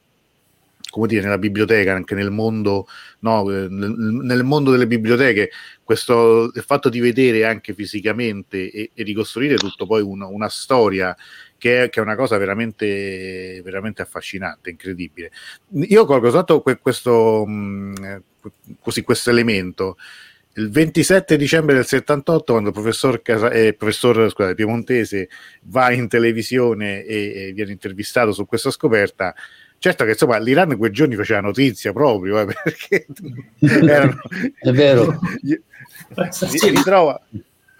come 0.89 1.07
dire, 1.07 1.23
nella 1.23 1.37
biblioteca, 1.37 1.93
anche 1.93 2.15
nel 2.15 2.31
mondo, 2.31 2.87
no, 3.19 3.51
eh, 3.51 3.67
nel, 3.67 3.91
nel, 3.91 4.43
mondo 4.45 4.71
delle 4.71 4.87
biblioteche, 4.87 5.49
questo 5.83 6.49
il 6.55 6.63
fatto 6.63 6.87
di 6.87 7.01
vedere 7.01 7.43
anche 7.43 7.73
fisicamente 7.73 8.71
e, 8.71 8.91
e 8.93 9.03
ricostruire 9.03 9.55
tutto 9.55 9.85
poi 9.85 10.01
una, 10.01 10.27
una 10.27 10.47
storia 10.47 11.13
che 11.63 11.83
è, 11.83 11.89
che 11.89 12.01
è 12.01 12.03
una 12.03 12.17
cosa 12.17 12.37
veramente, 12.37 13.61
veramente 13.63 14.01
affascinante, 14.01 14.71
incredibile. 14.71 15.31
Io 15.71 16.05
colgo 16.05 16.29
sotto 16.29 16.61
questo, 16.61 17.45
mm, 17.47 17.93
così, 18.81 19.01
questo 19.01 19.29
elemento. 19.29 19.95
Il 20.55 20.69
27 20.69 21.37
dicembre 21.37 21.75
del 21.75 21.85
78, 21.85 22.51
quando 22.51 22.67
il 22.67 22.75
professor, 22.75 23.21
Casa, 23.21 23.49
eh, 23.49 23.73
professor 23.75 24.29
scusate, 24.29 24.55
Piemontese 24.55 25.29
va 25.61 25.89
in 25.93 26.09
televisione 26.09 27.05
e, 27.05 27.33
e 27.33 27.51
viene 27.53 27.71
intervistato 27.71 28.33
su 28.33 28.45
questa 28.45 28.69
scoperta, 28.69 29.33
certo 29.77 30.03
che 30.03 30.11
insomma 30.11 30.37
l'Iran 30.39 30.71
in 30.71 30.77
quei 30.77 30.91
giorni 30.91 31.15
faceva 31.15 31.39
notizia 31.39 31.93
proprio, 31.93 32.41
eh, 32.41 32.45
perché 32.61 33.05
erano... 33.61 34.19
È 34.59 34.71
vero. 34.71 35.17
si 36.29 36.69
ritrova 36.69 37.21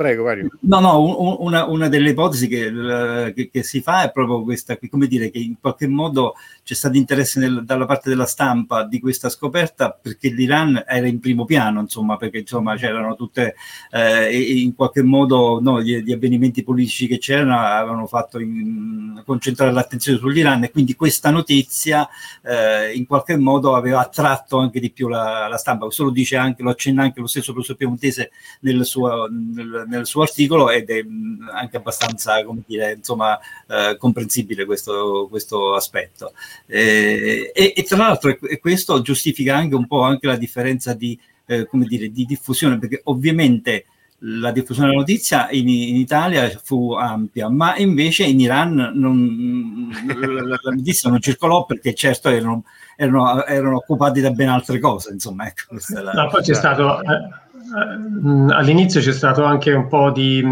Prego, 0.04 0.26
Mario. 0.26 0.49
No, 0.60 0.82
no, 0.82 1.01
un, 1.01 1.36
una, 1.39 1.66
una, 1.66 1.88
delle 1.88 2.10
ipotesi 2.10 2.49
che, 2.49 3.32
che, 3.34 3.49
che, 3.49 3.64
si 3.64 3.80
fa 3.80 4.04
è 4.04 4.12
proprio 4.12 4.43
questa, 4.43 4.78
come 4.89 5.08
dire, 5.08 5.32
che 5.32 5.38
in 5.38 5.56
qualche 5.62 5.88
modo 5.88 6.36
c'è 6.62 6.74
stato 6.74 6.97
interesse 6.97 7.39
nel, 7.39 7.64
dalla 7.64 7.86
parte 7.86 8.10
della 8.10 8.26
stampa 8.26 8.84
di 8.84 8.99
questa 8.99 9.30
scoperta 9.30 9.91
perché 9.91 10.28
l'Iran 10.28 10.84
era 10.86 11.08
in 11.08 11.22
primo 11.22 11.45
piano, 11.45 11.80
insomma, 11.80 12.18
perché 12.18 12.39
insomma 12.39 12.76
c'erano 12.76 13.16
tutte, 13.16 13.56
eh, 13.91 14.38
in 14.38 14.76
qualche 14.76 15.04
modo 15.04 15.62
no, 15.62 15.82
gli, 15.82 15.95
gli, 15.99 16.12
avvenimenti 16.12 16.64
politici 16.64 17.08
che 17.08 17.18
c'erano 17.18 17.58
avevano 17.58 18.06
fatto 18.06 18.39
in, 18.39 19.22
concentrare 19.26 19.72
l'attenzione 19.72 20.18
sull'Iran 20.18 20.66
e 20.66 20.72
quindi 20.72 20.95
questa 20.95 21.30
notizia 21.30 22.10
eh, 22.43 22.91
in 22.93 23.06
qualche 23.06 23.38
modo 23.38 23.74
aveva 23.74 24.01
attratto 24.01 24.58
anche 24.58 24.82
di 24.82 24.91
più 24.91 25.08
la, 25.08 25.47
la 25.47 25.58
stampa. 25.58 25.86
Questo 25.86 26.04
lo 26.04 26.12
dice 26.12 26.36
anche, 26.36 26.62
lo 26.62 26.72
accenna 26.72 27.04
anche 27.04 27.22
lo 27.22 27.28
stesso 27.28 27.54
professor 27.54 27.78
Piemontese 27.78 28.32
nel 28.60 28.84
suo... 28.84 29.30
Nel, 29.30 29.86
nel 29.94 30.08
suo 30.08 30.24
articolo 30.24 30.70
ed 30.70 30.89
è 30.89 31.04
mm, 31.04 31.50
anche 31.50 31.78
abbastanza, 31.78 32.44
come 32.44 32.64
dire, 32.66 32.94
insomma, 32.94 33.39
eh, 33.68 33.96
comprensibile 33.98 34.66
questo, 34.66 35.28
questo 35.30 35.76
aspetto. 35.76 36.34
Eh, 36.66 37.52
e, 37.54 37.74
e, 37.76 37.84
tra 37.84 37.98
l'altro 37.98 38.38
e 38.41 38.60
questo 38.60 39.02
giustifica 39.02 39.56
anche 39.56 39.76
un 39.76 39.88
po' 39.88 40.02
anche 40.02 40.28
la 40.28 40.38
differenza 40.38 40.94
di, 40.94 41.18
eh, 41.46 41.68
come 41.68 41.86
dire, 41.86 42.10
di 42.10 42.26
diffusione, 42.26 42.80
perché 42.80 43.02
ovviamente 43.06 43.86
la 44.26 44.52
diffusione 44.52 44.89
della 44.89 45.02
notizia 45.02 45.50
in, 45.52 45.68
in, 45.68 45.96
Italia 45.98 46.50
fu 46.64 46.94
ampia, 46.94 47.50
ma 47.50 47.76
invece 47.76 48.24
in 48.24 48.39
Iran 48.39 48.91
non, 48.96 49.89
la, 50.08 50.44
la, 50.44 50.72
notizia 50.72 51.10
non 51.10 51.20
circolò 51.20 51.66
perché 51.66 51.94
certo 51.94 52.30
erano, 52.30 52.64
erano, 52.96 53.44
erano, 53.44 53.78
occupati 53.78 54.22
da 54.22 54.32
ben 54.32 54.48
altre 54.48 54.80
cose. 54.80 55.12
Insomma, 55.12 55.48
ecco, 55.48 55.76
no, 56.14 56.28
poi 56.30 56.41
c'è 56.41 56.54
stato 56.54 57.02
eh, 57.02 57.43
all'inizio 57.76 59.02
c'è 59.02 59.12
stato 59.12 59.44
anche 59.44 59.74
un 59.74 59.88
po' 59.88 60.12
di 60.12 60.44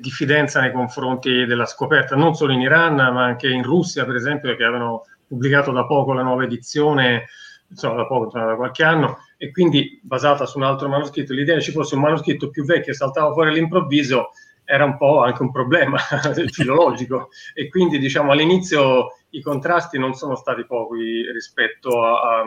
diffidenza 0.00 0.60
nei 0.60 0.72
confronti 0.72 1.46
della 1.46 1.66
scoperta, 1.66 2.16
non 2.16 2.34
solo 2.34 2.52
in 2.52 2.60
Iran, 2.60 2.94
ma 2.94 3.24
anche 3.24 3.48
in 3.48 3.62
Russia, 3.62 4.04
per 4.04 4.16
esempio, 4.16 4.54
che 4.56 4.64
avevano 4.64 5.04
pubblicato 5.26 5.70
da 5.70 5.86
poco 5.86 6.12
la 6.12 6.22
nuova 6.22 6.44
edizione, 6.44 7.26
insomma, 7.68 7.96
da 7.96 8.06
poco, 8.06 8.36
da 8.36 8.56
qualche 8.56 8.82
anno, 8.82 9.18
e 9.36 9.52
quindi 9.52 10.00
basata 10.02 10.46
su 10.46 10.58
un 10.58 10.64
altro 10.64 10.88
manoscritto. 10.88 11.32
L'idea 11.32 11.56
che 11.56 11.62
ci 11.62 11.72
fosse 11.72 11.94
un 11.94 12.00
manoscritto 12.00 12.50
più 12.50 12.64
vecchio 12.64 12.92
e 12.92 12.96
saltava 12.96 13.32
fuori 13.32 13.50
all'improvviso 13.50 14.30
era 14.66 14.84
un 14.84 14.96
po' 14.96 15.22
anche 15.22 15.42
un 15.42 15.52
problema 15.52 15.98
filologico 16.50 17.28
e 17.52 17.68
quindi 17.68 17.98
diciamo 17.98 18.32
all'inizio 18.32 19.08
i 19.30 19.42
contrasti 19.42 19.98
non 19.98 20.14
sono 20.14 20.36
stati 20.36 20.64
pochi 20.64 21.30
rispetto 21.30 22.02
a, 22.02 22.40
a 22.40 22.44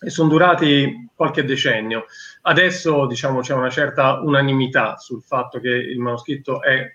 e 0.00 0.10
sono 0.10 0.28
durati 0.28 1.08
qualche 1.14 1.44
decennio. 1.44 2.06
Adesso 2.48 3.06
diciamo, 3.06 3.40
c'è 3.40 3.54
una 3.54 3.70
certa 3.70 4.20
unanimità 4.20 4.96
sul 4.98 5.20
fatto 5.20 5.58
che 5.58 5.68
il 5.68 5.98
manoscritto 5.98 6.62
è, 6.62 6.88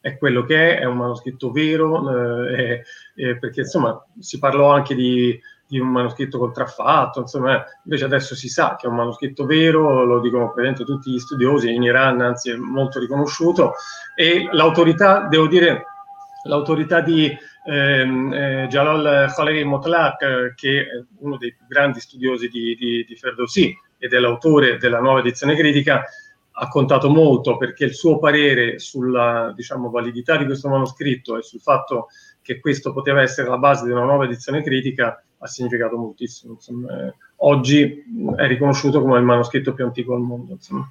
è 0.00 0.16
quello 0.16 0.44
che 0.44 0.76
è, 0.76 0.80
è 0.80 0.84
un 0.84 0.96
manoscritto 0.96 1.50
vero, 1.50 2.46
eh, 2.46 2.84
eh, 3.16 3.36
perché 3.36 3.62
insomma 3.62 4.00
si 4.20 4.38
parlò 4.38 4.70
anche 4.72 4.94
di, 4.94 5.36
di 5.66 5.80
un 5.80 5.88
manoscritto 5.88 6.38
contraffatto, 6.38 7.18
insomma, 7.18 7.64
invece 7.84 8.04
adesso 8.04 8.36
si 8.36 8.48
sa 8.48 8.76
che 8.78 8.86
è 8.86 8.90
un 8.90 8.94
manoscritto 8.94 9.44
vero, 9.44 10.04
lo 10.04 10.20
dicono 10.20 10.52
praticamente 10.52 10.84
tutti 10.84 11.10
gli 11.10 11.18
studiosi, 11.18 11.74
in 11.74 11.82
Iran 11.82 12.20
anzi 12.20 12.50
è 12.50 12.54
molto 12.54 13.00
riconosciuto, 13.00 13.72
e 14.14 14.48
l'autorità, 14.52 15.26
devo 15.28 15.48
dire, 15.48 15.84
l'autorità 16.44 17.00
di 17.00 17.36
ehm, 17.64 18.32
eh, 18.32 18.66
Jalal 18.68 19.32
Khalil 19.34 19.66
Motlaq, 19.66 20.54
che 20.54 20.82
è 20.82 20.86
uno 21.18 21.36
dei 21.38 21.54
più 21.56 21.66
grandi 21.66 21.98
studiosi 21.98 22.46
di, 22.46 22.76
di, 22.76 23.04
di 23.04 23.16
Ferdowsi 23.16 23.76
ed 24.02 24.12
è 24.14 24.18
l'autore 24.18 24.78
della 24.78 24.98
nuova 24.98 25.20
edizione 25.20 25.54
critica, 25.54 26.04
ha 26.50 26.66
contato 26.66 27.08
molto 27.08 27.56
perché 27.56 27.84
il 27.84 27.94
suo 27.94 28.18
parere 28.18 28.80
sulla 28.80 29.52
diciamo, 29.54 29.90
validità 29.90 30.36
di 30.36 30.44
questo 30.44 30.68
manoscritto 30.68 31.38
e 31.38 31.42
sul 31.42 31.60
fatto 31.60 32.08
che 32.42 32.58
questo 32.58 32.92
poteva 32.92 33.22
essere 33.22 33.48
la 33.48 33.58
base 33.58 33.84
di 33.84 33.92
una 33.92 34.02
nuova 34.02 34.24
edizione 34.24 34.60
critica 34.64 35.22
ha 35.38 35.46
significato 35.46 35.96
moltissimo. 35.96 36.54
Insomma, 36.54 37.06
eh, 37.06 37.14
oggi 37.36 38.04
è 38.36 38.46
riconosciuto 38.48 39.00
come 39.00 39.18
il 39.18 39.24
manoscritto 39.24 39.72
più 39.72 39.84
antico 39.84 40.14
al 40.14 40.22
mondo. 40.22 40.54
Insomma. 40.54 40.90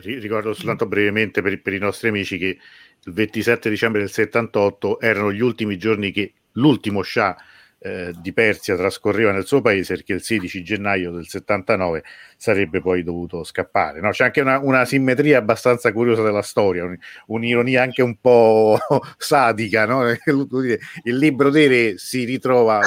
Ricordo 0.00 0.52
soltanto 0.52 0.86
brevemente 0.86 1.42
per, 1.42 1.62
per, 1.62 1.74
i 1.74 1.78
nostri 1.78 2.08
amici 2.08 2.38
che 2.38 2.58
il 3.04 3.12
27 3.12 3.70
dicembre 3.70 4.00
del 4.00 4.10
78 4.10 4.98
erano 4.98 5.32
gli 5.32 5.40
ultimi 5.40 5.78
giorni 5.78 6.10
che 6.10 6.32
l'ultimo 6.54 7.04
Shah 7.04 7.36
eh, 7.82 8.12
di 8.16 8.32
Persia 8.32 8.76
trascorreva 8.76 9.32
nel 9.32 9.46
suo 9.46 9.60
paese 9.60 9.94
perché 9.94 10.12
il 10.12 10.22
16 10.22 10.62
gennaio 10.62 11.10
del 11.10 11.26
79 11.26 12.04
sarebbe 12.42 12.80
poi 12.80 13.04
dovuto 13.04 13.44
scappare. 13.44 14.00
No? 14.00 14.10
C'è 14.10 14.24
anche 14.24 14.40
una, 14.40 14.58
una, 14.58 14.84
simmetria 14.84 15.38
abbastanza 15.38 15.92
curiosa 15.92 16.22
della 16.22 16.42
storia, 16.42 16.82
un, 16.82 16.98
un'ironia 17.26 17.82
anche 17.82 18.02
un 18.02 18.16
po' 18.20 18.76
sadica. 19.16 19.86
No? 19.86 20.02
Il 20.10 21.16
libro 21.16 21.50
dei 21.50 21.68
re 21.68 21.98
si 21.98 22.24
ritrova, 22.24 22.80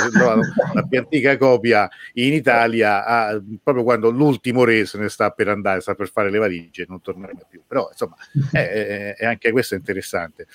la 0.74 0.84
più 0.84 1.00
antica 1.00 1.38
copia 1.38 1.90
in 2.16 2.34
Italia 2.34 3.06
a, 3.06 3.42
proprio 3.64 3.86
quando 3.86 4.10
l'ultimo 4.10 4.66
re 4.66 4.86
se 4.86 4.98
ne 4.98 5.08
sta 5.08 5.30
per 5.30 5.48
andare, 5.48 5.80
sta 5.80 5.96
per 5.96 6.10
fare 6.10 6.30
le 6.30 6.38
valigie 6.38 6.82
e 6.82 6.86
non 6.90 7.00
tornerà 7.00 7.32
più. 7.50 7.62
Però 7.66 7.88
insomma 7.90 8.18
è, 8.52 9.16
è, 9.18 9.26
anche 9.26 9.52
questo 9.52 9.76
interessante. 9.76 10.48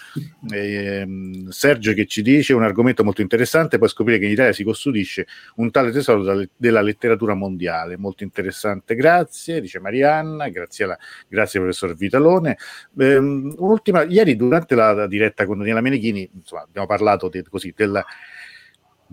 Eh, 0.51 1.09
Sergio 1.49 1.95
che 1.95 2.05
ci 2.05 2.21
dice 2.21 2.53
un 2.53 2.65
argomento 2.65 3.03
molto 3.03 3.23
interessante, 3.23 3.79
poi 3.79 3.89
scoprire 3.89 4.19
che 4.19 4.27
in 4.27 4.33
Italia 4.33 4.53
si 4.53 4.63
custodisce 4.63 5.27
un 5.55 5.71
tale 5.71 5.91
tesoro 5.91 6.47
della 6.55 6.83
letteratura 6.83 7.33
mondiale, 7.33 7.97
molto 7.97 8.25
interessante, 8.25 8.89
grazie, 8.95 9.61
dice 9.61 9.81
Marianna, 9.81 10.49
grazie, 10.49 10.85
alla, 10.85 10.99
grazie 11.29 11.61
professor 11.61 11.95
Vitalone. 11.95 12.57
Ehm, 12.99 13.55
un'ultima, 13.57 14.03
ieri 14.03 14.37
durante 14.37 14.75
la, 14.75 15.07
diretta 15.07 15.47
con 15.47 15.59
Daniela 15.59 15.81
Menechini, 15.81 16.31
insomma, 16.35 16.63
abbiamo 16.63 16.87
parlato 16.87 17.29
de, 17.29 17.45
così, 17.49 17.73
della 17.77 18.05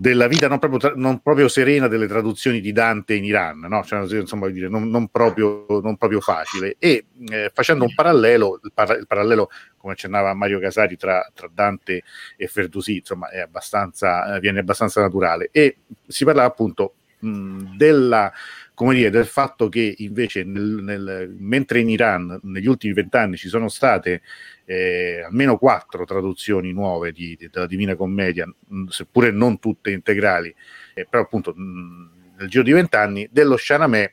della 0.00 0.28
vita 0.28 0.46
non 0.46 0.60
proprio, 0.60 0.92
non 0.94 1.18
proprio, 1.18 1.48
serena 1.48 1.88
delle 1.88 2.06
traduzioni 2.06 2.60
di 2.60 2.70
Dante 2.70 3.14
in 3.14 3.24
Iran, 3.24 3.58
no? 3.58 3.82
cioè, 3.82 3.98
insomma, 4.20 4.46
non, 4.48 4.88
non, 4.88 5.08
proprio, 5.08 5.66
non, 5.82 5.96
proprio, 5.96 6.20
facile. 6.20 6.76
E 6.78 7.06
eh, 7.28 7.50
facendo 7.52 7.82
un 7.82 7.92
parallelo, 7.92 8.60
il, 8.62 8.70
par- 8.72 8.96
il, 8.96 9.08
parallelo, 9.08 9.50
come 9.76 9.94
accennava 9.94 10.32
Mario 10.34 10.60
Casari, 10.60 10.96
tra, 10.96 11.28
tra 11.34 11.50
Dante 11.52 12.04
e 12.36 12.46
Ferdusi, 12.46 12.98
insomma, 12.98 13.26
abbastanza, 13.42 14.36
eh, 14.36 14.38
viene 14.38 14.60
abbastanza 14.60 15.00
naturale. 15.00 15.48
E 15.50 15.78
si 16.06 16.24
parla 16.24 16.44
appunto 16.44 16.94
mh, 17.18 17.76
della 17.76 18.32
come 18.78 18.94
dire, 18.94 19.10
del 19.10 19.26
fatto 19.26 19.68
che 19.68 19.92
invece 19.98 20.44
nel, 20.44 20.62
nel, 20.62 21.34
mentre 21.36 21.80
in 21.80 21.88
Iran 21.88 22.38
negli 22.44 22.68
ultimi 22.68 22.92
vent'anni 22.92 23.36
ci 23.36 23.48
sono 23.48 23.68
state 23.68 24.22
eh, 24.66 25.22
almeno 25.26 25.58
quattro 25.58 26.04
traduzioni 26.04 26.72
nuove 26.72 27.10
di, 27.10 27.34
di, 27.36 27.48
della 27.50 27.66
Divina 27.66 27.96
Commedia, 27.96 28.46
mh, 28.46 28.84
seppure 28.84 29.32
non 29.32 29.58
tutte 29.58 29.90
integrali, 29.90 30.54
eh, 30.94 31.08
però 31.10 31.24
appunto 31.24 31.52
mh, 31.52 32.10
nel 32.38 32.48
giro 32.48 32.62
di 32.62 32.70
vent'anni, 32.70 33.28
dello 33.32 33.56
Shanamè 33.56 34.12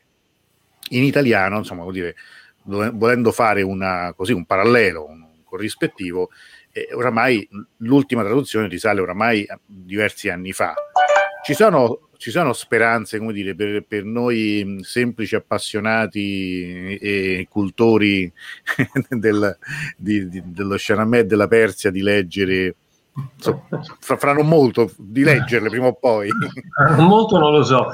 in 0.88 1.04
italiano, 1.04 1.58
insomma, 1.58 1.82
vuol 1.82 1.94
dire, 1.94 2.16
volendo 2.64 3.30
fare 3.30 3.62
una, 3.62 4.14
così, 4.16 4.32
un 4.32 4.46
parallelo, 4.46 5.06
un, 5.06 5.20
un 5.20 5.44
corrispettivo, 5.44 6.30
eh, 6.72 6.88
oramai 6.92 7.48
l'ultima 7.76 8.24
traduzione 8.24 8.66
risale 8.66 9.00
oramai 9.00 9.46
a 9.46 9.56
diversi 9.64 10.28
anni 10.28 10.50
fa. 10.50 10.74
Ci 11.44 11.54
sono 11.54 12.05
ci 12.16 12.30
sono 12.30 12.52
speranze, 12.52 13.18
come 13.18 13.32
dire, 13.32 13.54
per, 13.54 13.84
per 13.86 14.04
noi 14.04 14.78
semplici 14.82 15.34
appassionati 15.34 16.96
e 16.98 17.46
cultori 17.48 18.30
del, 19.08 19.56
di, 19.96 20.28
di, 20.28 20.42
dello 20.44 20.76
Shahnameh 20.76 21.26
della 21.26 21.48
Persia 21.48 21.90
di 21.90 22.02
leggere 22.02 22.74
So, 23.38 23.62
fra, 23.98 24.34
non 24.34 24.46
molto 24.46 24.92
di 24.98 25.24
leggerle 25.24 25.70
prima 25.70 25.86
o 25.86 25.94
poi. 25.94 26.28
Molto 26.98 27.38
non 27.38 27.52
lo 27.52 27.62
so. 27.64 27.86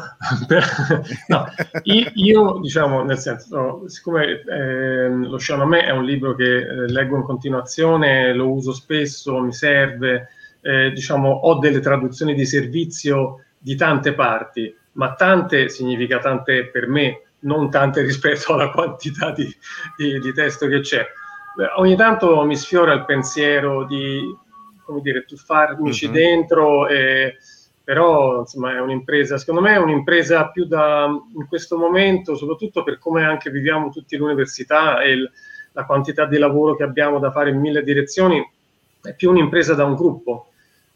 No, 1.28 1.46
io, 1.84 2.10
io, 2.14 2.58
diciamo 2.60 3.04
nel 3.04 3.18
senso 3.18 3.84
siccome 3.86 4.42
eh, 4.42 5.08
lo 5.08 5.38
Shahnameh 5.38 5.84
è 5.84 5.90
un 5.90 6.04
libro 6.04 6.34
che 6.34 6.56
eh, 6.56 6.88
leggo 6.88 7.16
in 7.16 7.22
continuazione 7.22 8.34
lo 8.34 8.50
uso 8.50 8.72
spesso 8.72 9.40
mi 9.40 9.52
serve 9.52 10.30
eh, 10.60 10.90
diciamo 10.90 11.28
ho 11.28 11.58
delle 11.58 11.80
traduzioni 11.80 12.34
di 12.34 12.44
servizio 12.44 13.44
di 13.62 13.76
tante 13.76 14.12
parti, 14.12 14.74
ma 14.92 15.14
tante 15.14 15.68
significa 15.68 16.18
tante 16.18 16.66
per 16.66 16.88
me, 16.88 17.22
non 17.40 17.70
tante 17.70 18.02
rispetto 18.02 18.54
alla 18.54 18.70
quantità 18.70 19.30
di, 19.30 19.48
di, 19.96 20.18
di 20.18 20.32
testo 20.32 20.66
che 20.66 20.80
c'è. 20.80 21.06
Beh, 21.54 21.72
ogni 21.76 21.96
tanto 21.96 22.42
mi 22.44 22.56
sfiora 22.56 22.92
il 22.92 23.04
pensiero 23.04 23.84
di, 23.84 24.22
come 24.84 25.00
dire, 25.00 25.24
tuffarmici 25.24 26.06
mm-hmm. 26.06 26.14
dentro, 26.14 26.88
e, 26.88 27.36
però 27.84 28.40
insomma 28.40 28.74
è 28.74 28.80
un'impresa, 28.80 29.38
secondo 29.38 29.60
me 29.60 29.74
è 29.74 29.78
un'impresa 29.78 30.48
più 30.48 30.66
da, 30.66 31.06
in 31.06 31.46
questo 31.46 31.76
momento, 31.76 32.34
soprattutto 32.34 32.82
per 32.82 32.98
come 32.98 33.24
anche 33.24 33.50
viviamo 33.50 33.90
tutti 33.90 34.16
l'università 34.16 35.00
e 35.02 35.10
il, 35.12 35.30
la 35.72 35.84
quantità 35.84 36.26
di 36.26 36.38
lavoro 36.38 36.74
che 36.74 36.82
abbiamo 36.82 37.18
da 37.18 37.30
fare 37.30 37.50
in 37.50 37.60
mille 37.60 37.82
direzioni, 37.82 38.44
è 39.02 39.14
più 39.14 39.30
un'impresa 39.30 39.74
da 39.74 39.84
un 39.84 39.94
gruppo 39.94 40.51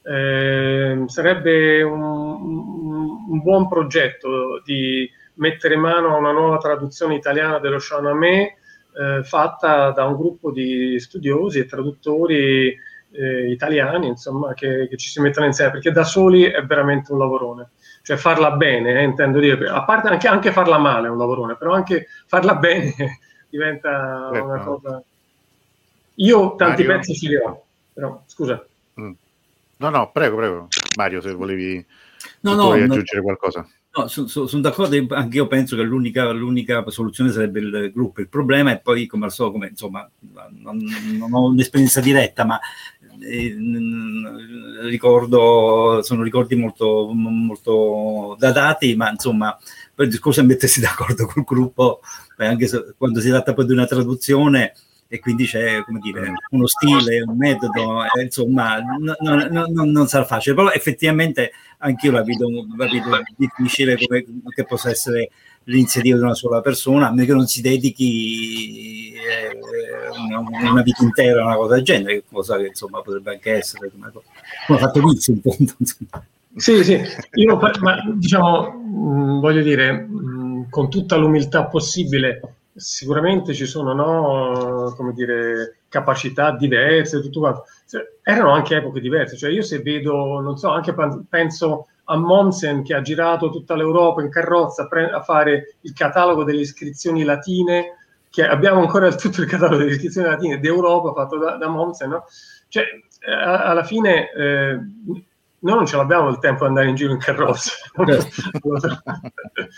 Eh, 0.08 1.02
sarebbe 1.06 1.82
un, 1.82 2.00
un, 2.00 3.42
buon 3.42 3.66
progetto 3.66 4.62
di 4.64 5.10
mettere 5.34 5.76
mano 5.76 6.14
a 6.14 6.18
una 6.18 6.30
nuova 6.30 6.58
traduzione 6.58 7.16
italiana 7.16 7.58
dello 7.58 7.80
Shahnameh 7.80 8.56
eh, 8.96 9.24
fatta 9.24 9.90
da 9.90 10.04
un 10.04 10.16
gruppo 10.16 10.52
di 10.52 10.98
studiosi 11.00 11.58
e 11.58 11.66
traduttori 11.66 12.74
eh, 13.10 13.50
italiani, 13.50 14.06
insomma, 14.06 14.54
che, 14.54 14.86
che, 14.88 14.96
ci 14.96 15.08
si 15.08 15.20
mettono 15.20 15.46
insieme, 15.46 15.72
perché 15.72 15.90
da 15.90 16.04
soli 16.04 16.44
è 16.44 16.62
veramente 16.64 17.12
un 17.12 17.18
lavorone. 17.18 17.70
Cioè 18.02 18.16
farla 18.16 18.52
bene, 18.52 19.00
eh, 19.00 19.02
intendo 19.02 19.40
dire, 19.40 19.68
a 19.68 19.84
parte 19.84 20.08
anche, 20.08 20.28
anche, 20.28 20.52
farla 20.52 20.78
male 20.78 21.08
è 21.08 21.10
un 21.10 21.18
lavorone, 21.18 21.56
però 21.56 21.72
anche 21.72 22.06
farla 22.26 22.54
bene 22.54 22.94
diventa 23.50 24.28
Beh, 24.30 24.38
una 24.38 24.58
cosa... 24.62 25.02
Io 26.18 26.54
tanti 26.54 26.82
Mario? 26.84 26.96
pezzi 26.98 27.14
ce 27.14 27.28
li 27.28 27.36
ho, 27.36 27.64
però 27.92 28.22
scusa. 28.26 28.64
No, 29.78 29.90
no, 29.90 30.10
prego, 30.12 30.36
prego. 30.36 30.68
Mario, 30.96 31.20
se 31.20 31.32
volevi, 31.32 31.84
no, 32.40 32.54
no, 32.54 32.62
vuoi 32.64 32.82
aggiungere 32.82 33.18
no. 33.18 33.22
qualcosa. 33.22 33.68
No, 33.96 34.08
sono 34.08 34.26
son, 34.26 34.46
son 34.46 34.60
d'accordo, 34.60 34.94
anche 35.14 35.36
io 35.36 35.46
penso 35.46 35.74
che 35.74 35.82
l'unica, 35.82 36.30
l'unica, 36.30 36.84
soluzione 36.90 37.30
sarebbe 37.30 37.60
il 37.60 37.90
gruppo. 37.94 38.20
Il 38.20 38.28
problema 38.28 38.70
è 38.70 38.80
poi, 38.80 39.06
come 39.06 39.24
al 39.24 39.32
solito, 39.32 39.54
come, 39.54 39.68
insomma, 39.68 40.08
non, 40.50 40.82
non, 41.18 41.32
ho 41.32 41.46
un'esperienza 41.46 42.00
diretta, 42.00 42.44
ma 42.44 42.60
eh, 43.20 43.56
ricordo, 44.82 46.02
sono 46.02 46.22
ricordi 46.22 46.56
molto, 46.56 47.10
molto 47.14 48.36
datati, 48.38 48.94
ma 48.96 49.10
insomma, 49.10 49.56
poi 49.94 50.06
il 50.06 50.12
discorso 50.12 50.40
è 50.40 50.44
mettersi 50.44 50.80
d'accordo 50.80 51.24
col 51.24 51.44
gruppo, 51.44 52.00
anche 52.36 52.66
se, 52.66 52.94
quando 52.98 53.20
si 53.20 53.30
tratta 53.30 53.54
poi 53.54 53.64
di 53.64 53.72
una 53.72 53.86
traduzione, 53.86 54.74
e 55.08 55.20
quindi 55.20 55.46
c'è 55.46 55.82
come 55.84 56.00
dire, 56.00 56.32
uno 56.50 56.66
stile, 56.66 57.22
un 57.22 57.36
metodo, 57.36 58.02
eh, 58.04 58.22
insomma, 58.22 58.78
no, 58.80 59.14
no, 59.18 59.66
no, 59.68 59.84
non 59.84 60.06
sarà 60.08 60.24
facile, 60.24 60.54
però 60.54 60.70
effettivamente 60.70 61.52
anch'io 61.78 62.10
la 62.10 62.22
vedo, 62.22 62.48
la 62.76 62.86
vedo 62.86 63.22
difficile 63.36 63.96
come 63.96 64.24
che 64.54 64.64
possa 64.64 64.90
essere 64.90 65.30
l'iniziativa 65.64 66.16
di 66.16 66.22
una 66.22 66.34
sola 66.34 66.60
persona, 66.60 67.08
a 67.08 67.10
meno 67.10 67.26
che 67.26 67.32
non 67.32 67.46
si 67.46 67.60
dedichi 67.60 69.12
eh, 69.12 69.58
una, 70.62 70.82
vita 70.82 71.02
intera 71.02 71.42
a 71.42 71.46
una 71.46 71.56
cosa 71.56 71.74
del 71.74 71.84
genere, 71.84 72.24
cosa 72.30 72.56
che 72.56 72.66
insomma 72.66 73.00
potrebbe 73.00 73.32
anche 73.32 73.52
essere 73.52 73.90
come, 73.90 74.10
come 74.66 74.78
ha 74.78 74.82
fatto 74.82 75.00
Vizio 75.02 75.34
in 75.34 75.40
fondo. 75.40 75.72
Sì, 76.56 76.82
sì, 76.84 76.98
io 77.34 77.58
ma, 77.80 78.00
diciamo, 78.14 78.70
mh, 78.70 79.40
voglio 79.40 79.62
dire, 79.62 79.92
mh, 79.92 80.70
con 80.70 80.88
tutta 80.88 81.16
l'umiltà 81.16 81.66
possibile, 81.66 82.40
sicuramente 82.76 83.54
ci 83.54 83.66
sono 83.66 83.92
no, 83.92 85.12
dire, 85.12 85.78
capacità 85.88 86.52
diverse, 86.52 87.20
tutto 87.20 87.40
quanto. 87.40 87.64
Cioè, 87.88 88.02
erano 88.22 88.52
anche 88.52 88.76
epoche 88.76 89.00
diverse, 89.00 89.36
cioè 89.36 89.50
io 89.50 89.62
se 89.62 89.80
vedo, 89.80 90.40
non 90.40 90.56
so, 90.56 90.70
anche 90.70 90.94
penso 91.28 91.88
a 92.04 92.16
Monsen 92.16 92.82
che 92.82 92.94
ha 92.94 93.00
girato 93.00 93.50
tutta 93.50 93.74
l'Europa 93.74 94.22
in 94.22 94.30
carrozza 94.30 94.88
a 94.88 95.22
fare 95.22 95.76
il 95.80 95.92
catalogo 95.92 96.44
delle 96.44 96.60
iscrizioni 96.60 97.24
latine, 97.24 97.96
che 98.30 98.46
abbiamo 98.46 98.80
ancora 98.80 99.12
tutto 99.14 99.40
il 99.40 99.48
catalogo 99.48 99.78
delle 99.78 99.92
iscrizioni 99.92 100.28
latine 100.28 100.60
d'Europa 100.60 101.12
fatto 101.12 101.38
da, 101.38 101.56
da 101.56 101.68
Monsen, 101.68 102.10
no? 102.10 102.24
Cioè, 102.68 102.84
alla 103.28 103.84
fine 103.84 104.30
eh, 104.32 104.78
noi 105.58 105.74
non 105.74 105.86
ce 105.86 105.96
l'abbiamo 105.96 106.28
il 106.28 106.38
tempo 106.38 106.64
di 106.64 106.68
andare 106.68 106.88
in 106.88 106.94
giro 106.94 107.12
in 107.12 107.18
carrozza. 107.18 107.72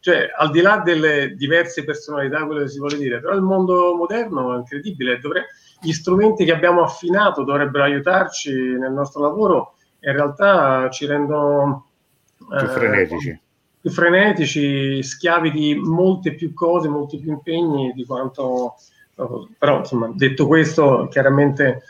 cioè, 0.00 0.30
al 0.36 0.50
di 0.50 0.60
là 0.60 0.78
delle 0.78 1.34
diverse 1.34 1.84
personalità, 1.84 2.44
quello 2.44 2.62
che 2.62 2.68
si 2.68 2.78
vuole 2.78 2.96
dire, 2.96 3.20
però 3.20 3.34
il 3.34 3.42
mondo 3.42 3.94
moderno 3.94 4.54
è 4.54 4.58
incredibile. 4.58 5.18
Dovre... 5.18 5.46
Gli 5.80 5.92
strumenti 5.92 6.44
che 6.44 6.52
abbiamo 6.52 6.82
affinato 6.82 7.44
dovrebbero 7.44 7.84
aiutarci 7.84 8.50
nel 8.50 8.92
nostro 8.92 9.20
lavoro 9.20 9.74
in 10.06 10.12
realtà 10.12 10.88
ci 10.90 11.04
rendono 11.06 11.86
più 12.36 12.56
eh, 12.56 12.68
frenetici. 12.68 13.40
Più 13.80 13.90
frenetici, 13.90 15.02
schiavi 15.02 15.50
di 15.50 15.74
molte 15.74 16.34
più 16.34 16.54
cose, 16.54 16.88
molti 16.88 17.18
più 17.18 17.32
impegni 17.32 17.92
di 17.92 18.04
quanto... 18.04 18.76
Però, 19.14 19.78
insomma, 19.78 20.10
detto 20.14 20.46
questo, 20.46 21.08
chiaramente 21.10 21.82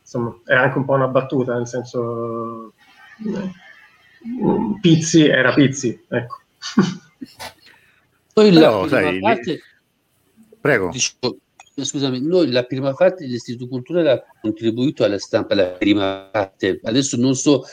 insomma, 0.00 0.36
è 0.44 0.54
anche 0.54 0.78
un 0.78 0.84
po' 0.84 0.92
una 0.92 1.08
battuta, 1.08 1.54
nel 1.54 1.66
senso 1.66 2.74
Pizzi 4.80 5.26
era 5.26 5.52
Pizzi, 5.54 5.98
ecco. 6.08 6.40
Poi 8.32 8.52
la 8.52 8.70
no, 8.70 8.88
sai, 8.88 9.18
parte, 9.18 9.60
prego. 10.60 10.90
Dicevo, 10.90 11.38
scusami, 11.74 12.20
noi 12.20 12.50
la 12.50 12.64
prima 12.64 12.92
parte 12.92 13.24
dell'Istituto 13.24 13.68
Culturale 13.68 14.10
ha 14.10 14.24
contribuito 14.40 15.04
alla 15.04 15.18
stampa, 15.18 15.54
la 15.54 15.68
prima 15.68 16.28
parte. 16.30 16.80
Adesso 16.82 17.16
non 17.16 17.34
so, 17.34 17.64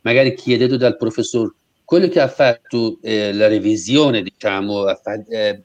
magari 0.00 0.34
chiedeto 0.34 0.76
dal 0.76 0.96
professor, 0.96 1.54
quello 1.84 2.08
che 2.08 2.20
ha 2.20 2.28
fatto 2.28 2.98
eh, 3.00 3.32
la 3.32 3.48
revisione, 3.48 4.22
diciamo, 4.22 4.86
eh, 5.28 5.62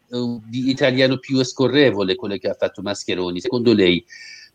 di 0.48 0.70
italiano 0.70 1.18
più 1.18 1.44
scorrevole, 1.44 2.16
quello 2.16 2.38
che 2.38 2.50
ha 2.50 2.54
fatto 2.54 2.82
Mascheroni, 2.82 3.42
secondo 3.42 3.74
lei, 3.74 4.06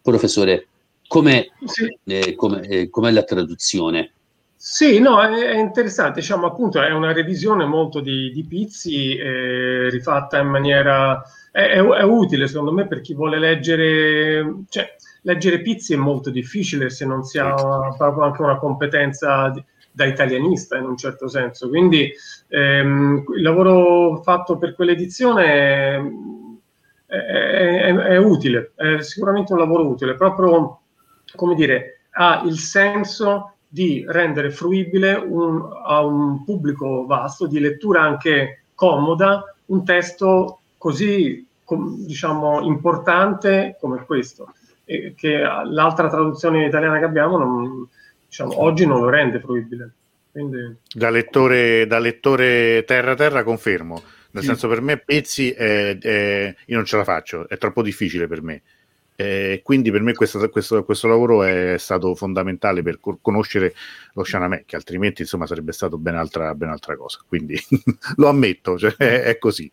professore, 0.01 0.69
com'è, 1.07 1.47
sì. 1.65 1.99
eh, 2.05 2.35
com'è, 2.37 2.61
eh, 2.69 2.89
com'è 2.89 3.11
la 3.11 3.25
traduzione? 3.25 4.13
Sì, 4.61 4.99
no, 4.99 5.23
è, 5.23 5.53
è, 5.53 5.57
interessante, 5.57 6.19
diciamo 6.19 6.49
appunto 6.49 6.83
è 6.83 6.91
una 6.91 7.13
revisione 7.13 7.65
molto 7.65 8.01
di, 8.01 8.33
di 8.33 8.45
Pizzi, 8.45 9.17
eh, 9.17 9.89
rifatta 9.89 10.41
in 10.41 10.49
maniera... 10.49 11.23
È, 11.53 11.61
è, 11.61 11.79
è, 11.81 12.03
utile 12.03 12.49
secondo 12.49 12.73
me 12.73 12.89
per 12.89 13.01
chi 13.01 13.15
vuole 13.15 13.39
leggere, 13.39 14.65
cioè 14.69 14.97
leggere 15.23 15.63
Pizzi 15.63 15.95
è 15.95 15.97
molto 15.97 16.31
difficile 16.31 16.91
se 16.91 17.07
non 17.07 17.23
si 17.23 17.39
ha 17.39 17.55
proprio 17.97 18.25
anche 18.25 18.43
una 18.43 18.59
competenza 18.59 19.49
di, 19.51 19.65
da 19.93 20.05
italianista 20.07 20.77
in 20.77 20.87
un 20.87 20.97
certo 20.97 21.29
senso, 21.29 21.69
quindi 21.69 22.13
ehm, 22.49 23.25
il 23.37 23.43
lavoro 23.43 24.21
fatto 24.23 24.59
per 24.59 24.75
quell'edizione 24.75 26.03
è, 27.07 28.17
utile, 28.17 28.73
è 28.75 29.01
sicuramente 29.03 29.53
un 29.53 29.61
lavoro 29.61 29.87
utile, 29.87 30.17
proprio 30.17 30.81
come 31.37 31.55
dire, 31.55 32.01
ha 32.11 32.43
il 32.45 32.59
senso 32.59 33.53
di 33.69 34.05
rendere 34.09 34.51
fruibile 34.51 35.15
un, 35.15 35.69
a 35.85 36.01
un 36.03 36.43
pubblico 36.45 37.05
vasto, 37.05 37.47
di 37.47 37.61
lettura 37.61 38.03
anche 38.03 38.63
comoda, 38.75 39.55
un 39.67 39.85
testo 39.85 40.61
così 40.79 41.47
com, 41.65 41.99
diciamo 42.07 42.63
importante 42.63 43.77
come 43.79 44.05
questo, 44.07 44.55
e 44.85 45.13
che 45.15 45.39
l'altra 45.39 46.09
traduzione 46.09 46.65
italiana 46.67 46.99
che 46.99 47.05
abbiamo 47.05 47.37
non, 47.37 47.87
diciamo, 48.27 48.63
oggi 48.63 48.87
non 48.87 49.01
lo 49.01 49.11
rende 49.11 49.39
fruibile. 49.39 49.93
Quindi... 50.33 50.77
Da, 50.95 51.11
lettore, 51.11 51.87
da 51.87 51.99
lettore 51.99 52.85
terra 52.87 53.15
terra 53.15 53.43
confermo, 53.43 54.01
nel 54.31 54.43
sì. 54.43 54.49
senso 54.49 54.69
per 54.69 54.81
me 54.81 54.97
Pezzi 54.99 55.51
è, 55.51 55.99
è, 55.99 56.55
io 56.65 56.77
non 56.77 56.85
ce 56.85 56.97
la 56.97 57.05
faccio, 57.05 57.49
è 57.49 57.59
troppo 57.59 57.83
difficile 57.83 58.27
per 58.27 58.43
me. 58.43 58.63
Eh, 59.21 59.63
quindi 59.65 59.91
per 59.91 60.01
me 60.01 60.15
questo, 60.15 60.49
questo, 60.49 60.85
questo, 60.85 61.09
lavoro 61.09 61.43
è 61.43 61.75
stato 61.77 62.15
fondamentale 62.15 62.83
per 62.83 63.01
conoscere 63.21 63.75
lo 64.13 64.23
Shanamè, 64.23 64.63
che 64.65 64.77
altrimenti 64.77 65.23
insomma 65.23 65.45
sarebbe 65.45 65.73
stato 65.73 65.99
ben 65.99 66.15
altra, 66.15 66.55
ben 66.55 66.69
altra 66.69 66.97
cosa. 66.97 67.19
Quindi 67.27 67.61
lo 68.15 68.29
ammetto, 68.29 68.79
cioè, 68.79 68.95
è, 68.97 69.23
è, 69.23 69.39
così. 69.39 69.69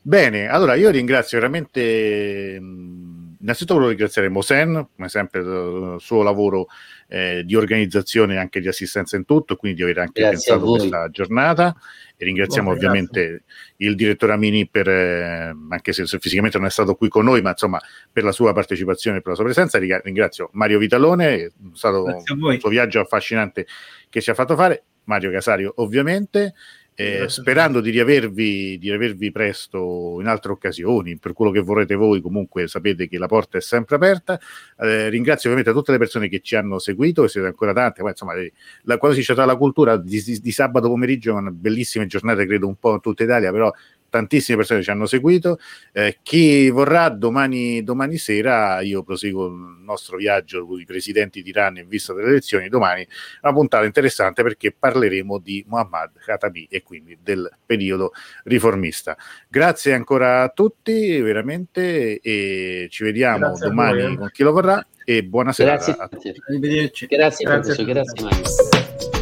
Bene, 0.00 0.48
allora 0.48 0.74
io 0.74 0.88
ringrazio 0.88 1.38
veramente. 1.38 2.58
Innanzitutto 2.58 3.74
volevo 3.74 3.90
ringraziare 3.90 4.30
Mosen, 4.30 4.88
come 4.96 5.08
sempre, 5.10 5.40
il 5.40 5.96
suo 5.98 6.22
lavoro 6.22 6.68
eh, 7.08 7.42
di 7.44 7.54
organizzazione 7.54 8.34
e 8.34 8.38
anche 8.38 8.60
di 8.60 8.68
assistenza 8.68 9.16
in 9.16 9.26
tutto, 9.26 9.56
quindi 9.56 9.76
di 9.76 9.82
aver 9.82 9.98
anche 9.98 10.22
Grazie 10.22 10.54
pensato 10.54 10.70
questa 10.70 11.10
giornata. 11.10 11.76
E 12.22 12.24
ringraziamo 12.24 12.68
Buon 12.68 12.78
ovviamente 12.78 13.26
grazie. 13.26 13.44
il 13.78 13.96
direttore 13.96 14.32
Amini 14.32 14.68
per, 14.68 14.88
eh, 14.88 15.52
anche 15.70 15.92
se, 15.92 16.06
se, 16.06 16.20
fisicamente 16.20 16.56
non 16.56 16.68
è 16.68 16.70
stato 16.70 16.94
qui 16.94 17.08
con 17.08 17.24
noi, 17.24 17.42
ma 17.42 17.50
insomma 17.50 17.80
per 18.12 18.22
la 18.22 18.30
sua 18.30 18.52
partecipazione 18.52 19.16
e 19.16 19.20
per 19.20 19.30
la 19.30 19.34
sua 19.34 19.44
presenza. 19.44 19.76
Ringrazio 19.78 20.48
Mario 20.52 20.78
Vitalone, 20.78 21.34
è 21.34 21.50
stato 21.72 22.04
un 22.04 22.58
suo 22.60 22.70
viaggio 22.70 23.00
affascinante 23.00 23.66
che 24.08 24.20
ci 24.20 24.30
ha 24.30 24.34
fatto 24.34 24.54
fare. 24.54 24.84
Mario 25.04 25.32
Casario 25.32 25.72
ovviamente 25.78 26.54
eh, 27.02 27.28
sperando 27.28 27.80
di 27.80 27.90
riavervi, 27.90 28.78
di 28.78 28.88
riavervi 28.88 29.30
presto 29.30 30.18
in 30.20 30.26
altre 30.26 30.52
occasioni, 30.52 31.18
per 31.18 31.32
quello 31.32 31.50
che 31.50 31.60
vorrete 31.60 31.94
voi, 31.94 32.20
comunque 32.20 32.68
sapete 32.68 33.08
che 33.08 33.18
la 33.18 33.26
porta 33.26 33.58
è 33.58 33.60
sempre 33.60 33.96
aperta. 33.96 34.38
Eh, 34.78 35.08
ringrazio 35.08 35.50
ovviamente 35.50 35.78
tutte 35.78 35.92
le 35.92 35.98
persone 35.98 36.28
che 36.28 36.40
ci 36.40 36.56
hanno 36.56 36.78
seguito, 36.78 37.24
e 37.24 37.28
siete 37.28 37.46
ancora 37.46 37.72
tante, 37.72 38.02
ma 38.02 38.10
insomma, 38.10 38.34
eh, 38.34 38.52
la, 38.82 38.98
quando 38.98 39.16
si 39.16 39.24
c'è 39.24 39.34
la 39.34 39.56
cultura 39.56 39.96
di, 39.96 40.22
di, 40.22 40.40
di, 40.40 40.52
sabato 40.52 40.88
pomeriggio, 40.88 41.34
una 41.34 41.50
bellissime 41.50 42.06
giornate, 42.06 42.46
credo 42.46 42.66
un 42.66 42.76
po' 42.76 42.94
in 42.94 43.00
tutta 43.00 43.24
Italia, 43.24 43.50
però 43.50 43.72
tantissime 44.12 44.58
persone 44.58 44.80
che 44.80 44.84
ci 44.84 44.90
hanno 44.90 45.06
seguito. 45.06 45.58
Eh, 45.90 46.18
chi 46.22 46.68
vorrà 46.68 47.08
domani, 47.08 47.82
domani 47.82 48.18
sera, 48.18 48.82
io 48.82 49.02
proseguo 49.02 49.46
il 49.46 49.78
nostro 49.82 50.18
viaggio 50.18 50.66
con 50.66 50.78
i 50.78 50.84
presidenti 50.84 51.42
d'Iran 51.42 51.78
in 51.78 51.88
vista 51.88 52.12
delle 52.12 52.28
elezioni. 52.28 52.68
Domani 52.68 53.06
una 53.40 53.52
puntata 53.54 53.86
interessante 53.86 54.42
perché 54.42 54.70
parleremo 54.70 55.38
di 55.38 55.64
Muhammad 55.66 56.10
Katabi 56.18 56.68
e 56.70 56.82
quindi 56.82 57.16
del 57.22 57.50
periodo 57.64 58.12
riformista. 58.44 59.16
Grazie 59.48 59.94
ancora 59.94 60.42
a 60.42 60.48
tutti, 60.50 61.18
veramente, 61.20 62.20
e 62.20 62.88
ci 62.90 63.04
vediamo 63.04 63.38
grazie 63.38 63.68
domani 63.68 64.12
eh. 64.12 64.16
con 64.16 64.28
chi 64.30 64.42
lo 64.42 64.52
vorrà. 64.52 64.86
E 65.04 65.24
buona 65.24 65.52
serata 65.52 65.84
grazie 65.84 66.04
a 66.04 66.08
tutti. 66.08 66.42
Arrivederci. 66.48 67.06
Grazie, 67.06 67.46
grazie, 67.46 67.84
grazie, 67.84 68.22
grazie. 68.22 69.21